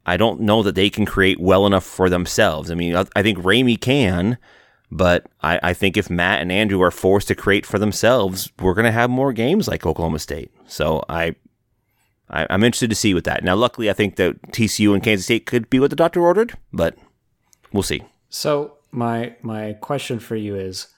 I 0.05 0.17
don't 0.17 0.41
know 0.41 0.63
that 0.63 0.75
they 0.75 0.91
can 0.91 1.07
create 1.07 1.41
well 1.41 1.67
enough 1.67 1.85
for 1.85 2.09
themselves. 2.09 2.71
I 2.71 2.75
mean, 2.75 2.97
I 2.97 3.05
I 3.15 3.23
think 3.23 3.39
Ramey 3.39 3.81
can, 3.81 4.39
but 4.91 5.27
I, 5.41 5.59
I 5.63 5.75
think 5.75 5.97
if 5.97 6.11
Matt 6.11 6.43
and 6.43 6.51
Andrew 6.51 6.83
are 6.83 6.91
forced 6.91 7.29
to 7.29 7.35
create 7.35 7.65
for 7.65 7.79
themselves, 7.79 8.51
we're 8.61 8.75
going 8.75 8.85
to 8.85 8.93
have 8.93 9.11
more 9.11 9.33
games 9.33 9.69
like 9.69 9.87
Oklahoma 9.87 10.19
State. 10.19 10.51
So 10.67 11.05
I, 11.09 11.35
I, 12.33 12.47
I'm 12.51 12.65
interested 12.65 12.91
to 12.91 12.97
see 12.97 13.15
with 13.15 13.25
that. 13.25 13.45
Now, 13.45 13.55
luckily, 13.55 13.91
I 13.91 13.93
think 13.93 14.17
that 14.17 14.41
TCU 14.53 14.95
and 14.95 15.03
Kansas 15.03 15.27
State 15.27 15.47
could 15.47 15.69
be 15.71 15.79
what 15.79 15.91
the 15.91 15.97
doctor 15.97 16.21
ordered, 16.23 16.55
but 16.73 16.97
we'll 17.73 17.83
see. 17.83 18.03
So 18.29 18.79
my 18.91 19.37
my 19.43 19.75
question 19.75 20.19
for 20.19 20.37
you 20.37 20.57
is, 20.57 20.89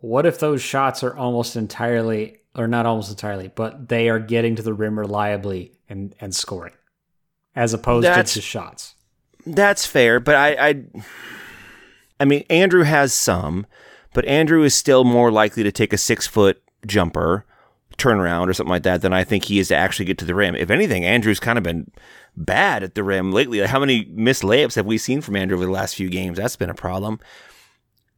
what 0.00 0.26
if 0.26 0.38
those 0.38 0.62
shots 0.62 1.02
are 1.02 1.16
almost 1.16 1.56
entirely, 1.56 2.38
or 2.54 2.68
not 2.68 2.86
almost 2.86 3.10
entirely, 3.10 3.48
but 3.48 3.88
they 3.88 4.08
are 4.08 4.18
getting 4.18 4.56
to 4.56 4.62
the 4.62 4.74
rim 4.74 4.98
reliably 4.98 5.72
and 5.88 6.14
and 6.20 6.34
scoring, 6.34 6.74
as 7.54 7.72
opposed 7.72 8.04
That's- 8.04 8.34
to 8.34 8.40
just 8.40 8.48
shots? 8.48 8.92
That's 9.48 9.86
fair, 9.86 10.18
but 10.18 10.34
I, 10.34 10.68
I, 10.70 10.84
I 12.18 12.24
mean, 12.24 12.44
Andrew 12.50 12.82
has 12.82 13.14
some, 13.14 13.64
but 14.12 14.24
Andrew 14.24 14.64
is 14.64 14.74
still 14.74 15.04
more 15.04 15.30
likely 15.30 15.62
to 15.62 15.70
take 15.70 15.92
a 15.92 15.98
six 15.98 16.26
foot 16.26 16.60
jumper, 16.84 17.46
turnaround 17.98 18.48
or 18.48 18.54
something 18.54 18.70
like 18.70 18.82
that 18.82 19.02
than 19.02 19.12
I 19.12 19.24
think 19.24 19.44
he 19.44 19.58
is 19.58 19.68
to 19.68 19.76
actually 19.76 20.06
get 20.06 20.18
to 20.18 20.24
the 20.24 20.34
rim. 20.34 20.54
If 20.54 20.70
anything, 20.70 21.04
Andrew's 21.04 21.40
kind 21.40 21.58
of 21.58 21.64
been 21.64 21.90
bad 22.36 22.82
at 22.82 22.94
the 22.94 23.02
rim 23.02 23.32
lately. 23.32 23.60
Like, 23.60 23.70
how 23.70 23.80
many 23.80 24.06
missed 24.10 24.42
layups 24.42 24.74
have 24.76 24.86
we 24.86 24.98
seen 24.98 25.20
from 25.20 25.36
Andrew 25.36 25.56
over 25.56 25.66
the 25.66 25.72
last 25.72 25.94
few 25.94 26.08
games? 26.08 26.36
That's 26.36 26.56
been 26.56 26.70
a 26.70 26.74
problem. 26.74 27.20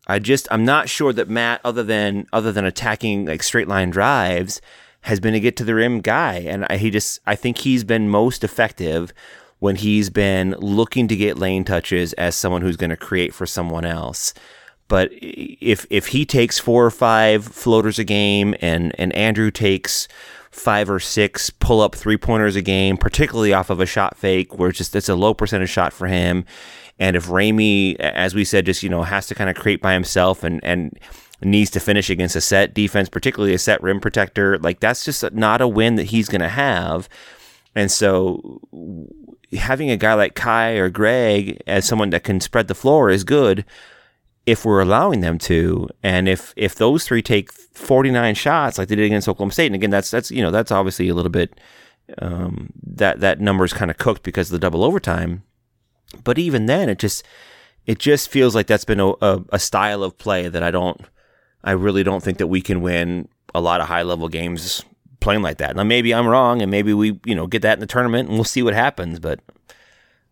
I 0.06 0.18
just 0.18 0.48
I'm 0.50 0.64
not 0.64 0.88
sure 0.88 1.12
that 1.12 1.28
Matt, 1.28 1.60
other 1.64 1.82
than 1.82 2.26
other 2.32 2.50
than 2.50 2.64
attacking 2.64 3.26
like 3.26 3.42
straight 3.42 3.68
line 3.68 3.90
drives, 3.90 4.60
has 5.02 5.20
been 5.20 5.34
a 5.34 5.40
get 5.40 5.56
to 5.58 5.64
the 5.64 5.74
rim 5.74 6.00
guy, 6.00 6.36
and 6.36 6.66
I, 6.70 6.78
he 6.78 6.90
just 6.90 7.20
I 7.26 7.36
think 7.36 7.58
he's 7.58 7.84
been 7.84 8.08
most 8.08 8.42
effective 8.42 9.12
when 9.58 9.76
he's 9.76 10.08
been 10.08 10.52
looking 10.58 11.08
to 11.08 11.16
get 11.16 11.38
lane 11.38 11.64
touches 11.64 12.12
as 12.14 12.36
someone 12.36 12.62
who's 12.62 12.76
going 12.76 12.90
to 12.90 12.96
create 12.96 13.34
for 13.34 13.44
someone 13.44 13.84
else. 13.84 14.32
But 14.88 15.10
if 15.12 15.86
if 15.90 16.08
he 16.08 16.24
takes 16.24 16.58
four 16.58 16.84
or 16.84 16.90
five 16.90 17.44
floaters 17.44 17.98
a 17.98 18.04
game, 18.04 18.54
and 18.60 18.98
and 18.98 19.12
Andrew 19.14 19.50
takes 19.50 20.08
five 20.50 20.90
or 20.90 20.98
six 20.98 21.50
pull 21.50 21.80
up 21.80 21.94
three 21.94 22.16
pointers 22.16 22.56
a 22.56 22.62
game, 22.62 22.96
particularly 22.96 23.52
off 23.52 23.70
of 23.70 23.80
a 23.80 23.86
shot 23.86 24.16
fake, 24.16 24.58
where 24.58 24.70
it's 24.70 24.78
just 24.78 24.96
it's 24.96 25.08
a 25.08 25.14
low 25.14 25.34
percentage 25.34 25.70
shot 25.70 25.92
for 25.92 26.06
him. 26.06 26.44
And 26.98 27.16
if 27.16 27.26
Ramey, 27.26 27.96
as 28.00 28.34
we 28.34 28.44
said, 28.44 28.66
just 28.66 28.82
you 28.82 28.88
know 28.88 29.02
has 29.02 29.26
to 29.28 29.34
kind 29.34 29.50
of 29.50 29.56
create 29.56 29.82
by 29.82 29.92
himself 29.92 30.42
and 30.42 30.62
and 30.64 30.98
needs 31.42 31.70
to 31.70 31.80
finish 31.80 32.10
against 32.10 32.34
a 32.34 32.40
set 32.40 32.74
defense, 32.74 33.08
particularly 33.08 33.54
a 33.54 33.58
set 33.58 33.82
rim 33.82 34.00
protector, 34.00 34.58
like 34.58 34.80
that's 34.80 35.04
just 35.04 35.32
not 35.32 35.60
a 35.60 35.68
win 35.68 35.96
that 35.96 36.04
he's 36.04 36.28
going 36.28 36.40
to 36.40 36.48
have. 36.48 37.08
And 37.74 37.92
so 37.92 38.60
having 39.52 39.90
a 39.90 39.96
guy 39.96 40.14
like 40.14 40.34
Kai 40.34 40.72
or 40.72 40.88
Greg 40.88 41.62
as 41.66 41.84
someone 41.84 42.10
that 42.10 42.24
can 42.24 42.40
spread 42.40 42.68
the 42.68 42.74
floor 42.74 43.10
is 43.10 43.22
good 43.22 43.64
if 44.48 44.64
we're 44.64 44.80
allowing 44.80 45.20
them 45.20 45.36
to. 45.36 45.88
And 46.02 46.26
if 46.26 46.54
if 46.56 46.74
those 46.74 47.04
three 47.04 47.20
take 47.20 47.52
49 47.52 48.34
shots 48.34 48.78
like 48.78 48.88
they 48.88 48.96
did 48.96 49.04
against 49.04 49.28
Oklahoma 49.28 49.52
State, 49.52 49.66
and 49.66 49.74
again 49.74 49.90
that's 49.90 50.10
that's 50.10 50.30
you 50.30 50.40
know 50.40 50.50
that's 50.50 50.72
obviously 50.72 51.10
a 51.10 51.14
little 51.14 51.30
bit 51.30 51.60
um, 52.16 52.70
that 52.82 53.20
that 53.20 53.40
number 53.40 53.64
is 53.64 53.74
kind 53.74 53.90
of 53.90 53.98
cooked 53.98 54.22
because 54.22 54.48
of 54.48 54.52
the 54.52 54.58
double 54.58 54.84
overtime. 54.84 55.42
But 56.24 56.38
even 56.38 56.64
then, 56.64 56.88
it 56.88 56.98
just 56.98 57.24
it 57.84 57.98
just 57.98 58.30
feels 58.30 58.54
like 58.54 58.66
that's 58.66 58.86
been 58.86 59.00
a, 59.00 59.08
a, 59.20 59.44
a 59.50 59.58
style 59.58 60.02
of 60.02 60.16
play 60.16 60.48
that 60.48 60.62
I 60.62 60.70
don't 60.70 60.98
I 61.62 61.72
really 61.72 62.02
don't 62.02 62.22
think 62.22 62.38
that 62.38 62.46
we 62.46 62.62
can 62.62 62.80
win 62.80 63.28
a 63.54 63.60
lot 63.60 63.82
of 63.82 63.88
high 63.88 64.02
level 64.02 64.28
games 64.28 64.82
playing 65.20 65.42
like 65.42 65.58
that. 65.58 65.76
Now 65.76 65.84
maybe 65.84 66.14
I'm 66.14 66.26
wrong, 66.26 66.62
and 66.62 66.70
maybe 66.70 66.94
we 66.94 67.20
you 67.26 67.34
know 67.34 67.46
get 67.46 67.60
that 67.62 67.74
in 67.74 67.80
the 67.80 67.86
tournament, 67.86 68.30
and 68.30 68.38
we'll 68.38 68.44
see 68.44 68.62
what 68.62 68.72
happens. 68.72 69.20
But 69.20 69.40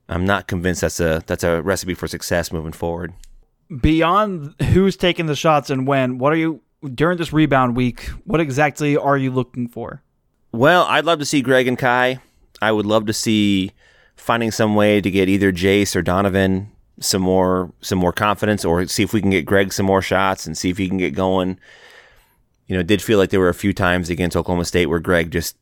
I'm 0.09 0.25
not 0.25 0.49
convinced 0.49 0.81
that's 0.81 1.01
a 1.01 1.23
that's 1.27 1.45
a 1.45 1.61
recipe 1.61 1.93
for 1.93 2.09
success 2.09 2.51
moving 2.51 2.73
forward. 2.73 3.13
Beyond 3.81 4.55
who's 4.63 4.97
taking 4.97 5.27
the 5.27 5.35
shots 5.35 5.71
and 5.71 5.87
when, 5.87 6.19
what 6.19 6.33
are 6.33 6.37
you 6.37 6.61
during 6.95 7.19
this 7.19 7.33
rebound 7.33 7.77
week? 7.77 8.03
What 8.25 8.41
exactly 8.41 8.97
are 8.97 9.17
you 9.17 9.31
looking 9.31 9.69
for? 9.69 10.03
Well, 10.53 10.85
I'd 10.85 11.05
love 11.05 11.19
to 11.19 11.25
see 11.25 11.43
Greg 11.43 11.67
and 11.67 11.79
Kai. 11.79 12.21
I 12.63 12.73
would 12.73 12.87
love 12.87 13.07
to 13.07 13.13
see 13.13 13.73
finding 14.15 14.51
some 14.51 14.75
way 14.75 15.01
to 15.01 15.11
get 15.11 15.29
either 15.29 15.53
Jase 15.53 15.95
or 15.95 16.03
Donovan 16.03 16.71
some 17.01 17.23
more 17.23 17.73
some 17.83 17.99
more 17.99 18.13
confidence, 18.13 18.65
or 18.65 18.87
see 18.87 19.03
if 19.03 19.13
we 19.13 19.21
can 19.21 19.31
get 19.31 19.45
Greg 19.45 19.73
some 19.73 19.87
more 19.87 20.01
shots 20.01 20.47
and 20.47 20.57
see 20.57 20.71
if 20.71 20.79
he 20.79 20.89
can 20.89 20.99
get 20.99 21.15
going. 21.15 21.59
You 22.67 22.75
know, 22.75 22.81
it 22.81 22.87
did 22.87 23.03
feel 23.03 23.19
like 23.19 23.31
there 23.31 23.41
were 23.41 23.49
a 23.49 23.55
few 23.55 23.73
times 23.73 24.11
against 24.11 24.37
Oklahoma 24.37 24.65
State 24.65 24.87
where 24.87 24.99
Greg 24.99 25.31
just, 25.31 25.57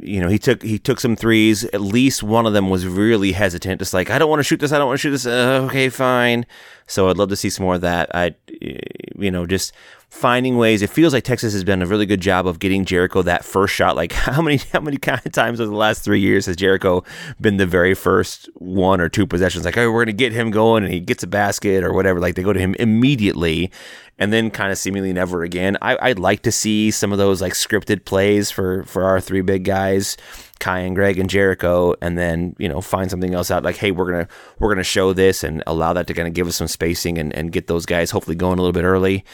you 0.00 0.20
know, 0.20 0.28
he 0.28 0.38
took 0.38 0.62
he 0.62 0.78
took 0.78 1.00
some 1.00 1.16
threes. 1.16 1.64
At 1.64 1.80
least 1.80 2.22
one 2.22 2.46
of 2.46 2.52
them 2.52 2.70
was 2.70 2.86
really 2.86 3.32
hesitant, 3.32 3.80
just 3.80 3.92
like 3.92 4.10
I 4.10 4.18
don't 4.18 4.30
want 4.30 4.40
to 4.40 4.44
shoot 4.44 4.60
this, 4.60 4.72
I 4.72 4.78
don't 4.78 4.86
want 4.86 4.98
to 4.98 5.02
shoot 5.02 5.10
this. 5.10 5.26
Uh, 5.26 5.66
okay, 5.68 5.88
fine. 5.88 6.46
So 6.86 7.08
I'd 7.08 7.16
love 7.16 7.30
to 7.30 7.36
see 7.36 7.50
some 7.50 7.64
more 7.64 7.74
of 7.74 7.80
that. 7.80 8.14
I, 8.14 8.36
you 8.60 9.30
know, 9.30 9.46
just 9.46 9.72
finding 10.16 10.56
ways. 10.56 10.82
It 10.82 10.90
feels 10.90 11.12
like 11.12 11.24
Texas 11.24 11.52
has 11.52 11.62
done 11.62 11.82
a 11.82 11.86
really 11.86 12.06
good 12.06 12.20
job 12.20 12.46
of 12.46 12.58
getting 12.58 12.84
Jericho 12.84 13.22
that 13.22 13.44
first 13.44 13.74
shot. 13.74 13.96
Like 13.96 14.12
how 14.12 14.40
many 14.42 14.58
how 14.72 14.80
many 14.80 14.96
times 14.96 15.60
over 15.60 15.70
the 15.70 15.76
last 15.76 16.02
three 16.02 16.20
years 16.20 16.46
has 16.46 16.56
Jericho 16.56 17.04
been 17.40 17.58
the 17.58 17.66
very 17.66 17.94
first 17.94 18.48
one 18.54 19.00
or 19.00 19.08
two 19.08 19.26
possessions? 19.26 19.64
Like, 19.64 19.76
oh, 19.76 19.90
we're 19.90 20.04
gonna 20.04 20.12
get 20.12 20.32
him 20.32 20.50
going, 20.50 20.84
and 20.84 20.92
he 20.92 21.00
gets 21.00 21.22
a 21.22 21.26
basket 21.26 21.84
or 21.84 21.92
whatever. 21.92 22.18
Like 22.18 22.34
they 22.34 22.42
go 22.42 22.52
to 22.52 22.60
him 22.60 22.74
immediately, 22.78 23.70
and 24.18 24.32
then 24.32 24.50
kind 24.50 24.72
of 24.72 24.78
seemingly 24.78 25.12
never 25.12 25.42
again. 25.42 25.76
I, 25.82 25.98
I'd 26.00 26.18
like 26.18 26.42
to 26.42 26.52
see 26.52 26.90
some 26.90 27.12
of 27.12 27.18
those 27.18 27.42
like 27.42 27.52
scripted 27.52 28.04
plays 28.04 28.50
for 28.50 28.84
for 28.84 29.04
our 29.04 29.20
three 29.20 29.42
big 29.42 29.64
guys 29.64 30.16
Kai 30.58 30.80
and 30.80 30.96
Greg 30.96 31.18
and 31.18 31.28
Jericho, 31.28 31.94
and 32.00 32.16
then 32.16 32.56
you 32.58 32.68
know 32.68 32.80
find 32.80 33.10
something 33.10 33.34
else 33.34 33.50
out. 33.50 33.62
Like, 33.62 33.76
hey, 33.76 33.90
we're 33.90 34.10
gonna 34.10 34.28
we're 34.58 34.70
gonna 34.70 34.84
show 34.84 35.12
this 35.12 35.44
and 35.44 35.62
allow 35.66 35.92
that 35.92 36.06
to 36.06 36.14
kind 36.14 36.26
of 36.26 36.34
give 36.34 36.48
us 36.48 36.56
some 36.56 36.68
spacing 36.68 37.18
and, 37.18 37.34
and 37.34 37.52
get 37.52 37.66
those 37.66 37.84
guys 37.84 38.10
hopefully 38.10 38.36
going 38.36 38.58
a 38.58 38.62
little 38.62 38.72
bit 38.72 38.84
early. 38.84 39.24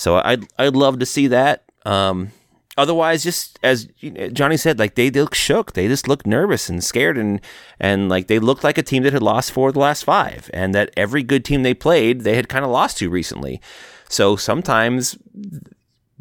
So 0.00 0.16
I'd 0.24 0.46
I'd 0.58 0.74
love 0.74 0.98
to 1.00 1.04
see 1.04 1.26
that. 1.26 1.64
Um, 1.84 2.30
otherwise, 2.78 3.22
just 3.22 3.58
as 3.62 3.86
Johnny 4.32 4.56
said, 4.56 4.78
like 4.78 4.94
they, 4.94 5.10
they 5.10 5.20
look 5.20 5.34
shook. 5.34 5.74
They 5.74 5.88
just 5.88 6.08
look 6.08 6.26
nervous 6.26 6.70
and 6.70 6.82
scared, 6.82 7.18
and 7.18 7.38
and 7.78 8.08
like 8.08 8.26
they 8.26 8.38
looked 8.38 8.64
like 8.64 8.78
a 8.78 8.82
team 8.82 9.02
that 9.02 9.12
had 9.12 9.22
lost 9.22 9.52
four 9.52 9.68
of 9.68 9.74
the 9.74 9.80
last 9.80 10.04
five, 10.04 10.48
and 10.54 10.74
that 10.74 10.90
every 10.96 11.22
good 11.22 11.44
team 11.44 11.64
they 11.64 11.74
played, 11.74 12.22
they 12.22 12.34
had 12.34 12.48
kind 12.48 12.64
of 12.64 12.70
lost 12.70 12.96
to 12.98 13.10
recently. 13.10 13.60
So 14.08 14.36
sometimes 14.36 15.18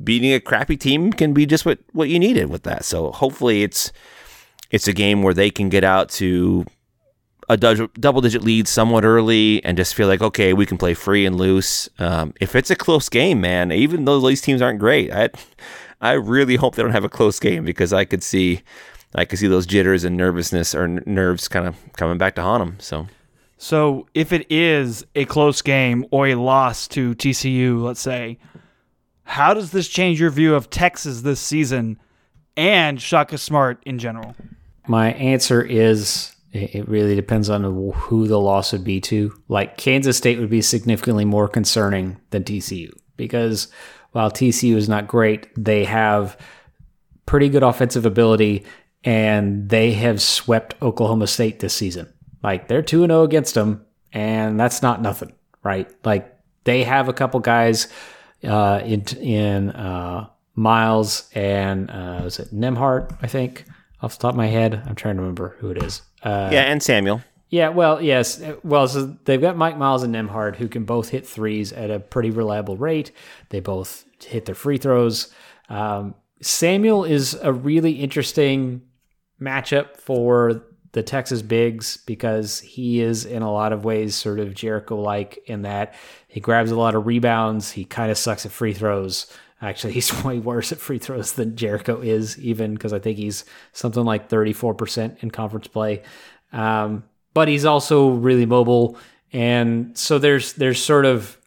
beating 0.03 0.33
a 0.33 0.41
crappy 0.41 0.75
team 0.75 1.13
can 1.13 1.33
be 1.33 1.45
just 1.45 1.65
what 1.65 1.79
what 1.93 2.09
you 2.09 2.19
needed 2.19 2.49
with 2.49 2.63
that. 2.63 2.83
So 2.83 3.13
hopefully 3.13 3.63
it's 3.63 3.93
it's 4.71 4.89
a 4.89 4.93
game 4.93 5.23
where 5.23 5.33
they 5.33 5.49
can 5.49 5.69
get 5.69 5.85
out 5.85 6.09
to 6.19 6.65
a 7.49 7.57
double 7.57 8.21
digit 8.21 8.43
lead 8.43 8.67
somewhat 8.67 9.03
early 9.03 9.63
and 9.65 9.75
just 9.75 9.95
feel 9.95 10.07
like 10.07 10.21
okay 10.21 10.53
we 10.53 10.67
can 10.67 10.77
play 10.77 10.93
free 10.93 11.25
and 11.25 11.35
loose. 11.35 11.89
Um, 11.97 12.33
if 12.39 12.55
it's 12.55 12.69
a 12.69 12.75
close 12.75 13.09
game, 13.09 13.41
man, 13.41 13.71
even 13.71 14.05
though 14.05 14.19
these 14.19 14.41
teams 14.41 14.61
aren't 14.61 14.79
great, 14.79 15.11
I 15.11 15.29
I 15.99 16.13
really 16.13 16.55
hope 16.55 16.75
they 16.75 16.83
don't 16.83 16.91
have 16.91 17.03
a 17.03 17.09
close 17.09 17.39
game 17.39 17.65
because 17.65 17.91
I 17.91 18.05
could 18.05 18.23
see 18.23 18.61
I 19.15 19.25
could 19.25 19.39
see 19.39 19.47
those 19.47 19.65
jitters 19.65 20.03
and 20.03 20.15
nervousness 20.15 20.75
or 20.75 20.87
nerves 20.87 21.47
kind 21.47 21.67
of 21.67 21.75
coming 21.93 22.17
back 22.17 22.35
to 22.35 22.41
haunt 22.41 22.63
them. 22.63 22.77
So. 22.79 23.07
So, 23.61 24.07
if 24.13 24.31
it 24.31 24.49
is 24.49 25.05
a 25.15 25.25
close 25.25 25.61
game 25.61 26.05
or 26.11 26.27
a 26.27 26.35
loss 26.35 26.87
to 26.89 27.13
TCU, 27.13 27.83
let's 27.83 27.99
say, 27.99 28.37
how 29.23 29.53
does 29.53 29.71
this 29.71 29.89
change 29.89 30.17
your 30.17 30.29
view 30.29 30.55
of 30.55 30.69
Texas 30.69 31.21
this 31.21 31.41
season 31.41 31.99
and 32.55 33.01
Shaka 33.01 33.37
Smart 33.37 33.83
in 33.85 33.99
general? 33.99 34.33
My 34.87 35.11
answer 35.11 35.61
is 35.61 36.33
it 36.51 36.87
really 36.87 37.15
depends 37.15 37.49
on 37.49 37.63
who 37.63 38.27
the 38.27 38.39
loss 38.39 38.71
would 38.71 38.83
be 38.83 38.99
to. 39.01 39.33
Like 39.47 39.77
Kansas 39.77 40.17
State 40.17 40.39
would 40.39 40.49
be 40.49 40.61
significantly 40.61 41.25
more 41.25 41.47
concerning 41.47 42.19
than 42.31 42.43
TCU 42.43 42.91
because 43.17 43.67
while 44.11 44.31
TCU 44.31 44.75
is 44.75 44.89
not 44.89 45.07
great, 45.07 45.47
they 45.55 45.85
have 45.85 46.37
pretty 47.25 47.49
good 47.49 47.61
offensive 47.61 48.05
ability 48.05 48.65
and 49.03 49.69
they 49.69 49.93
have 49.93 50.21
swept 50.21 50.75
Oklahoma 50.81 51.27
State 51.27 51.59
this 51.59 51.73
season. 51.73 52.11
Like 52.43 52.67
they're 52.67 52.81
2 52.81 53.05
0 53.05 53.23
against 53.23 53.53
them, 53.53 53.85
and 54.11 54.59
that's 54.59 54.81
not 54.81 55.01
nothing, 55.01 55.33
right? 55.63 55.89
Like 56.03 56.35
they 56.63 56.83
have 56.83 57.07
a 57.07 57.13
couple 57.13 57.39
guys 57.39 57.87
uh, 58.43 58.81
in 58.83 59.03
in 59.19 59.69
uh, 59.71 60.29
Miles 60.55 61.29
and 61.33 61.89
uh, 61.91 62.21
was 62.23 62.39
it 62.39 62.53
Nembhard? 62.53 63.17
I 63.21 63.27
think 63.27 63.65
off 64.01 64.17
the 64.17 64.21
top 64.21 64.31
of 64.31 64.37
my 64.37 64.47
head, 64.47 64.81
I'm 64.85 64.95
trying 64.95 65.15
to 65.15 65.21
remember 65.21 65.55
who 65.59 65.69
it 65.69 65.83
is. 65.83 66.01
Uh, 66.23 66.49
yeah, 66.51 66.63
and 66.63 66.81
Samuel. 66.81 67.21
Yeah, 67.49 67.69
well, 67.69 68.01
yes, 68.01 68.41
well, 68.63 68.87
so 68.87 69.17
they've 69.25 69.41
got 69.41 69.57
Mike 69.57 69.77
Miles 69.77 70.03
and 70.03 70.13
Nembhard 70.13 70.55
who 70.55 70.67
can 70.67 70.85
both 70.85 71.09
hit 71.09 71.25
threes 71.25 71.73
at 71.73 71.89
a 71.89 71.99
pretty 71.99 72.29
reliable 72.29 72.77
rate. 72.77 73.11
They 73.49 73.59
both 73.59 74.05
hit 74.23 74.45
their 74.45 74.53
free 74.53 74.77
throws. 74.77 75.33
Um, 75.67 76.13
Samuel 76.41 77.05
is 77.05 77.33
a 77.41 77.51
really 77.51 77.93
interesting 77.93 78.83
matchup 79.41 79.97
for 79.97 80.63
the 80.91 81.03
Texas 81.03 81.41
Bigs 81.41 81.97
because 81.97 82.59
he 82.59 83.01
is 83.01 83.25
in 83.25 83.41
a 83.41 83.51
lot 83.51 83.73
of 83.73 83.85
ways 83.85 84.15
sort 84.15 84.39
of 84.39 84.53
Jericho 84.53 84.99
like 84.99 85.39
in 85.45 85.63
that 85.63 85.95
he 86.27 86.39
grabs 86.39 86.71
a 86.71 86.75
lot 86.75 86.95
of 86.95 87.05
rebounds. 87.05 87.71
He 87.71 87.85
kind 87.85 88.11
of 88.11 88.17
sucks 88.17 88.45
at 88.45 88.51
free 88.51 88.73
throws. 88.73 89.27
Actually, 89.61 89.93
he's 89.93 90.11
way 90.23 90.39
worse 90.39 90.71
at 90.71 90.79
free 90.79 90.99
throws 90.99 91.33
than 91.33 91.55
Jericho 91.55 92.01
is, 92.01 92.37
even 92.39 92.73
because 92.73 92.93
I 92.93 92.99
think 92.99 93.17
he's 93.17 93.45
something 93.73 94.03
like 94.03 94.29
34% 94.29 95.23
in 95.23 95.31
conference 95.31 95.67
play. 95.67 96.03
Um, 96.51 97.03
but 97.33 97.47
he's 97.47 97.65
also 97.65 98.09
really 98.09 98.45
mobile. 98.45 98.97
And 99.31 99.97
so 99.97 100.17
there's 100.17 100.53
there's 100.53 100.83
sort 100.83 101.05
of 101.05 101.37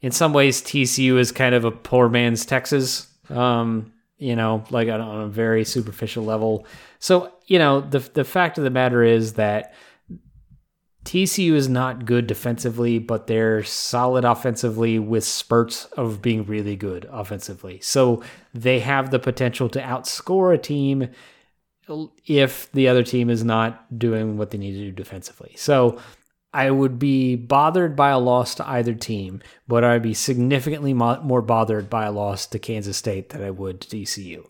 in 0.00 0.12
some 0.12 0.32
ways 0.32 0.62
TCU 0.62 1.18
is 1.18 1.32
kind 1.32 1.54
of 1.54 1.64
a 1.64 1.70
poor 1.70 2.08
man's 2.08 2.46
Texas. 2.46 3.06
Um, 3.28 3.92
you 4.18 4.36
know, 4.36 4.64
like 4.70 4.88
on, 4.88 5.00
on 5.00 5.22
a 5.22 5.28
very 5.28 5.64
superficial 5.64 6.24
level. 6.24 6.66
So, 6.98 7.32
you 7.46 7.58
know, 7.58 7.80
the 7.80 7.98
the 7.98 8.24
fact 8.24 8.58
of 8.58 8.64
the 8.64 8.70
matter 8.70 9.02
is 9.02 9.34
that 9.34 9.74
TCU 11.04 11.52
is 11.52 11.68
not 11.68 12.04
good 12.04 12.26
defensively, 12.26 12.98
but 12.98 13.26
they're 13.26 13.62
solid 13.64 14.24
offensively 14.24 14.98
with 14.98 15.24
spurts 15.24 15.86
of 15.96 16.20
being 16.20 16.44
really 16.44 16.76
good 16.76 17.08
offensively. 17.10 17.80
So 17.80 18.22
they 18.52 18.80
have 18.80 19.10
the 19.10 19.18
potential 19.18 19.68
to 19.70 19.80
outscore 19.80 20.54
a 20.54 20.58
team 20.58 21.08
if 22.26 22.70
the 22.72 22.88
other 22.88 23.02
team 23.02 23.30
is 23.30 23.42
not 23.42 23.98
doing 23.98 24.36
what 24.36 24.50
they 24.50 24.58
need 24.58 24.72
to 24.72 24.84
do 24.84 24.92
defensively. 24.92 25.54
So 25.56 25.98
I 26.52 26.70
would 26.70 26.98
be 26.98 27.36
bothered 27.36 27.96
by 27.96 28.10
a 28.10 28.18
loss 28.18 28.54
to 28.56 28.68
either 28.68 28.94
team, 28.94 29.40
but 29.66 29.84
I'd 29.84 30.02
be 30.02 30.14
significantly 30.14 30.92
more 30.92 31.42
bothered 31.42 31.88
by 31.88 32.04
a 32.04 32.12
loss 32.12 32.46
to 32.48 32.58
Kansas 32.58 32.96
State 32.96 33.30
than 33.30 33.42
I 33.42 33.50
would 33.50 33.80
to 33.80 33.96
TCU. 33.96 34.46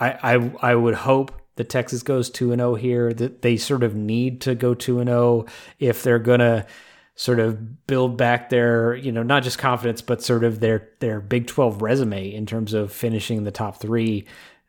I, 0.00 0.36
I, 0.36 0.52
I 0.70 0.74
would 0.74 0.94
hope 0.94 1.32
that 1.58 1.68
Texas 1.68 2.02
goes 2.02 2.30
2 2.30 2.52
and 2.52 2.60
0 2.60 2.76
here, 2.76 3.12
that 3.12 3.42
they 3.42 3.56
sort 3.56 3.82
of 3.82 3.94
need 3.94 4.40
to 4.40 4.54
go 4.54 4.74
2 4.74 5.00
and 5.00 5.08
0 5.08 5.44
if 5.78 6.02
they're 6.02 6.18
going 6.18 6.40
to 6.40 6.66
sort 7.14 7.40
of 7.40 7.86
build 7.88 8.16
back 8.16 8.48
their, 8.48 8.94
you 8.94 9.10
know, 9.10 9.24
not 9.24 9.42
just 9.42 9.58
confidence, 9.58 10.00
but 10.00 10.22
sort 10.22 10.44
of 10.44 10.60
their 10.60 10.88
their 11.00 11.20
Big 11.20 11.48
12 11.48 11.82
resume 11.82 12.32
in 12.32 12.46
terms 12.46 12.72
of 12.72 12.92
finishing 12.92 13.44
the 13.44 13.50
top 13.50 13.76
3 13.80 14.24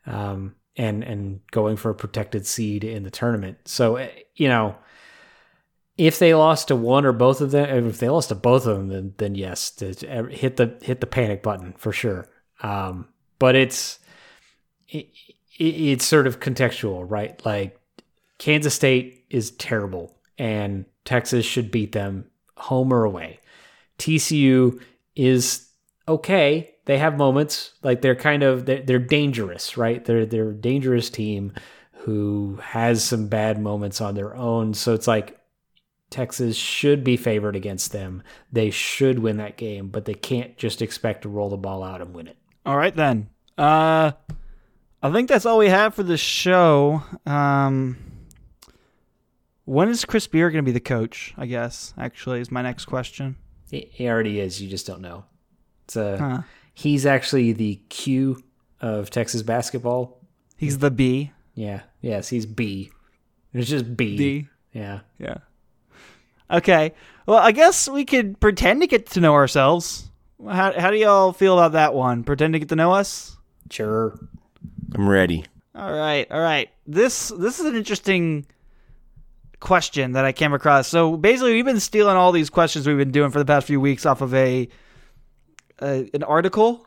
um, 0.06 0.54
and 0.76 1.02
and 1.04 1.40
going 1.52 1.76
for 1.76 1.90
a 1.90 1.94
protected 1.94 2.46
seed 2.46 2.84
in 2.84 3.04
the 3.04 3.10
tournament. 3.10 3.58
So, 3.66 3.96
eh, 3.96 4.10
you 4.34 4.48
know, 4.48 4.76
if 5.96 6.18
they 6.18 6.34
lost 6.34 6.68
to 6.68 6.76
one 6.76 7.06
or 7.06 7.12
both 7.12 7.40
of 7.40 7.52
them, 7.52 7.86
if 7.86 7.98
they 7.98 8.08
lost 8.08 8.30
to 8.30 8.34
both 8.34 8.66
of 8.66 8.76
them, 8.76 8.88
then 8.88 9.14
then 9.18 9.34
yes, 9.36 9.78
hit 9.78 10.56
the 10.56 10.76
hit 10.82 11.00
the 11.00 11.06
panic 11.06 11.42
button 11.42 11.74
for 11.78 11.92
sure. 11.92 12.28
Um, 12.62 13.08
but 13.38 13.54
it's 13.54 14.00
it, 14.88 15.08
it's 15.60 16.06
sort 16.06 16.26
of 16.26 16.40
contextual, 16.40 17.04
right? 17.08 17.44
Like 17.44 17.78
Kansas 18.38 18.74
State 18.74 19.26
is 19.28 19.50
terrible, 19.52 20.16
and 20.38 20.86
Texas 21.04 21.44
should 21.44 21.70
beat 21.70 21.92
them 21.92 22.24
home 22.56 22.92
or 22.92 23.04
away. 23.04 23.40
TCU 23.98 24.80
is 25.14 25.68
okay. 26.08 26.74
They 26.86 26.96
have 26.98 27.18
moments 27.18 27.74
like 27.82 28.00
they're 28.00 28.16
kind 28.16 28.42
of 28.42 28.64
they're, 28.64 28.82
they're 28.82 28.98
dangerous, 28.98 29.76
right? 29.76 30.02
They're 30.04 30.24
they're 30.24 30.50
a 30.50 30.54
dangerous 30.54 31.10
team 31.10 31.52
who 31.92 32.58
has 32.62 33.04
some 33.04 33.28
bad 33.28 33.60
moments 33.60 34.00
on 34.00 34.14
their 34.14 34.34
own. 34.34 34.72
So 34.72 34.94
it's 34.94 35.06
like 35.06 35.38
Texas 36.08 36.56
should 36.56 37.04
be 37.04 37.18
favored 37.18 37.54
against 37.54 37.92
them. 37.92 38.22
They 38.50 38.70
should 38.70 39.18
win 39.18 39.36
that 39.36 39.58
game, 39.58 39.88
but 39.88 40.06
they 40.06 40.14
can't 40.14 40.56
just 40.56 40.80
expect 40.80 41.22
to 41.22 41.28
roll 41.28 41.50
the 41.50 41.58
ball 41.58 41.82
out 41.84 42.00
and 42.00 42.14
win 42.14 42.28
it. 42.28 42.38
All 42.64 42.78
right 42.78 42.96
then. 42.96 43.28
Uh 43.58 44.12
I 45.02 45.10
think 45.10 45.28
that's 45.28 45.46
all 45.46 45.58
we 45.58 45.68
have 45.68 45.94
for 45.94 46.02
the 46.02 46.16
show. 46.16 47.02
Um 47.26 47.96
when 49.64 49.88
is 49.88 50.04
Chris 50.04 50.26
Beard 50.26 50.52
going 50.52 50.64
to 50.64 50.68
be 50.68 50.72
the 50.72 50.80
coach? 50.80 51.32
I 51.36 51.46
guess 51.46 51.94
actually 51.96 52.40
is 52.40 52.50
my 52.50 52.62
next 52.62 52.86
question. 52.86 53.36
He 53.70 54.08
already 54.08 54.40
is. 54.40 54.60
You 54.60 54.68
just 54.68 54.84
don't 54.84 55.00
know. 55.00 55.24
It's 55.84 55.96
a 55.96 56.18
huh. 56.18 56.42
he's 56.74 57.06
actually 57.06 57.52
the 57.52 57.76
Q 57.88 58.42
of 58.80 59.10
Texas 59.10 59.42
basketball. 59.42 60.18
He's 60.56 60.78
the 60.78 60.90
B. 60.90 61.30
Yeah. 61.54 61.82
Yes, 62.00 62.28
he's 62.28 62.46
B. 62.46 62.90
It's 63.54 63.68
just 63.68 63.96
B. 63.96 64.16
B. 64.16 64.48
Yeah. 64.72 65.00
Yeah. 65.18 65.38
Okay. 66.50 66.94
Well, 67.26 67.38
I 67.38 67.52
guess 67.52 67.88
we 67.88 68.04
could 68.04 68.40
pretend 68.40 68.80
to 68.80 68.86
get 68.86 69.06
to 69.10 69.20
know 69.20 69.34
ourselves. 69.34 70.10
How, 70.44 70.72
how 70.78 70.90
do 70.90 70.96
y'all 70.96 71.32
feel 71.32 71.58
about 71.58 71.72
that 71.72 71.94
one? 71.94 72.24
Pretend 72.24 72.54
to 72.54 72.58
get 72.58 72.70
to 72.70 72.76
know 72.76 72.92
us? 72.92 73.36
Sure. 73.70 74.18
I'm 74.94 75.08
ready. 75.08 75.44
All 75.74 75.92
right. 75.92 76.30
All 76.30 76.40
right. 76.40 76.70
This 76.86 77.28
this 77.28 77.60
is 77.60 77.66
an 77.66 77.76
interesting 77.76 78.46
question 79.60 80.12
that 80.12 80.24
I 80.24 80.32
came 80.32 80.52
across. 80.52 80.88
So 80.88 81.16
basically, 81.16 81.54
we've 81.54 81.64
been 81.64 81.80
stealing 81.80 82.16
all 82.16 82.32
these 82.32 82.50
questions 82.50 82.86
we've 82.86 82.96
been 82.96 83.12
doing 83.12 83.30
for 83.30 83.38
the 83.38 83.44
past 83.44 83.66
few 83.66 83.80
weeks 83.80 84.04
off 84.04 84.20
of 84.20 84.34
a, 84.34 84.68
a 85.80 86.10
an 86.12 86.22
article. 86.24 86.86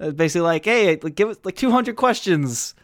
Uh, 0.00 0.10
basically, 0.10 0.42
like, 0.42 0.64
hey, 0.64 0.96
give 0.96 1.28
us 1.28 1.38
like 1.44 1.56
200 1.56 1.96
questions 1.96 2.74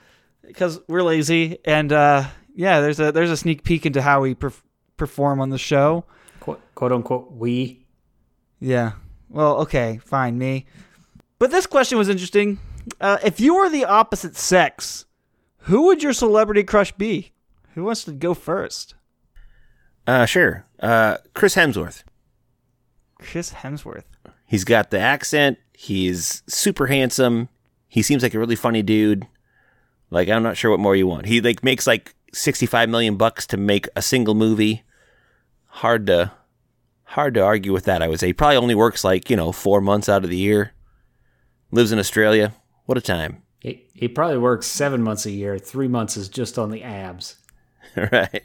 because 0.42 0.80
we're 0.88 1.02
lazy, 1.02 1.58
and 1.64 1.92
uh, 1.92 2.24
yeah, 2.54 2.80
there's 2.80 3.00
a 3.00 3.12
there's 3.12 3.30
a 3.30 3.36
sneak 3.36 3.64
peek 3.64 3.86
into 3.86 4.02
how 4.02 4.20
we 4.20 4.34
perf- 4.34 4.62
perform 4.96 5.40
on 5.40 5.50
the 5.50 5.58
show. 5.58 6.04
Quote, 6.40 6.60
quote 6.74 6.92
unquote, 6.92 7.32
we. 7.32 7.86
Yeah. 8.60 8.92
Well, 9.28 9.58
okay, 9.62 10.00
fine, 10.04 10.38
me. 10.38 10.66
But 11.38 11.50
this 11.50 11.66
question 11.66 11.98
was 11.98 12.08
interesting. 12.08 12.58
Uh, 13.00 13.18
if 13.24 13.40
you 13.40 13.54
were 13.54 13.68
the 13.68 13.84
opposite 13.84 14.36
sex, 14.36 15.06
who 15.58 15.86
would 15.86 16.02
your 16.02 16.12
celebrity 16.12 16.62
crush 16.62 16.92
be? 16.92 17.32
Who 17.74 17.84
wants 17.84 18.04
to 18.04 18.12
go 18.12 18.34
first? 18.34 18.94
Uh, 20.06 20.26
sure. 20.26 20.66
Uh, 20.78 21.18
Chris 21.34 21.54
Hemsworth. 21.54 22.04
Chris 23.18 23.52
Hemsworth. 23.52 24.04
He's 24.46 24.64
got 24.64 24.90
the 24.90 24.98
accent. 24.98 25.58
He's 25.72 26.42
super 26.46 26.86
handsome. 26.86 27.48
He 27.88 28.02
seems 28.02 28.22
like 28.22 28.34
a 28.34 28.38
really 28.38 28.56
funny 28.56 28.82
dude. 28.82 29.26
Like 30.10 30.28
I'm 30.28 30.42
not 30.42 30.56
sure 30.56 30.70
what 30.70 30.80
more 30.80 30.94
you 30.94 31.06
want. 31.06 31.26
He 31.26 31.40
like 31.40 31.64
makes 31.64 31.86
like 31.86 32.14
65 32.32 32.88
million 32.88 33.16
bucks 33.16 33.46
to 33.48 33.56
make 33.56 33.88
a 33.96 34.02
single 34.02 34.34
movie. 34.34 34.84
Hard 35.66 36.06
to 36.06 36.32
hard 37.04 37.34
to 37.34 37.40
argue 37.40 37.72
with 37.72 37.84
that, 37.84 38.02
I 38.02 38.08
would 38.08 38.20
say. 38.20 38.28
He 38.28 38.32
probably 38.32 38.56
only 38.56 38.74
works 38.74 39.04
like, 39.04 39.30
you 39.30 39.36
know, 39.36 39.52
4 39.52 39.80
months 39.80 40.08
out 40.08 40.24
of 40.24 40.30
the 40.30 40.36
year. 40.36 40.72
Lives 41.70 41.92
in 41.92 41.98
Australia. 41.98 42.52
What 42.86 42.98
a 42.98 43.00
time. 43.00 43.42
He, 43.60 43.86
he 43.94 44.08
probably 44.08 44.38
works 44.38 44.66
seven 44.66 45.02
months 45.02 45.24
a 45.26 45.30
year. 45.30 45.58
Three 45.58 45.88
months 45.88 46.16
is 46.16 46.28
just 46.28 46.58
on 46.58 46.70
the 46.70 46.82
abs. 46.82 47.36
right. 47.96 48.44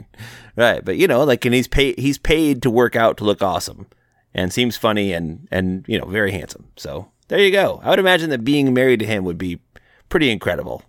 Right. 0.56 0.84
But 0.84 0.98
you 0.98 1.08
know, 1.08 1.24
like 1.24 1.46
and 1.46 1.54
he's 1.54 1.68
paid 1.68 2.00
he's 2.00 2.18
paid 2.18 2.62
to 2.62 2.70
work 2.70 2.96
out 2.96 3.18
to 3.18 3.24
look 3.24 3.42
awesome 3.42 3.88
and 4.34 4.54
seems 4.54 4.78
funny 4.78 5.12
and 5.14 5.48
and 5.52 5.86
you 5.88 6.00
know, 6.00 6.06
very 6.06 6.32
handsome. 6.32 6.70
So, 6.78 7.12
there 7.28 7.40
you 7.40 7.52
go. 7.52 7.82
I 7.84 7.90
would 7.90 8.00
imagine 8.00 8.30
that 8.30 8.44
being 8.44 8.74
married 8.74 9.00
to 9.00 9.06
him 9.06 9.24
would 9.26 9.38
be 9.38 9.60
pretty 10.08 10.30
incredible. 10.30 10.84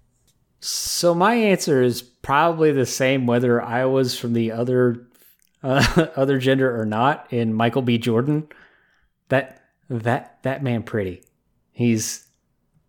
So 0.61 1.15
my 1.15 1.35
answer 1.35 1.83
is 1.83 2.03
probably 2.03 2.71
the 2.71 2.87
same 2.87 3.27
whether 3.27 3.63
I 3.63 3.87
was 3.87 4.19
from 4.19 4.35
the 4.35 4.53
other 4.53 5.07
uh, 5.63 6.07
other 6.17 6.39
gender 6.39 6.79
or 6.79 6.87
not. 6.87 7.27
In 7.31 7.53
Michael 7.55 7.83
B. 7.83 7.99
Jordan, 7.99 8.49
that 9.29 9.63
that 9.89 10.39
that 10.43 10.63
man 10.63 10.83
pretty. 10.83 11.25
He's 11.73 12.27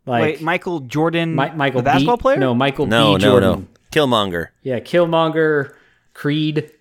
like 0.05 0.21
Wait, 0.21 0.41
Michael 0.41 0.79
Jordan, 0.81 1.35
Mi- 1.35 1.51
Michael 1.55 1.81
the 1.81 1.85
basketball 1.85 2.17
B, 2.17 2.21
player? 2.21 2.37
No, 2.37 2.53
Michael 2.55 2.85
No, 2.87 3.17
B. 3.17 3.23
no, 3.23 3.29
Jordan. 3.39 3.49
no. 3.49 3.67
Killmonger. 3.91 4.47
Yeah, 4.63 4.79
Killmonger, 4.79 5.73
Creed. 6.13 6.71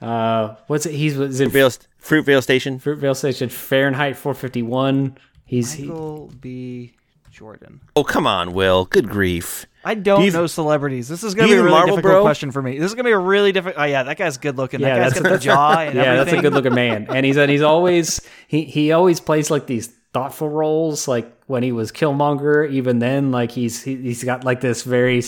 Uh, 0.00 0.56
what's 0.66 0.86
it? 0.86 0.92
He's 0.94 1.16
was 1.16 1.40
in 1.40 1.50
Fruitvale, 1.50 1.78
Fruitvale 2.02 2.42
Station. 2.42 2.78
Fruitvale 2.78 3.16
Station, 3.16 3.48
Fahrenheit 3.48 4.16
451. 4.16 5.16
He's 5.46 5.72
he, 5.72 5.84
Michael 5.86 6.32
B. 6.40 6.92
Jordan. 7.30 7.80
Oh, 7.96 8.04
come 8.04 8.26
on, 8.26 8.52
Will. 8.52 8.84
Good 8.84 9.08
grief. 9.08 9.66
I 9.84 9.94
don't 9.94 10.20
Do 10.20 10.26
you- 10.26 10.32
know 10.32 10.46
celebrities. 10.46 11.08
This 11.08 11.22
is 11.24 11.34
gonna 11.34 11.48
be 11.48 11.54
a 11.54 11.58
really 11.58 11.70
Marvel, 11.70 11.96
difficult 11.96 12.12
bro? 12.14 12.22
question 12.22 12.50
for 12.52 12.62
me. 12.62 12.78
This 12.78 12.86
is 12.90 12.94
gonna 12.94 13.08
be 13.08 13.12
a 13.12 13.18
really 13.18 13.52
difficult. 13.52 13.80
Oh 13.82 13.84
yeah, 13.84 14.02
that 14.04 14.16
guy's 14.16 14.36
good 14.38 14.56
looking. 14.56 14.80
Yeah, 14.80 14.94
that 14.98 15.02
guy's 15.02 15.12
that's- 15.14 15.22
got 15.22 15.38
the 15.40 15.44
jaw 15.44 15.78
and 15.80 15.94
yeah, 15.94 16.02
everything. 16.02 16.24
that's 16.26 16.38
a 16.38 16.42
good 16.42 16.52
looking 16.54 16.74
man, 16.74 17.06
and 17.10 17.26
he's 17.26 17.36
and 17.36 17.50
he's 17.50 17.60
always 17.62 18.20
he 18.48 18.64
he 18.64 18.92
always 18.92 19.20
plays 19.20 19.50
like 19.50 19.66
these 19.66 19.88
thoughtful 20.12 20.48
roles. 20.48 21.06
Like 21.08 21.33
when 21.46 21.62
he 21.62 21.72
was 21.72 21.92
Killmonger, 21.92 22.70
even 22.70 22.98
then, 22.98 23.30
like 23.30 23.50
he's 23.50 23.82
he, 23.82 23.96
he's 23.96 24.24
got 24.24 24.44
like 24.44 24.60
this 24.60 24.82
very 24.82 25.22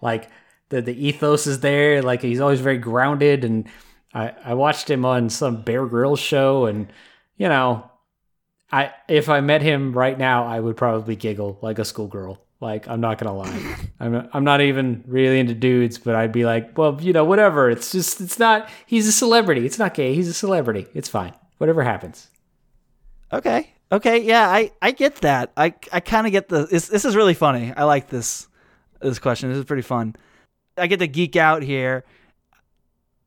like 0.00 0.30
the 0.68 0.82
the 0.82 1.06
ethos 1.06 1.46
is 1.46 1.60
there. 1.60 2.02
Like 2.02 2.22
he's 2.22 2.40
always 2.40 2.60
very 2.60 2.78
grounded, 2.78 3.44
and 3.44 3.68
I 4.12 4.32
I 4.44 4.54
watched 4.54 4.90
him 4.90 5.04
on 5.04 5.30
some 5.30 5.62
Bear 5.62 5.86
Grylls 5.86 6.20
show, 6.20 6.66
and 6.66 6.92
you 7.36 7.48
know, 7.48 7.90
I 8.70 8.92
if 9.08 9.28
I 9.28 9.40
met 9.40 9.62
him 9.62 9.92
right 9.92 10.18
now, 10.18 10.46
I 10.46 10.60
would 10.60 10.76
probably 10.76 11.16
giggle 11.16 11.58
like 11.62 11.78
a 11.78 11.84
schoolgirl. 11.84 12.40
Like 12.60 12.88
I'm 12.88 13.00
not 13.00 13.18
gonna 13.18 13.36
lie, 13.36 13.76
I'm 14.00 14.28
I'm 14.32 14.44
not 14.44 14.60
even 14.60 15.04
really 15.06 15.38
into 15.38 15.54
dudes, 15.54 15.98
but 15.98 16.14
I'd 16.14 16.32
be 16.32 16.44
like, 16.44 16.76
well, 16.76 16.98
you 17.00 17.12
know, 17.12 17.24
whatever. 17.24 17.70
It's 17.70 17.92
just 17.92 18.20
it's 18.20 18.38
not. 18.38 18.68
He's 18.86 19.06
a 19.06 19.12
celebrity. 19.12 19.66
It's 19.66 19.78
not 19.78 19.94
gay. 19.94 20.14
He's 20.14 20.28
a 20.28 20.34
celebrity. 20.34 20.86
It's 20.94 21.08
fine. 21.08 21.34
Whatever 21.58 21.82
happens. 21.82 22.28
Okay. 23.32 23.73
Okay. 23.94 24.22
Yeah, 24.22 24.48
I, 24.48 24.72
I 24.82 24.90
get 24.90 25.16
that. 25.16 25.52
I, 25.56 25.74
I 25.92 26.00
kind 26.00 26.26
of 26.26 26.32
get 26.32 26.48
the. 26.48 26.66
This, 26.66 26.88
this 26.88 27.04
is 27.04 27.14
really 27.14 27.34
funny. 27.34 27.72
I 27.76 27.84
like 27.84 28.08
this 28.08 28.48
this 29.00 29.18
question. 29.18 29.50
This 29.50 29.58
is 29.58 29.64
pretty 29.64 29.82
fun. 29.82 30.16
I 30.76 30.86
get 30.88 30.98
to 30.98 31.06
geek 31.06 31.36
out 31.36 31.62
here. 31.62 32.04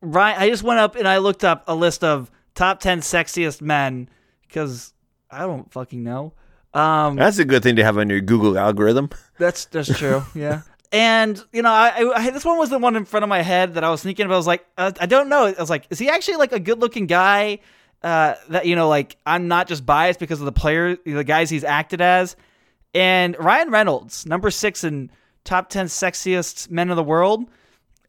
Ryan, 0.01 0.41
I 0.41 0.49
just 0.49 0.63
went 0.63 0.79
up 0.79 0.95
and 0.95 1.07
I 1.07 1.19
looked 1.19 1.43
up 1.43 1.63
a 1.67 1.75
list 1.75 2.03
of 2.03 2.29
top 2.53 2.79
ten 2.81 2.99
sexiest 2.99 3.61
men 3.61 4.09
because 4.41 4.93
I 5.31 5.39
don't 5.39 5.71
fucking 5.71 6.03
know. 6.03 6.33
Um, 6.73 7.15
That's 7.15 7.39
a 7.39 7.45
good 7.45 7.63
thing 7.63 7.77
to 7.77 7.83
have 7.83 7.97
on 7.97 8.09
your 8.09 8.21
Google 8.21 8.57
algorithm. 8.59 9.09
that's 9.39 9.65
that's 9.65 9.97
true. 9.97 10.23
yeah. 10.35 10.61
And 10.91 11.41
you 11.51 11.61
know, 11.61 11.71
I, 11.71 11.89
I, 11.97 12.13
I 12.15 12.29
this 12.29 12.45
one 12.45 12.57
was 12.57 12.69
the 12.69 12.77
one 12.77 12.95
in 12.95 13.05
front 13.05 13.23
of 13.23 13.29
my 13.29 13.41
head 13.41 13.75
that 13.75 13.83
I 13.83 13.89
was 13.89 14.03
thinking 14.03 14.25
about. 14.25 14.35
I 14.35 14.37
was 14.37 14.47
like, 14.47 14.65
uh, 14.77 14.91
I 14.99 15.05
don't 15.05 15.29
know. 15.29 15.45
I 15.45 15.55
was 15.59 15.69
like, 15.69 15.87
is 15.89 15.99
he 15.99 16.09
actually 16.09 16.37
like 16.37 16.51
a 16.51 16.59
good-looking 16.59 17.07
guy? 17.07 17.59
Uh, 18.03 18.35
that 18.49 18.65
you 18.65 18.75
know, 18.75 18.87
like 18.87 19.17
I'm 19.25 19.47
not 19.47 19.67
just 19.67 19.85
biased 19.85 20.19
because 20.19 20.39
of 20.39 20.45
the 20.45 20.51
player, 20.51 20.97
the 21.05 21.23
guys 21.23 21.49
he's 21.49 21.63
acted 21.63 21.99
as. 22.01 22.35
And 22.93 23.35
Ryan 23.39 23.69
Reynolds, 23.71 24.25
number 24.25 24.49
six 24.51 24.83
in 24.83 25.11
top 25.43 25.69
ten 25.69 25.87
sexiest 25.87 26.69
men 26.69 26.89
in 26.89 26.95
the 26.95 27.03
world. 27.03 27.49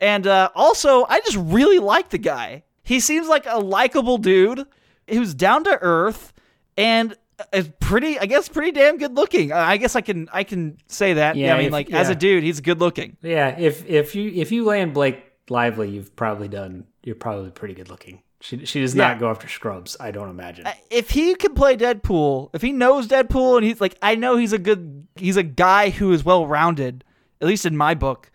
And 0.01 0.27
uh, 0.27 0.51
also, 0.55 1.05
I 1.09 1.21
just 1.21 1.37
really 1.39 1.79
like 1.79 2.11
the 2.11 2.19
guy. 2.19 2.63
He 2.85 3.01
seems 3.01 3.29
like 3.29 3.45
a 3.47 3.59
likable 3.59 4.19
dude 4.19 4.65
who's 5.09 5.35
down 5.35 5.65
to 5.65 5.79
earth 5.81 6.33
and 6.77 7.17
is 7.53 7.69
pretty. 7.81 8.19
I 8.19 8.27
guess 8.27 8.49
pretty 8.49 8.73
damn 8.73 8.99
good 8.99 9.15
looking. 9.15 9.53
I 9.53 9.77
guess 9.79 9.97
I 9.97 10.01
can 10.03 10.29
I 10.33 10.45
can 10.45 10.79
say 10.87 11.15
that. 11.15 11.37
Yeah, 11.37 11.47
Yeah, 11.49 11.55
I 11.55 11.59
mean, 11.59 11.67
if- 11.67 11.73
like 11.73 11.91
as 11.93 12.09
a 12.11 12.15
dude, 12.15 12.45
he's 12.45 12.61
good 12.61 12.79
looking. 12.81 13.17
Yeah. 13.23 13.57
If 13.59 13.87
if 13.89 14.15
you 14.15 14.31
if 14.35 14.53
you 14.53 14.65
land 14.65 14.95
Blake 14.95 15.23
Lively, 15.49 15.91
you've 15.91 16.15
probably 16.15 16.49
done. 16.49 16.85
You're 17.03 17.17
probably 17.17 17.51
pretty 17.51 17.75
good 17.75 17.89
looking. 17.91 18.23
She 18.41 18.65
she 18.67 18.81
does 18.81 18.95
Yeah. 18.95 19.09
not 19.09 19.19
go 19.21 19.31
after 19.31 19.49
scrubs. 19.49 19.97
I 19.99 20.11
don't 20.11 20.29
imagine. 20.31 20.67
Uh, 20.67 20.73
if 20.91 21.11
he 21.11 21.35
can 21.35 21.55
play 21.55 21.77
Deadpool, 21.77 22.51
if 22.53 22.63
he 22.63 22.73
knows 22.73 23.09
Deadpool, 23.09 23.57
and 23.57 23.65
he's 23.67 23.81
like, 23.81 23.97
I 24.01 24.15
know 24.15 24.37
he's 24.37 24.53
a 24.53 24.59
good, 24.59 25.07
he's 25.17 25.37
a 25.37 25.43
guy 25.43 25.91
who 25.91 26.13
is 26.13 26.25
well 26.25 26.47
rounded, 26.47 27.03
at 27.41 27.49
least 27.49 27.67
in 27.67 27.77
my 27.77 27.95
book, 27.95 28.31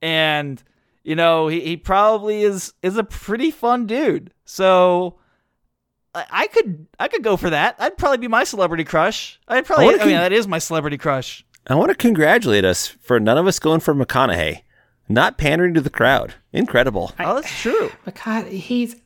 and 0.00 0.62
you 1.04 1.14
know, 1.16 1.48
he, 1.48 1.60
he 1.60 1.76
probably 1.76 2.42
is 2.42 2.72
is 2.82 2.96
a 2.96 3.04
pretty 3.04 3.50
fun 3.50 3.86
dude. 3.86 4.32
So. 4.44 5.18
I 6.14 6.26
I 6.30 6.46
could 6.48 6.86
I 7.00 7.08
could 7.08 7.22
go 7.24 7.38
for 7.38 7.48
that. 7.48 7.74
I'd 7.78 7.96
probably 7.96 8.18
be 8.18 8.28
my 8.28 8.44
celebrity 8.44 8.84
crush. 8.84 9.40
I'd 9.48 9.64
probably. 9.64 9.86
wanna 9.86 9.96
oh, 9.96 10.02
I 10.02 10.04
mean, 10.04 10.14
con- 10.16 10.22
that 10.24 10.32
is 10.32 10.46
my 10.46 10.58
celebrity 10.58 10.98
crush. 10.98 11.42
I 11.66 11.74
want 11.74 11.88
to 11.90 11.94
congratulate 11.94 12.66
us 12.66 12.86
for 12.86 13.18
none 13.18 13.38
of 13.38 13.46
us 13.46 13.58
going 13.58 13.80
for 13.80 13.94
McConaughey. 13.94 14.60
Not 15.08 15.38
pandering 15.38 15.72
to 15.72 15.80
the 15.80 15.88
crowd. 15.88 16.34
Incredible. 16.52 17.12
Oh, 17.18 17.36
that's 17.36 17.60
true. 17.60 17.90
McCona- 18.06 18.50
he's 18.50 18.96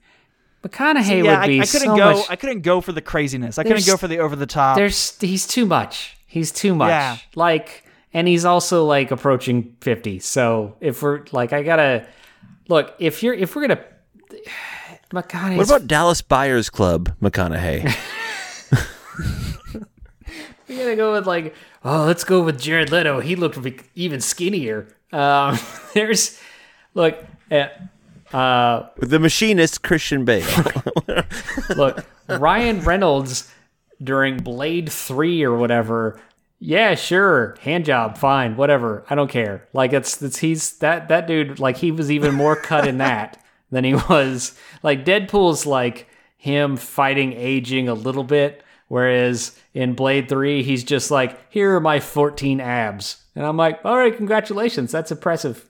McConaughey 0.66 1.22
yeah, 1.22 1.22
would 1.22 1.30
I, 1.30 1.46
be 1.46 1.60
I 1.60 1.66
couldn't 1.66 1.88
so 1.88 1.96
go. 1.96 2.12
much. 2.14 2.26
I 2.30 2.36
couldn't 2.36 2.60
go 2.60 2.80
for 2.80 2.92
the 2.92 3.00
craziness. 3.00 3.58
I 3.58 3.62
couldn't 3.62 3.86
go 3.86 3.96
for 3.96 4.08
the 4.08 4.18
over 4.18 4.34
the 4.34 4.46
top. 4.46 4.76
There's 4.76 5.18
he's 5.20 5.46
too 5.46 5.66
much. 5.66 6.16
He's 6.26 6.50
too 6.50 6.74
much. 6.74 6.88
Yeah. 6.88 7.18
Like, 7.34 7.84
and 8.12 8.26
he's 8.26 8.44
also 8.44 8.84
like 8.84 9.10
approaching 9.10 9.76
fifty. 9.80 10.18
So 10.18 10.76
if 10.80 11.02
we're 11.02 11.24
like, 11.32 11.52
I 11.52 11.62
gotta 11.62 12.06
look. 12.68 12.94
If 12.98 13.22
you're 13.22 13.34
if 13.34 13.54
we're 13.54 13.68
gonna 13.68 13.84
McConaughey's 15.12 15.58
What 15.58 15.68
about 15.68 15.86
Dallas 15.86 16.22
Buyers 16.22 16.70
Club, 16.70 17.14
McConaughey? 17.20 17.94
We 20.68 20.76
gotta 20.76 20.96
go 20.96 21.12
with 21.12 21.26
like, 21.26 21.54
oh, 21.84 22.04
let's 22.04 22.24
go 22.24 22.42
with 22.42 22.60
Jared 22.60 22.90
Leto. 22.90 23.20
He 23.20 23.36
looked 23.36 23.58
even 23.94 24.20
skinnier. 24.20 24.88
Um, 25.12 25.58
there's, 25.94 26.40
look, 26.94 27.24
uh, 27.50 27.68
uh, 28.36 28.90
the 28.98 29.18
machinist 29.18 29.82
Christian 29.82 30.26
Bale. 30.26 30.46
look, 31.74 32.04
Ryan 32.28 32.82
Reynolds 32.82 33.50
during 34.02 34.36
Blade 34.36 34.92
Three 34.92 35.42
or 35.42 35.56
whatever. 35.56 36.20
Yeah, 36.58 36.96
sure, 36.96 37.56
hand 37.62 37.86
job, 37.86 38.18
fine, 38.18 38.56
whatever. 38.56 39.06
I 39.08 39.14
don't 39.14 39.30
care. 39.30 39.66
Like 39.72 39.94
it's, 39.94 40.20
it's 40.20 40.36
he's 40.36 40.76
that 40.80 41.08
that 41.08 41.26
dude. 41.26 41.58
Like 41.58 41.78
he 41.78 41.90
was 41.90 42.10
even 42.10 42.34
more 42.34 42.56
cut 42.56 42.86
in 42.86 42.98
that 42.98 43.42
than 43.70 43.84
he 43.84 43.94
was. 43.94 44.54
Like 44.82 45.06
Deadpool's 45.06 45.64
like 45.64 46.06
him 46.36 46.76
fighting 46.76 47.32
aging 47.32 47.88
a 47.88 47.94
little 47.94 48.24
bit, 48.24 48.62
whereas 48.88 49.58
in 49.72 49.94
Blade 49.94 50.28
Three 50.28 50.62
he's 50.62 50.84
just 50.84 51.10
like, 51.10 51.38
here 51.50 51.74
are 51.74 51.80
my 51.80 52.00
14 52.00 52.60
abs, 52.60 53.24
and 53.34 53.46
I'm 53.46 53.56
like, 53.56 53.80
all 53.82 53.96
right, 53.96 54.14
congratulations, 54.14 54.92
that's 54.92 55.10
impressive. 55.10 55.64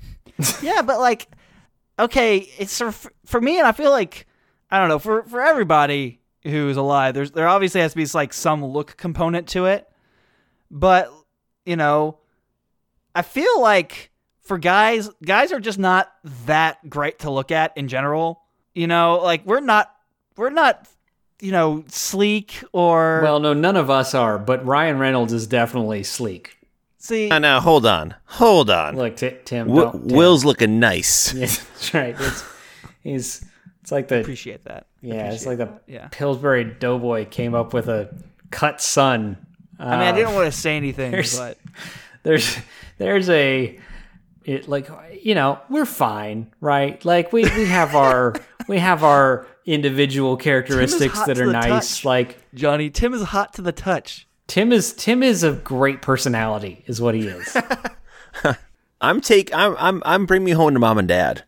yeah, 0.62 0.82
but 0.82 0.98
like, 0.98 1.28
okay, 1.98 2.48
it's 2.58 2.78
for, 2.78 2.92
for 3.24 3.40
me, 3.40 3.58
and 3.58 3.66
I 3.66 3.72
feel 3.72 3.90
like 3.90 4.26
I 4.70 4.78
don't 4.78 4.88
know 4.88 4.98
for 4.98 5.22
for 5.24 5.40
everybody 5.40 6.20
who's 6.42 6.76
alive. 6.76 7.14
There's 7.14 7.30
there 7.32 7.48
obviously 7.48 7.80
has 7.80 7.92
to 7.92 7.96
be 7.96 8.06
like 8.14 8.32
some 8.32 8.64
look 8.64 8.96
component 8.96 9.48
to 9.48 9.66
it, 9.66 9.88
but 10.70 11.12
you 11.64 11.76
know, 11.76 12.18
I 13.14 13.22
feel 13.22 13.60
like 13.60 14.10
for 14.42 14.58
guys, 14.58 15.10
guys 15.24 15.52
are 15.52 15.60
just 15.60 15.78
not 15.78 16.10
that 16.46 16.88
great 16.88 17.20
to 17.20 17.30
look 17.30 17.50
at 17.50 17.76
in 17.76 17.88
general. 17.88 18.42
You 18.74 18.86
know, 18.86 19.20
like 19.22 19.44
we're 19.44 19.60
not 19.60 19.94
we're 20.36 20.50
not 20.50 20.88
you 21.40 21.52
know 21.52 21.84
sleek 21.88 22.62
or 22.72 23.20
Well, 23.22 23.40
no, 23.40 23.52
none 23.54 23.76
of 23.76 23.90
us 23.90 24.14
are, 24.14 24.38
but 24.38 24.64
Ryan 24.64 24.98
Reynolds 24.98 25.32
is 25.32 25.46
definitely 25.46 26.02
sleek. 26.02 26.57
See. 26.98 27.28
now, 27.28 27.38
now, 27.38 27.60
hold 27.60 27.86
on. 27.86 28.14
Hold 28.26 28.70
on. 28.70 28.96
Look, 28.96 29.16
Ti- 29.16 29.36
Tim, 29.44 29.68
Wi- 29.68 29.90
don't- 29.92 30.08
Tim. 30.08 30.16
Will's 30.16 30.44
looking 30.44 30.78
nice. 30.80 31.32
Yeah, 31.34 31.46
that's 31.46 31.94
right. 31.94 32.16
It's 32.18 32.44
he's 33.02 33.44
it's 33.82 33.92
like 33.92 34.08
the 34.08 34.20
appreciate 34.20 34.64
that. 34.64 34.86
yeah, 35.00 35.32
it's 35.32 35.46
like 35.46 35.58
the 35.58 35.70
Yeah. 35.86 36.08
Pillsbury 36.10 36.64
Doughboy 36.64 37.26
came 37.30 37.54
up 37.54 37.72
with 37.72 37.88
a 37.88 38.14
cut 38.50 38.80
sun. 38.80 39.36
I 39.78 39.84
mean, 39.92 40.00
I 40.00 40.08
Uh, 40.10 40.12
didn't 40.12 40.34
want 40.34 40.52
to 40.52 40.58
say 40.58 40.76
anything, 40.76 41.12
there's- 41.12 41.38
but 41.38 41.56
there's 42.22 42.56
there's 42.98 43.30
a 43.30 43.78
it 44.44 44.68
like 44.68 44.88
you 45.22 45.34
know 45.34 45.58
we're 45.70 45.84
fine, 45.86 46.50
right? 46.60 47.02
Like 47.04 47.32
we 47.32 47.42
we 47.44 47.66
have 47.66 47.94
our 47.94 48.34
we 48.66 48.78
have 48.78 49.04
our 49.04 49.46
individual 49.66 50.36
characteristics 50.36 51.22
that 51.24 51.38
are 51.38 51.46
the 51.46 51.52
nice. 51.52 51.96
touch. 51.98 52.04
Like 52.04 52.38
Johnny 52.54 52.90
Tim 52.90 53.12
is 53.14 53.22
hot 53.22 53.54
to 53.54 53.62
the 53.62 53.72
touch. 53.72 54.26
Tim 54.48 54.72
is 54.72 54.92
Tim 54.94 55.22
is 55.22 55.44
a 55.44 55.52
great 55.52 56.02
personality, 56.02 56.82
is 56.86 57.00
what 57.00 57.14
he 57.14 57.28
is. 57.28 57.56
I'm 59.00 59.20
take 59.20 59.54
I'm 59.54 59.76
I'm 59.78 60.02
I'm 60.04 60.26
bring 60.26 60.42
me 60.42 60.50
home 60.52 60.74
to 60.74 60.80
mom 60.80 60.98
and 60.98 61.06
dad. 61.06 61.44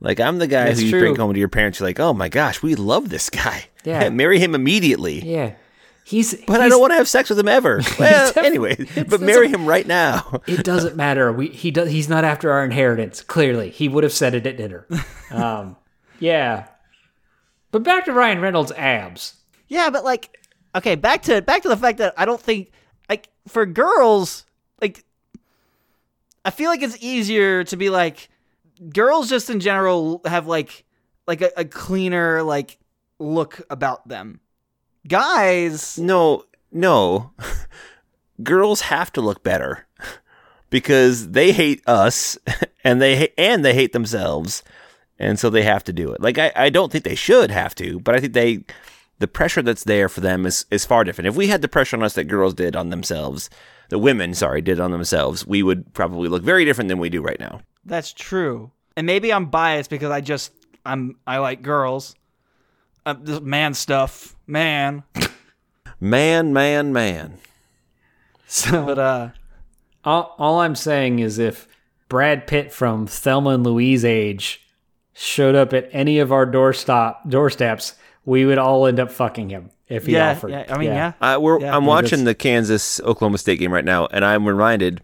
Like 0.00 0.20
I'm 0.20 0.38
the 0.38 0.46
guy 0.46 0.66
That's 0.66 0.78
who 0.80 0.84
you 0.86 0.90
true. 0.92 1.00
bring 1.00 1.16
home 1.16 1.32
to 1.32 1.38
your 1.38 1.48
parents. 1.48 1.80
You're 1.80 1.88
like, 1.88 1.98
oh 1.98 2.12
my 2.12 2.28
gosh, 2.28 2.62
we 2.62 2.74
love 2.74 3.08
this 3.08 3.28
guy. 3.30 3.66
Yeah. 3.86 4.08
marry 4.08 4.40
him 4.40 4.56
immediately. 4.56 5.20
Yeah. 5.20 5.54
He's 6.04 6.34
But 6.44 6.60
I 6.60 6.68
don't 6.68 6.80
want 6.80 6.90
to 6.90 6.96
have 6.96 7.06
sex 7.08 7.30
with 7.30 7.38
him 7.38 7.46
ever. 7.46 7.80
Well, 8.00 8.32
anyway, 8.36 8.74
but 9.08 9.20
marry 9.20 9.46
him 9.48 9.64
right 9.64 9.86
now. 9.86 10.40
it 10.48 10.64
doesn't 10.64 10.96
matter. 10.96 11.30
We 11.32 11.48
he 11.50 11.70
does 11.70 11.88
he's 11.88 12.08
not 12.08 12.24
after 12.24 12.50
our 12.50 12.64
inheritance. 12.64 13.22
Clearly, 13.22 13.70
he 13.70 13.88
would 13.88 14.02
have 14.02 14.12
said 14.12 14.34
it 14.34 14.44
at 14.44 14.56
dinner. 14.56 14.88
Um, 15.30 15.76
yeah. 16.18 16.66
But 17.70 17.84
back 17.84 18.06
to 18.06 18.12
Ryan 18.12 18.40
Reynolds' 18.40 18.72
abs. 18.72 19.34
Yeah, 19.68 19.90
but 19.90 20.02
like, 20.04 20.36
okay, 20.76 20.94
back 20.94 21.22
to 21.22 21.42
back 21.42 21.62
to 21.62 21.68
the 21.68 21.76
fact 21.76 21.98
that 21.98 22.14
I 22.16 22.24
don't 22.24 22.40
think 22.40 22.70
like 23.08 23.28
for 23.48 23.66
girls, 23.66 24.44
like, 24.80 25.04
I 26.44 26.50
feel 26.50 26.70
like 26.70 26.82
it's 26.82 26.98
easier 27.02 27.64
to 27.64 27.76
be 27.76 27.90
like, 27.90 28.28
girls 28.90 29.28
just 29.28 29.50
in 29.50 29.60
general 29.60 30.20
have 30.24 30.46
like 30.46 30.84
like 31.26 31.40
a, 31.40 31.50
a 31.56 31.64
cleaner 31.64 32.42
like 32.42 32.78
look 33.18 33.62
about 33.70 34.06
them. 34.08 34.40
Guys, 35.08 35.98
No, 35.98 36.44
no. 36.72 37.32
Girls 38.42 38.82
have 38.82 39.10
to 39.12 39.20
look 39.20 39.42
better 39.42 39.86
because 40.70 41.30
they 41.30 41.52
hate 41.52 41.82
us 41.86 42.36
and 42.84 43.00
they 43.00 43.32
and 43.38 43.64
they 43.64 43.72
hate 43.72 43.92
themselves, 43.92 44.62
and 45.18 45.38
so 45.38 45.48
they 45.48 45.62
have 45.62 45.84
to 45.84 45.92
do 45.92 46.12
it. 46.12 46.20
Like 46.20 46.36
I, 46.38 46.52
I 46.54 46.70
don't 46.70 46.92
think 46.92 47.04
they 47.04 47.14
should 47.14 47.50
have 47.50 47.74
to, 47.76 47.98
but 48.00 48.14
I 48.14 48.20
think 48.20 48.34
they 48.34 48.64
the 49.18 49.28
pressure 49.28 49.62
that's 49.62 49.84
there 49.84 50.08
for 50.08 50.20
them 50.20 50.46
is 50.46 50.66
is 50.70 50.84
far 50.84 51.04
different. 51.04 51.28
If 51.28 51.36
we 51.36 51.46
had 51.48 51.62
the 51.62 51.68
pressure 51.68 51.96
on 51.96 52.02
us 52.02 52.14
that 52.14 52.24
girls 52.24 52.54
did 52.54 52.76
on 52.76 52.90
themselves, 52.90 53.48
the 53.88 53.98
women, 53.98 54.34
sorry, 54.34 54.60
did 54.60 54.80
on 54.80 54.90
themselves, 54.90 55.46
we 55.46 55.62
would 55.62 55.92
probably 55.94 56.28
look 56.28 56.42
very 56.42 56.64
different 56.64 56.88
than 56.88 56.98
we 56.98 57.08
do 57.08 57.22
right 57.22 57.40
now. 57.40 57.60
that's 57.84 58.12
true. 58.12 58.70
And 58.96 59.06
maybe 59.06 59.32
I'm 59.32 59.46
biased 59.46 59.90
because 59.90 60.10
I 60.10 60.20
just 60.20 60.52
I'm 60.84 61.16
I 61.26 61.38
like 61.38 61.62
girls. 61.62 62.14
Uh, 63.04 63.14
this 63.20 63.40
man 63.40 63.74
stuff, 63.74 64.36
man. 64.46 65.02
Man, 65.98 66.52
man, 66.52 66.92
man. 66.92 67.38
So 68.46 68.84
But 68.84 68.98
uh, 68.98 69.30
all, 70.04 70.34
all 70.38 70.60
I'm 70.60 70.74
saying 70.74 71.20
is 71.20 71.38
if 71.38 71.66
Brad 72.10 72.46
Pitt 72.46 72.70
from 72.70 73.06
Thelma 73.06 73.50
and 73.50 73.64
Louise 73.64 74.04
age 74.04 74.60
showed 75.14 75.54
up 75.54 75.72
at 75.72 75.88
any 75.92 76.18
of 76.18 76.32
our 76.32 76.46
doorstop 76.46 77.28
doorsteps, 77.30 77.94
we 78.26 78.44
would 78.44 78.58
all 78.58 78.86
end 78.86 79.00
up 79.00 79.10
fucking 79.10 79.48
him 79.48 79.70
if 79.88 80.04
he 80.04 80.12
yeah, 80.12 80.32
offered. 80.32 80.50
yeah. 80.50 80.66
I 80.68 80.76
mean, 80.76 80.88
yeah. 80.88 81.12
Uh, 81.20 81.38
we're, 81.40 81.60
Yeah. 81.60 81.74
I'm 81.74 81.84
Yeah, 81.84 81.88
watching 81.88 82.24
the 82.24 82.34
Kansas 82.34 83.00
Oklahoma 83.00 83.38
State 83.38 83.58
game 83.58 83.72
right 83.72 83.84
now, 83.84 84.06
and 84.10 84.24
I'm 84.24 84.46
reminded 84.46 85.00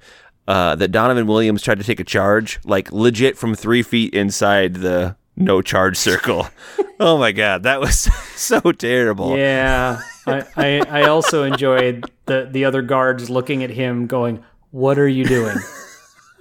uh, 0.48 0.74
that 0.74 0.88
Donovan 0.88 1.26
Williams 1.26 1.62
tried 1.62 1.78
to 1.78 1.84
take 1.84 2.00
a 2.00 2.04
charge, 2.04 2.58
like 2.64 2.92
legit 2.92 3.38
from 3.38 3.54
three 3.54 3.82
feet 3.82 4.12
inside 4.12 4.74
the 4.74 5.16
no 5.36 5.62
charge 5.62 5.96
circle. 5.96 6.48
oh 7.00 7.16
my 7.16 7.32
god, 7.32 7.62
that 7.62 7.80
was 7.80 8.00
so 8.36 8.60
terrible. 8.72 9.38
Yeah, 9.38 10.00
I, 10.26 10.44
I, 10.56 10.82
I 10.90 11.02
also 11.08 11.44
enjoyed 11.44 12.04
the 12.26 12.48
the 12.50 12.64
other 12.64 12.82
guards 12.82 13.30
looking 13.30 13.62
at 13.62 13.70
him, 13.70 14.06
going, 14.08 14.42
"What 14.72 14.98
are 14.98 15.08
you 15.08 15.24
doing?" 15.24 15.56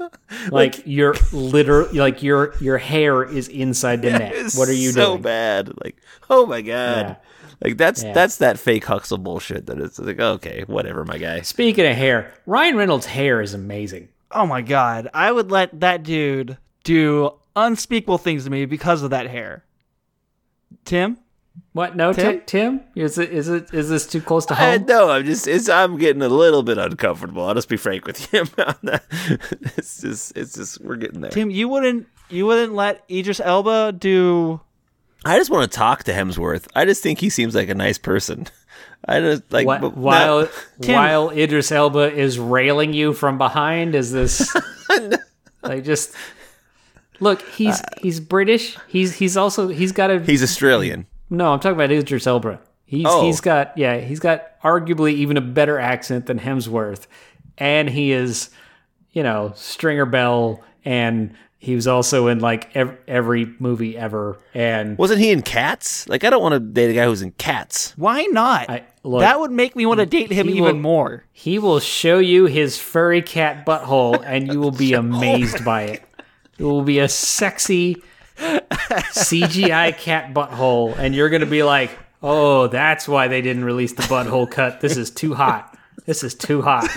like 0.51 0.81
your 0.85 1.15
liter, 1.31 1.85
like 1.93 2.23
your 2.23 2.53
your 2.59 2.77
hair 2.77 3.23
is 3.23 3.47
inside 3.47 4.01
the 4.01 4.11
net. 4.19 4.53
What 4.55 4.67
are 4.69 4.73
you 4.73 4.91
so 4.91 5.11
doing? 5.11 5.21
bad. 5.21 5.71
Like, 5.83 5.97
oh 6.29 6.45
my 6.45 6.61
god. 6.61 7.05
Yeah. 7.07 7.15
Like 7.63 7.77
that's 7.77 8.03
Yeah. 8.03 8.13
that's 8.13 8.37
that 8.37 8.57
fake 8.57 8.85
Huxle 8.85 9.21
bullshit. 9.23 9.67
That 9.67 9.79
it's 9.79 9.99
like 9.99 10.19
okay, 10.19 10.63
whatever, 10.67 11.05
my 11.05 11.17
guy. 11.17 11.41
Speaking 11.41 11.85
of 11.85 11.95
hair, 11.95 12.33
Ryan 12.45 12.75
Reynolds' 12.77 13.05
hair 13.05 13.41
is 13.41 13.53
amazing. 13.53 14.09
Oh 14.31 14.45
my 14.45 14.61
god, 14.61 15.09
I 15.13 15.31
would 15.31 15.51
let 15.51 15.79
that 15.81 16.03
dude 16.03 16.57
do 16.83 17.31
unspeakable 17.55 18.17
things 18.17 18.45
to 18.45 18.49
me 18.49 18.65
because 18.65 19.03
of 19.03 19.09
that 19.11 19.27
hair. 19.27 19.63
Tim? 20.85 21.17
What? 21.73 21.95
No, 21.95 22.11
Tim? 22.13 22.41
Tim? 22.45 22.79
Tim? 22.79 22.81
Is 22.95 23.17
it 23.17 23.31
is 23.31 23.47
it 23.49 23.73
is 23.73 23.89
this 23.89 24.05
too 24.07 24.21
close 24.21 24.45
to 24.47 24.53
I, 24.53 24.77
home? 24.77 24.85
no, 24.87 25.09
I'm 25.09 25.25
just 25.25 25.47
it's 25.47 25.69
I'm 25.69 25.97
getting 25.97 26.21
a 26.21 26.29
little 26.29 26.63
bit 26.63 26.77
uncomfortable. 26.77 27.45
I'll 27.45 27.53
just 27.55 27.69
be 27.69 27.77
frank 27.77 28.05
with 28.05 28.31
you 28.33 28.41
on 28.57 28.75
that. 28.83 29.03
It's 29.77 30.01
just 30.01 30.35
it's 30.37 30.53
just 30.53 30.81
we're 30.81 30.97
getting 30.97 31.21
there. 31.21 31.31
Tim, 31.31 31.49
you 31.49 31.67
wouldn't 31.69 32.07
you 32.29 32.45
wouldn't 32.45 32.73
let 32.73 33.03
Idris 33.09 33.39
Elba 33.39 33.93
do 33.97 34.59
I 35.23 35.37
just 35.37 35.49
want 35.51 35.71
to 35.71 35.77
talk 35.77 36.03
to 36.05 36.13
Hemsworth. 36.13 36.67
I 36.75 36.85
just 36.85 37.03
think 37.03 37.19
he 37.19 37.29
seems 37.29 37.53
like 37.55 37.69
a 37.69 37.75
nice 37.75 37.97
person. 37.97 38.47
I 39.05 39.19
just 39.19 39.43
like 39.51 39.67
Wh- 39.67 39.81
but 39.81 39.95
while 39.97 40.41
not- 40.41 40.51
Tim- 40.81 40.95
while 40.95 41.29
Idris 41.29 41.71
Elba 41.71 42.13
is 42.13 42.37
railing 42.39 42.93
you 42.93 43.13
from 43.13 43.37
behind, 43.37 43.95
is 43.95 44.11
this 44.11 44.53
like 45.63 45.83
just 45.83 46.13
look? 47.19 47.41
He's 47.49 47.81
he's 48.01 48.19
British. 48.19 48.77
He's 48.87 49.15
he's 49.15 49.37
also 49.37 49.67
he's 49.69 49.91
got 49.91 50.11
a 50.11 50.19
he's 50.19 50.43
Australian. 50.43 51.05
No. 51.31 51.53
I'm 51.53 51.59
talking 51.59 51.73
about 51.75 51.91
Idris 51.91 52.27
Elba. 52.27 52.59
He's 52.85 53.05
Oh. 53.09 53.23
he's 53.25 53.41
got 53.41 53.75
yeah. 53.77 53.97
He's 53.97 54.19
got 54.19 54.61
arguably 54.61 55.13
even 55.13 55.37
a 55.37 55.41
better 55.41 55.79
accent 55.79 56.27
than 56.27 56.37
Hemsworth, 56.39 57.07
and 57.57 57.89
he 57.89 58.11
is 58.11 58.49
you 59.11 59.23
know 59.23 59.53
Stringer 59.55 60.05
Bell, 60.05 60.61
and 60.85 61.33
he 61.57 61.75
was 61.75 61.87
also 61.87 62.27
in 62.27 62.39
like 62.39 62.75
ev- 62.75 62.97
every 63.07 63.53
movie 63.59 63.95
ever. 63.97 64.39
And 64.53 64.97
Wasn't 64.97 65.19
he 65.19 65.31
in 65.31 65.41
Cats? 65.41 66.07
Like 66.09 66.23
I 66.23 66.29
don't 66.29 66.41
want 66.41 66.53
to 66.53 66.59
date 66.59 66.89
a 66.89 66.93
guy 66.93 67.05
who's 67.05 67.21
in 67.21 67.31
Cats. 67.31 67.93
why 67.97 68.23
not? 68.25 68.69
I- 68.69 68.83
look, 69.03 69.21
that 69.21 69.39
would 69.39 69.51
make 69.51 69.75
me 69.75 69.85
want 69.85 69.99
to 70.01 70.05
date 70.05 70.31
him 70.31 70.49
even 70.49 70.63
will- 70.63 70.73
more. 70.73 71.23
He 71.31 71.59
will 71.59 71.79
show 71.79 72.19
you 72.19 72.45
his 72.45 72.77
furry 72.77 73.21
cat 73.21 73.65
butthole, 73.65 74.21
and 74.25 74.51
you 74.51 74.59
will 74.59 74.71
be 74.71 74.93
amazed 75.05 75.63
by 75.63 75.83
it. 75.83 76.03
It 76.57 76.63
will 76.63 76.83
be 76.83 76.99
a 76.99 77.07
sexy 77.07 78.03
CGI 78.37 79.97
cat 79.97 80.33
butthole, 80.33 80.97
and 80.97 81.15
you're 81.15 81.29
going 81.29 81.41
to 81.41 81.45
be 81.45 81.63
like, 81.63 81.91
oh, 82.21 82.67
that's 82.67 83.07
why 83.07 83.27
they 83.27 83.41
didn't 83.41 83.65
release 83.65 83.93
the 83.93 84.03
butthole 84.03 84.49
cut. 84.49 84.81
This 84.81 84.97
is 84.97 85.09
too 85.11 85.33
hot. 85.33 85.77
This 86.05 86.23
is 86.23 86.35
too 86.35 86.61
hot. 86.61 86.89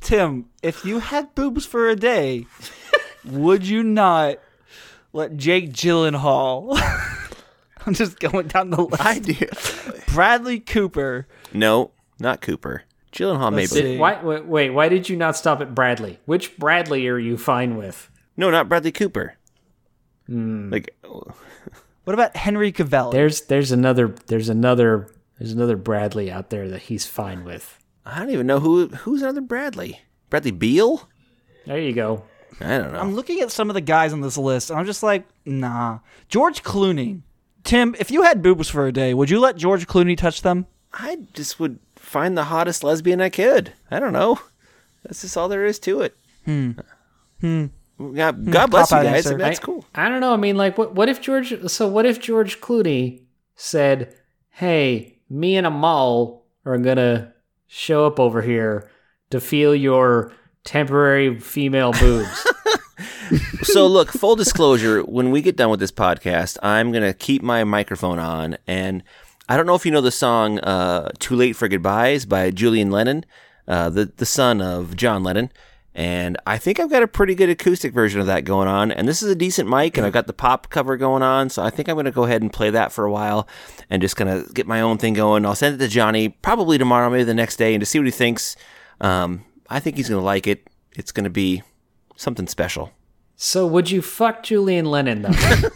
Tim, 0.00 0.46
if 0.62 0.84
you 0.84 0.98
had 0.98 1.34
boobs 1.34 1.64
for 1.64 1.88
a 1.88 1.96
day, 1.96 2.46
would 3.24 3.66
you 3.66 3.82
not 3.82 4.38
let 5.12 5.36
Jake 5.36 5.72
Gyllenhaal 5.72 6.78
I'm 7.86 7.94
just 7.94 8.20
going 8.20 8.48
down 8.48 8.70
the 8.70 8.82
list. 8.82 9.04
I 9.04 9.18
do. 9.18 9.34
Bradley 10.12 10.60
Cooper. 10.60 11.26
no, 11.52 11.90
not 12.18 12.40
Cooper. 12.40 12.84
Gyllenhaal 13.12 13.52
Let's 13.52 13.74
maybe. 13.74 13.94
see. 13.94 13.98
Why, 13.98 14.22
wait, 14.22 14.46
wait, 14.46 14.70
why 14.70 14.88
did 14.88 15.08
you 15.08 15.16
not 15.16 15.36
stop 15.36 15.60
at 15.60 15.74
Bradley? 15.74 16.18
Which 16.24 16.56
Bradley 16.58 17.06
are 17.08 17.18
you 17.18 17.36
fine 17.36 17.76
with? 17.76 18.08
No, 18.36 18.50
not 18.50 18.68
Bradley 18.68 18.92
Cooper. 18.92 19.36
Hmm. 20.26 20.70
Like 20.70 20.94
What 22.04 22.14
about 22.14 22.36
Henry 22.36 22.72
Cavill? 22.72 23.12
There's 23.12 23.42
there's 23.42 23.70
another 23.70 24.14
there's 24.26 24.48
another 24.48 25.08
there's 25.38 25.52
another 25.52 25.76
Bradley 25.76 26.30
out 26.30 26.50
there 26.50 26.68
that 26.68 26.82
he's 26.82 27.06
fine 27.06 27.44
with. 27.44 27.78
I 28.04 28.18
don't 28.18 28.30
even 28.30 28.46
know 28.46 28.60
who 28.60 28.88
who's 28.88 29.22
another 29.22 29.40
Bradley. 29.40 30.00
Bradley 30.28 30.50
Beal? 30.50 31.08
There 31.66 31.78
you 31.78 31.92
go. 31.92 32.24
I 32.60 32.78
don't 32.78 32.92
know. 32.92 32.98
I'm 32.98 33.14
looking 33.14 33.40
at 33.40 33.50
some 33.50 33.70
of 33.70 33.74
the 33.74 33.80
guys 33.80 34.12
on 34.12 34.20
this 34.20 34.36
list, 34.36 34.70
and 34.70 34.78
I'm 34.78 34.86
just 34.86 35.02
like, 35.02 35.24
nah. 35.44 36.00
George 36.28 36.62
Clooney. 36.62 37.22
Tim, 37.64 37.94
if 37.98 38.10
you 38.10 38.22
had 38.22 38.42
boobs 38.42 38.68
for 38.68 38.86
a 38.86 38.92
day, 38.92 39.14
would 39.14 39.30
you 39.30 39.38
let 39.40 39.56
George 39.56 39.86
Clooney 39.86 40.16
touch 40.16 40.42
them? 40.42 40.66
I 40.92 41.18
just 41.32 41.58
would 41.60 41.78
find 41.96 42.36
the 42.36 42.44
hottest 42.44 42.84
lesbian 42.84 43.20
I 43.20 43.30
could. 43.30 43.72
I 43.90 43.98
don't 44.00 44.12
know. 44.12 44.40
That's 45.04 45.22
just 45.22 45.36
all 45.36 45.48
there 45.48 45.64
is 45.64 45.78
to 45.80 46.02
it. 46.02 46.16
Hmm. 46.44 46.72
Hmm. 47.40 47.66
God, 47.98 48.50
God 48.50 48.70
bless 48.70 48.90
you 48.90 48.96
guys. 48.98 49.26
answer. 49.26 49.38
That's 49.38 49.58
I- 49.60 49.62
cool. 49.62 49.84
I 49.94 50.08
don't 50.08 50.20
know. 50.20 50.32
I 50.32 50.36
mean, 50.36 50.56
like, 50.56 50.76
what? 50.78 50.94
What 50.94 51.08
if 51.08 51.20
George? 51.20 51.54
So, 51.70 51.86
what 51.88 52.06
if 52.06 52.20
George 52.20 52.60
Clooney 52.60 53.22
said, 53.54 54.14
"Hey, 54.50 55.18
me 55.30 55.56
and 55.56 55.66
a 55.66 55.70
Amal 55.70 56.44
are 56.64 56.78
gonna 56.78 57.32
show 57.66 58.06
up 58.06 58.18
over 58.18 58.42
here 58.42 58.90
to 59.30 59.40
feel 59.40 59.74
your 59.74 60.32
temporary 60.64 61.38
female 61.38 61.92
boobs." 62.00 62.46
so 63.62 63.86
look, 63.86 64.10
full 64.10 64.36
disclosure, 64.36 65.00
when 65.02 65.30
we 65.30 65.40
get 65.42 65.56
done 65.56 65.70
with 65.70 65.80
this 65.80 65.92
podcast, 65.92 66.58
I'm 66.62 66.92
gonna 66.92 67.14
keep 67.14 67.42
my 67.42 67.64
microphone 67.64 68.18
on 68.18 68.56
and 68.66 69.02
I 69.48 69.56
don't 69.56 69.66
know 69.66 69.74
if 69.74 69.84
you 69.84 69.92
know 69.92 70.00
the 70.00 70.10
song 70.10 70.58
uh, 70.60 71.10
"Too 71.18 71.36
Late 71.36 71.56
for 71.56 71.68
Goodbyes" 71.68 72.26
by 72.26 72.50
Julian 72.50 72.90
Lennon, 72.90 73.24
uh, 73.68 73.90
the 73.90 74.06
the 74.16 74.26
son 74.26 74.60
of 74.62 74.96
John 74.96 75.22
Lennon, 75.22 75.50
and 75.94 76.38
I 76.46 76.58
think 76.58 76.80
I've 76.80 76.90
got 76.90 77.02
a 77.02 77.08
pretty 77.08 77.34
good 77.34 77.48
acoustic 77.48 77.92
version 77.92 78.20
of 78.20 78.26
that 78.26 78.44
going 78.44 78.68
on. 78.68 78.90
And 78.90 79.06
this 79.06 79.22
is 79.22 79.30
a 79.30 79.34
decent 79.34 79.68
mic, 79.68 79.96
and 79.96 80.06
I've 80.06 80.12
got 80.12 80.26
the 80.26 80.32
pop 80.32 80.70
cover 80.70 80.96
going 80.96 81.22
on, 81.22 81.50
so 81.50 81.62
I 81.62 81.70
think 81.70 81.88
I'm 81.88 81.96
gonna 81.96 82.10
go 82.10 82.24
ahead 82.24 82.42
and 82.42 82.52
play 82.52 82.70
that 82.70 82.92
for 82.92 83.04
a 83.04 83.10
while, 83.12 83.46
and 83.90 84.00
just 84.00 84.16
kind 84.16 84.30
of 84.30 84.52
get 84.54 84.66
my 84.66 84.80
own 84.80 84.98
thing 84.98 85.14
going. 85.14 85.44
I'll 85.44 85.54
send 85.54 85.74
it 85.74 85.78
to 85.78 85.88
Johnny 85.88 86.28
probably 86.30 86.78
tomorrow, 86.78 87.10
maybe 87.10 87.24
the 87.24 87.34
next 87.34 87.56
day, 87.56 87.74
and 87.74 87.80
to 87.80 87.86
see 87.86 87.98
what 87.98 88.06
he 88.06 88.12
thinks. 88.12 88.56
Um, 89.00 89.44
I 89.68 89.80
think 89.80 89.96
he's 89.96 90.08
gonna 90.08 90.22
like 90.22 90.46
it. 90.46 90.68
It's 90.92 91.12
gonna 91.12 91.30
be 91.30 91.62
something 92.16 92.46
special. 92.46 92.92
so, 93.36 93.66
would 93.66 93.90
you 93.90 94.02
fuck 94.02 94.42
Julian 94.42 94.86
Lennon 94.86 95.22
though? 95.22 95.30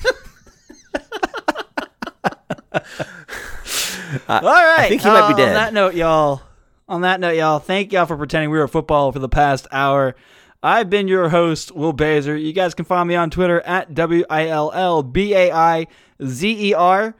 All 4.28 4.40
right. 4.40 4.80
I 4.80 4.88
think 4.88 5.02
he 5.02 5.08
might 5.08 5.28
be 5.28 5.34
uh, 5.34 5.36
dead. 5.36 5.48
On 5.48 5.54
that 5.54 5.74
note, 5.74 5.94
y'all. 5.94 6.42
On 6.88 7.00
that 7.00 7.18
note, 7.18 7.32
y'all. 7.36 7.58
Thank 7.58 7.92
y'all 7.92 8.06
for 8.06 8.16
pretending 8.16 8.50
we 8.50 8.58
were 8.58 8.68
football 8.68 9.10
for 9.10 9.18
the 9.18 9.28
past 9.28 9.66
hour. 9.72 10.14
I've 10.62 10.88
been 10.88 11.08
your 11.08 11.30
host, 11.30 11.72
Will 11.72 11.92
Baizer. 11.92 12.40
You 12.40 12.52
guys 12.52 12.74
can 12.74 12.84
find 12.84 13.08
me 13.08 13.16
on 13.16 13.28
Twitter 13.28 13.60
at 13.62 13.92
W 13.92 14.24
I 14.30 14.46
L 14.46 14.70
L 14.72 15.02
B 15.02 15.34
A 15.34 15.50
I 15.50 15.88
Z 16.24 16.70
E 16.70 16.74
R. 16.74 17.16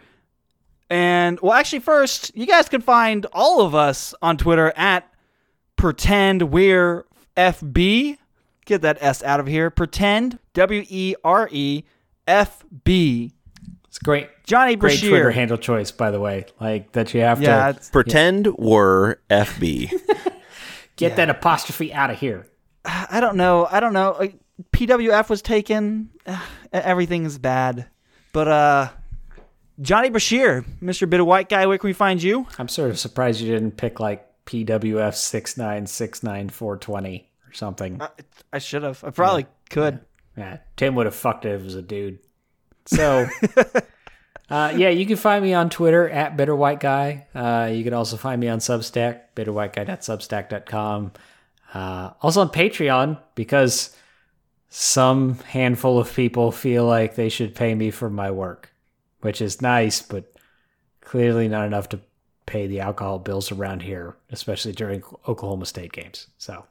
And, 0.88 1.40
well, 1.40 1.52
actually, 1.52 1.80
first, 1.80 2.30
you 2.36 2.46
guys 2.46 2.68
can 2.68 2.80
find 2.80 3.26
all 3.32 3.60
of 3.60 3.74
us 3.74 4.14
on 4.22 4.36
Twitter 4.36 4.72
at 4.76 5.12
Pretend 5.74 6.42
We're 6.52 7.04
FB. 7.36 8.18
Get 8.66 8.82
that 8.82 8.98
S 9.00 9.20
out 9.24 9.40
of 9.40 9.48
here. 9.48 9.70
Pretend, 9.70 10.38
W 10.54 10.84
E 10.88 11.16
R 11.24 11.48
E 11.50 11.82
F 12.28 12.64
B. 12.84 13.32
It's 13.96 14.04
great. 14.04 14.28
Johnny 14.44 14.76
Great 14.76 15.00
Twitter 15.00 15.30
handle 15.30 15.56
choice, 15.56 15.90
by 15.90 16.10
the 16.10 16.20
way. 16.20 16.44
Like 16.60 16.92
that 16.92 17.14
you 17.14 17.22
have 17.22 17.40
Yeah, 17.40 17.72
to 17.72 17.78
it's, 17.78 17.88
Pretend 17.88 18.46
we're 18.58 19.16
FB. 19.30 19.90
get 20.96 21.16
that 21.16 21.30
apostrophe 21.30 21.94
out 21.94 22.10
of 22.10 22.18
here. 22.20 22.46
I 22.84 23.20
don't 23.20 23.38
know. 23.38 23.66
I 23.70 23.80
don't 23.80 23.94
know. 23.94 24.28
PWF 24.74 25.30
was 25.30 25.40
taken. 25.40 26.10
Everything 26.74 27.24
is 27.24 27.38
bad. 27.38 27.86
But 28.34 28.48
uh 28.48 28.88
Johnny 29.80 30.10
Brashear, 30.10 30.62
Mr. 30.82 31.08
Bitter 31.08 31.24
White 31.24 31.48
Guy, 31.48 31.64
where 31.64 31.78
can 31.78 31.88
we 31.88 31.94
find 31.94 32.22
you? 32.22 32.46
I'm 32.58 32.68
sort 32.68 32.90
of 32.90 32.98
surprised 32.98 33.40
you 33.40 33.50
didn't 33.50 33.78
pick 33.78 33.98
like 33.98 34.26
PWF 34.44 35.14
six 35.14 35.56
nine 35.56 35.86
six 35.86 36.22
nine 36.22 36.50
four 36.50 36.76
twenty 36.76 37.30
or 37.48 37.54
something. 37.54 38.02
Uh, 38.02 38.08
I 38.52 38.58
should 38.58 38.82
have. 38.82 39.02
I 39.02 39.08
probably 39.08 39.46
could. 39.70 40.00
Yeah, 40.36 40.58
Tim 40.76 40.94
would 40.96 41.06
have 41.06 41.14
fucked 41.14 41.46
it 41.46 41.54
if 41.54 41.62
it 41.62 41.64
was 41.64 41.74
a 41.76 41.80
dude. 41.82 42.18
So, 42.86 43.28
uh, 44.50 44.72
yeah, 44.76 44.88
you 44.88 45.06
can 45.06 45.16
find 45.16 45.44
me 45.44 45.54
on 45.54 45.70
Twitter 45.70 46.08
at 46.08 46.36
Bitter 46.36 46.54
White 46.54 46.80
Guy. 46.80 47.26
Uh, 47.34 47.70
you 47.72 47.84
can 47.84 47.92
also 47.92 48.16
find 48.16 48.40
me 48.40 48.48
on 48.48 48.58
Substack, 48.58 49.20
bitterwhiteguy.substack.com. 49.34 51.12
Uh, 51.74 52.10
also 52.22 52.40
on 52.40 52.48
Patreon 52.48 53.18
because 53.34 53.94
some 54.68 55.38
handful 55.40 55.98
of 55.98 56.12
people 56.14 56.52
feel 56.52 56.84
like 56.86 57.14
they 57.14 57.28
should 57.28 57.54
pay 57.54 57.74
me 57.74 57.90
for 57.90 58.08
my 58.08 58.30
work, 58.30 58.72
which 59.20 59.40
is 59.40 59.60
nice, 59.60 60.02
but 60.02 60.32
clearly 61.00 61.48
not 61.48 61.66
enough 61.66 61.88
to 61.90 62.00
pay 62.46 62.66
the 62.66 62.80
alcohol 62.80 63.18
bills 63.18 63.50
around 63.50 63.82
here, 63.82 64.16
especially 64.30 64.72
during 64.72 65.02
Oklahoma 65.26 65.66
State 65.66 65.92
games. 65.92 66.28
So, 66.38 66.64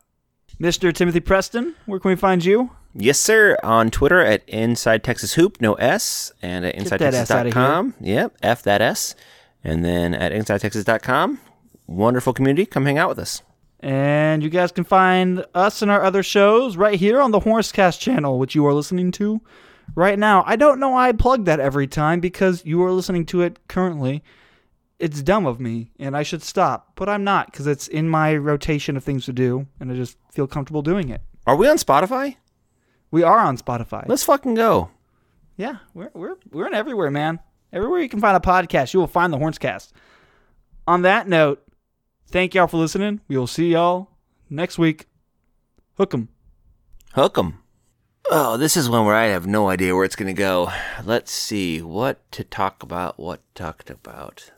Mr. 0.60 0.94
Timothy 0.94 1.20
Preston, 1.20 1.76
where 1.86 2.00
can 2.00 2.10
we 2.10 2.16
find 2.16 2.44
you? 2.44 2.72
Yes, 2.98 3.20
sir. 3.20 3.58
On 3.62 3.92
Twitter 3.92 4.22
at 4.22 4.48
Inside 4.48 5.04
Texas 5.04 5.34
Hoop, 5.34 5.60
no 5.60 5.74
S, 5.74 6.32
and 6.42 6.66
at 6.66 6.76
that 6.76 7.14
S 7.14 7.30
outta 7.30 7.50
InsideTexas.com. 7.50 7.96
Yep, 8.00 8.38
F 8.42 8.64
that 8.64 8.82
S. 8.82 9.16
And 9.64 9.84
then 9.84 10.14
at 10.14 10.32
InsideTexas.com. 10.32 11.40
Wonderful 11.88 12.34
community. 12.34 12.66
Come 12.66 12.86
hang 12.86 12.98
out 12.98 13.10
with 13.10 13.20
us. 13.20 13.42
And 13.82 14.42
you 14.42 14.50
guys 14.50 14.72
can 14.72 14.86
find 14.86 15.46
us 15.54 15.82
and 15.82 15.92
our 15.92 16.02
other 16.02 16.24
shows 16.24 16.78
right 16.78 16.98
here 16.98 17.22
on 17.22 17.32
the 17.32 17.42
Hornscast 17.42 18.00
channel, 18.00 18.40
which 18.40 18.56
you 18.56 18.66
are 18.66 18.74
listening 18.74 19.12
to 19.14 19.42
right 19.94 20.18
now. 20.18 20.44
I 20.48 20.56
don't 20.56 20.80
know 20.80 20.90
why 20.90 21.10
I 21.10 21.12
plug 21.12 21.46
that 21.46 21.60
every 21.60 21.88
time 21.88 22.20
because 22.20 22.66
you 22.66 22.82
are 22.84 22.92
listening 22.92 23.26
to 23.28 23.42
it 23.42 23.60
currently. 23.68 24.24
It's 24.98 25.22
dumb 25.22 25.46
of 25.46 25.60
me, 25.60 25.92
and 26.00 26.16
I 26.16 26.24
should 26.24 26.42
stop, 26.42 26.94
but 26.96 27.10
I'm 27.10 27.26
not 27.26 27.52
because 27.52 27.68
it's 27.68 27.90
in 27.90 28.08
my 28.08 28.36
rotation 28.36 28.96
of 28.96 29.04
things 29.04 29.26
to 29.26 29.34
do, 29.34 29.68
and 29.80 29.92
I 29.92 29.96
just 29.96 30.18
feel 30.32 30.48
comfortable 30.48 30.82
doing 30.82 31.10
it. 31.10 31.22
Are 31.46 31.58
we 31.58 31.68
on 31.68 31.76
Spotify? 31.76 32.38
We 33.12 33.24
are 33.24 33.40
on 33.40 33.58
Spotify. 33.58 34.08
Let's 34.08 34.24
fucking 34.24 34.56
go. 34.56 34.90
Yeah, 35.58 35.78
we're 35.94 36.12
we're 36.14 36.36
we're 36.52 36.68
in 36.68 36.74
everywhere, 36.74 37.12
man. 37.12 37.40
Everywhere 37.72 38.02
you 38.02 38.10
can 38.10 38.20
find 38.22 38.36
a 38.36 38.40
podcast, 38.40 38.94
you 38.94 39.00
will 39.00 39.08
find 39.08 39.32
the 39.32 39.38
Hornscast. 39.38 39.92
On 40.88 41.02
that 41.04 41.28
note, 41.28 41.64
thank 42.28 42.54
y'all 42.54 42.68
for 42.68 42.78
listening. 42.78 43.22
We 43.28 43.38
will 43.38 43.48
see 43.48 43.72
y'all 43.72 44.10
next 44.50 44.78
week. 44.78 45.08
Hook 45.98 46.14
'em. 46.14 46.30
Hook 47.14 47.38
'em. 47.38 47.60
Oh, 48.30 48.58
this 48.58 48.76
is 48.76 48.90
one 48.90 49.06
where 49.06 49.16
I 49.16 49.26
have 49.28 49.46
no 49.46 49.70
idea 49.70 49.96
where 49.96 50.04
it's 50.04 50.16
going 50.16 50.34
to 50.34 50.40
go. 50.40 50.72
Let's 51.04 51.32
see 51.32 51.82
what 51.82 52.30
to 52.32 52.44
talk 52.44 52.82
about. 52.82 53.20
What 53.20 53.42
talked 53.54 53.90
about. 53.90 54.52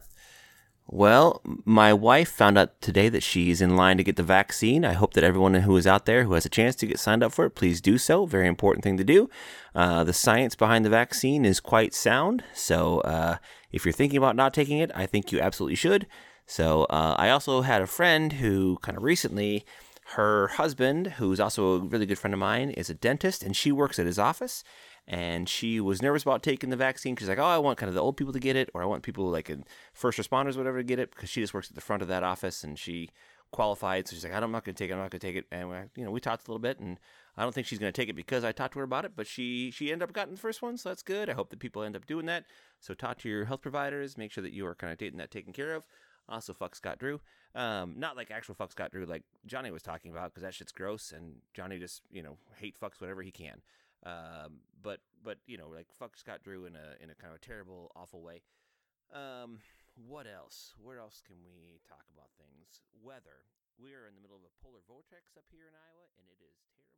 Well, 0.89 1.41
my 1.65 1.93
wife 1.93 2.29
found 2.29 2.57
out 2.57 2.79
today 2.81 3.09
that 3.09 3.21
she's 3.21 3.59
in 3.59 3.75
line 3.75 3.97
to 3.97 4.05
get 4.05 4.15
the 4.15 4.23
vaccine. 4.23 4.85
I 4.85 4.93
hope 4.93 5.13
that 5.13 5.23
everyone 5.23 5.53
who 5.53 5.75
is 5.75 5.85
out 5.85 6.05
there 6.05 6.23
who 6.23 6.33
has 6.33 6.45
a 6.45 6.49
chance 6.49 6.77
to 6.77 6.85
get 6.88 6.97
signed 6.97 7.23
up 7.23 7.33
for 7.33 7.43
it, 7.45 7.55
please 7.55 7.81
do 7.81 7.97
so. 7.97 8.25
Very 8.25 8.47
important 8.47 8.85
thing 8.85 8.95
to 8.95 9.03
do. 9.03 9.29
Uh, 9.75 10.05
the 10.05 10.13
science 10.13 10.55
behind 10.55 10.85
the 10.85 10.89
vaccine 10.89 11.43
is 11.43 11.59
quite 11.59 11.93
sound. 11.93 12.41
So 12.53 13.01
uh, 13.01 13.38
if 13.69 13.85
you're 13.85 13.91
thinking 13.91 14.17
about 14.17 14.38
not 14.38 14.53
taking 14.53 14.77
it, 14.77 14.89
I 14.95 15.05
think 15.05 15.33
you 15.33 15.41
absolutely 15.41 15.75
should. 15.75 16.07
So 16.45 16.85
uh, 16.85 17.15
I 17.17 17.31
also 17.31 17.61
had 17.61 17.81
a 17.81 17.88
friend 17.88 18.33
who 18.33 18.77
kind 18.81 18.97
of 18.97 19.03
recently 19.03 19.65
her 20.11 20.47
husband, 20.47 21.07
who's 21.17 21.41
also 21.41 21.75
a 21.75 21.79
really 21.79 22.05
good 22.05 22.17
friend 22.17 22.33
of 22.33 22.39
mine, 22.39 22.69
is 22.69 22.89
a 22.89 22.93
dentist 22.93 23.43
and 23.43 23.57
she 23.57 23.73
works 23.73 23.99
at 23.99 24.05
his 24.05 24.17
office. 24.17 24.63
And 25.08 25.47
she 25.47 25.80
was 25.80 26.01
nervous 26.01 26.24
about 26.24 26.43
taking 26.43 26.70
the 26.70 26.76
vaccine 26.76 27.16
because, 27.16 27.30
like, 27.30 27.38
oh, 27.38 27.43
I 27.43 27.58
want 27.60 27.78
kind 27.78 27.88
of 27.88 27.95
the 27.95 28.01
old 28.01 28.18
people 28.18 28.34
to 28.34 28.39
get 28.39 28.58
it, 28.58 28.70
or 28.74 28.84
I 28.84 28.86
want 28.86 29.03
people 29.03 29.30
like 29.30 29.49
in 29.49 29.64
first 29.93 30.20
responders, 30.20 30.58
whatever, 30.58 30.80
to 30.80 30.84
get 30.84 30.99
it 30.99 31.12
because 31.12 31.30
she 31.30 31.39
just 31.39 31.53
works 31.53 31.70
at 31.70 31.76
the 31.76 31.82
front 31.82 32.01
of 32.01 32.10
that 32.10 32.24
office 32.24 32.64
and 32.64 32.78
she 32.78 33.10
qualified. 33.51 34.08
So 34.08 34.16
she's 34.16 34.26
like, 34.26 34.34
I'm 34.34 34.51
not 34.51 34.66
going 34.66 34.76
to 34.76 34.84
take 34.84 34.91
it. 34.91 34.93
I'm 34.93 34.99
not 34.99 35.12
going 35.12 35.20
to 35.22 35.28
take 35.28 35.38
it. 35.38 35.45
And, 35.49 35.70
we, 35.70 35.76
you 35.95 36.03
know, 36.03 36.12
we 36.12 36.20
talked 36.20 36.45
a 36.47 36.51
little 36.51 36.60
bit 36.60 36.80
and 36.80 36.99
I 37.38 37.43
don't 37.43 37.53
think 37.53 37.68
she's 37.68 37.80
going 37.80 37.91
to 37.91 38.01
take 38.01 38.10
it 38.10 38.16
because 38.16 38.43
I 38.43 38.51
talked 38.51 38.74
to 38.74 38.80
her 38.80 38.86
about 38.86 39.05
it, 39.05 39.12
but 39.16 39.28
she 39.28 39.70
she 39.70 39.91
ended 39.91 40.10
up 40.10 40.16
getting 40.16 40.34
the 40.34 40.39
first 40.39 40.64
one, 40.64 40.76
so 40.76 40.89
that's 40.89 41.03
good. 41.03 41.30
I 41.30 41.34
hope 41.34 41.51
that 41.51 41.60
people 41.60 41.84
end 41.84 41.95
up 41.95 42.08
doing 42.08 42.26
that. 42.26 42.45
So 42.80 42.95
talk 42.95 43.20
to 43.20 43.30
your 43.30 43.45
health 43.45 43.62
providers, 43.62 44.18
make 44.18 44.32
sure 44.32 44.41
that 44.41 44.53
you 44.53 44.66
are 44.66 44.74
kind 44.74 44.91
of 44.91 44.97
getting 44.97 45.20
that 45.20 45.30
taken 45.30 45.53
care 45.53 45.76
of. 45.76 45.84
Also, 46.28 46.53
fuck 46.53 46.76
Scott 46.76 46.97
Drew. 46.97 47.22
Um, 47.53 47.93
not 47.97 48.18
like 48.18 48.32
actual 48.32 48.55
fuck 48.55 48.72
Scott 48.72 48.91
Drew, 48.91 49.05
like 49.05 49.24
Johnny 49.45 49.70
was 49.70 49.84
talking 49.84 50.12
about, 50.12 50.32
because 50.32 50.43
that 50.43 50.55
shit's 50.55 50.72
gross, 50.72 51.14
and 51.16 51.36
Johnny 51.53 51.78
just 51.78 52.01
you 52.12 52.24
know 52.24 52.38
hate 52.55 52.76
fucks 52.80 52.99
whatever 52.99 53.22
he 53.22 53.32
can. 53.32 53.62
Um, 54.05 54.61
but 54.81 55.01
but 55.23 55.37
you 55.47 55.57
know 55.57 55.69
like 55.69 55.87
fuck 55.91 56.17
Scott 56.17 56.41
Drew 56.43 56.65
in 56.65 56.75
a 56.75 56.95
in 57.01 57.09
a 57.09 57.15
kind 57.15 57.33
of 57.33 57.41
a 57.41 57.45
terrible, 57.45 57.91
awful 57.95 58.21
way. 58.21 58.41
Um, 59.13 59.59
what 59.95 60.27
else? 60.27 60.75
Where 60.77 60.99
else 60.99 61.23
can 61.25 61.37
we 61.41 61.81
talk 61.87 62.05
about 62.13 62.29
things? 62.37 62.85
Weather. 63.01 63.47
We 63.77 63.93
are 63.93 64.05
in 64.09 64.13
the 64.17 64.21
middle 64.21 64.37
of 64.37 64.45
a 64.45 64.53
polar 64.61 64.81
vortex 64.85 65.37
up 65.37 65.45
here 65.49 65.69
in 65.69 65.73
Iowa, 65.73 66.09
and 66.17 66.25
it 66.29 66.41
is 66.41 66.57
terrible. 66.69 66.96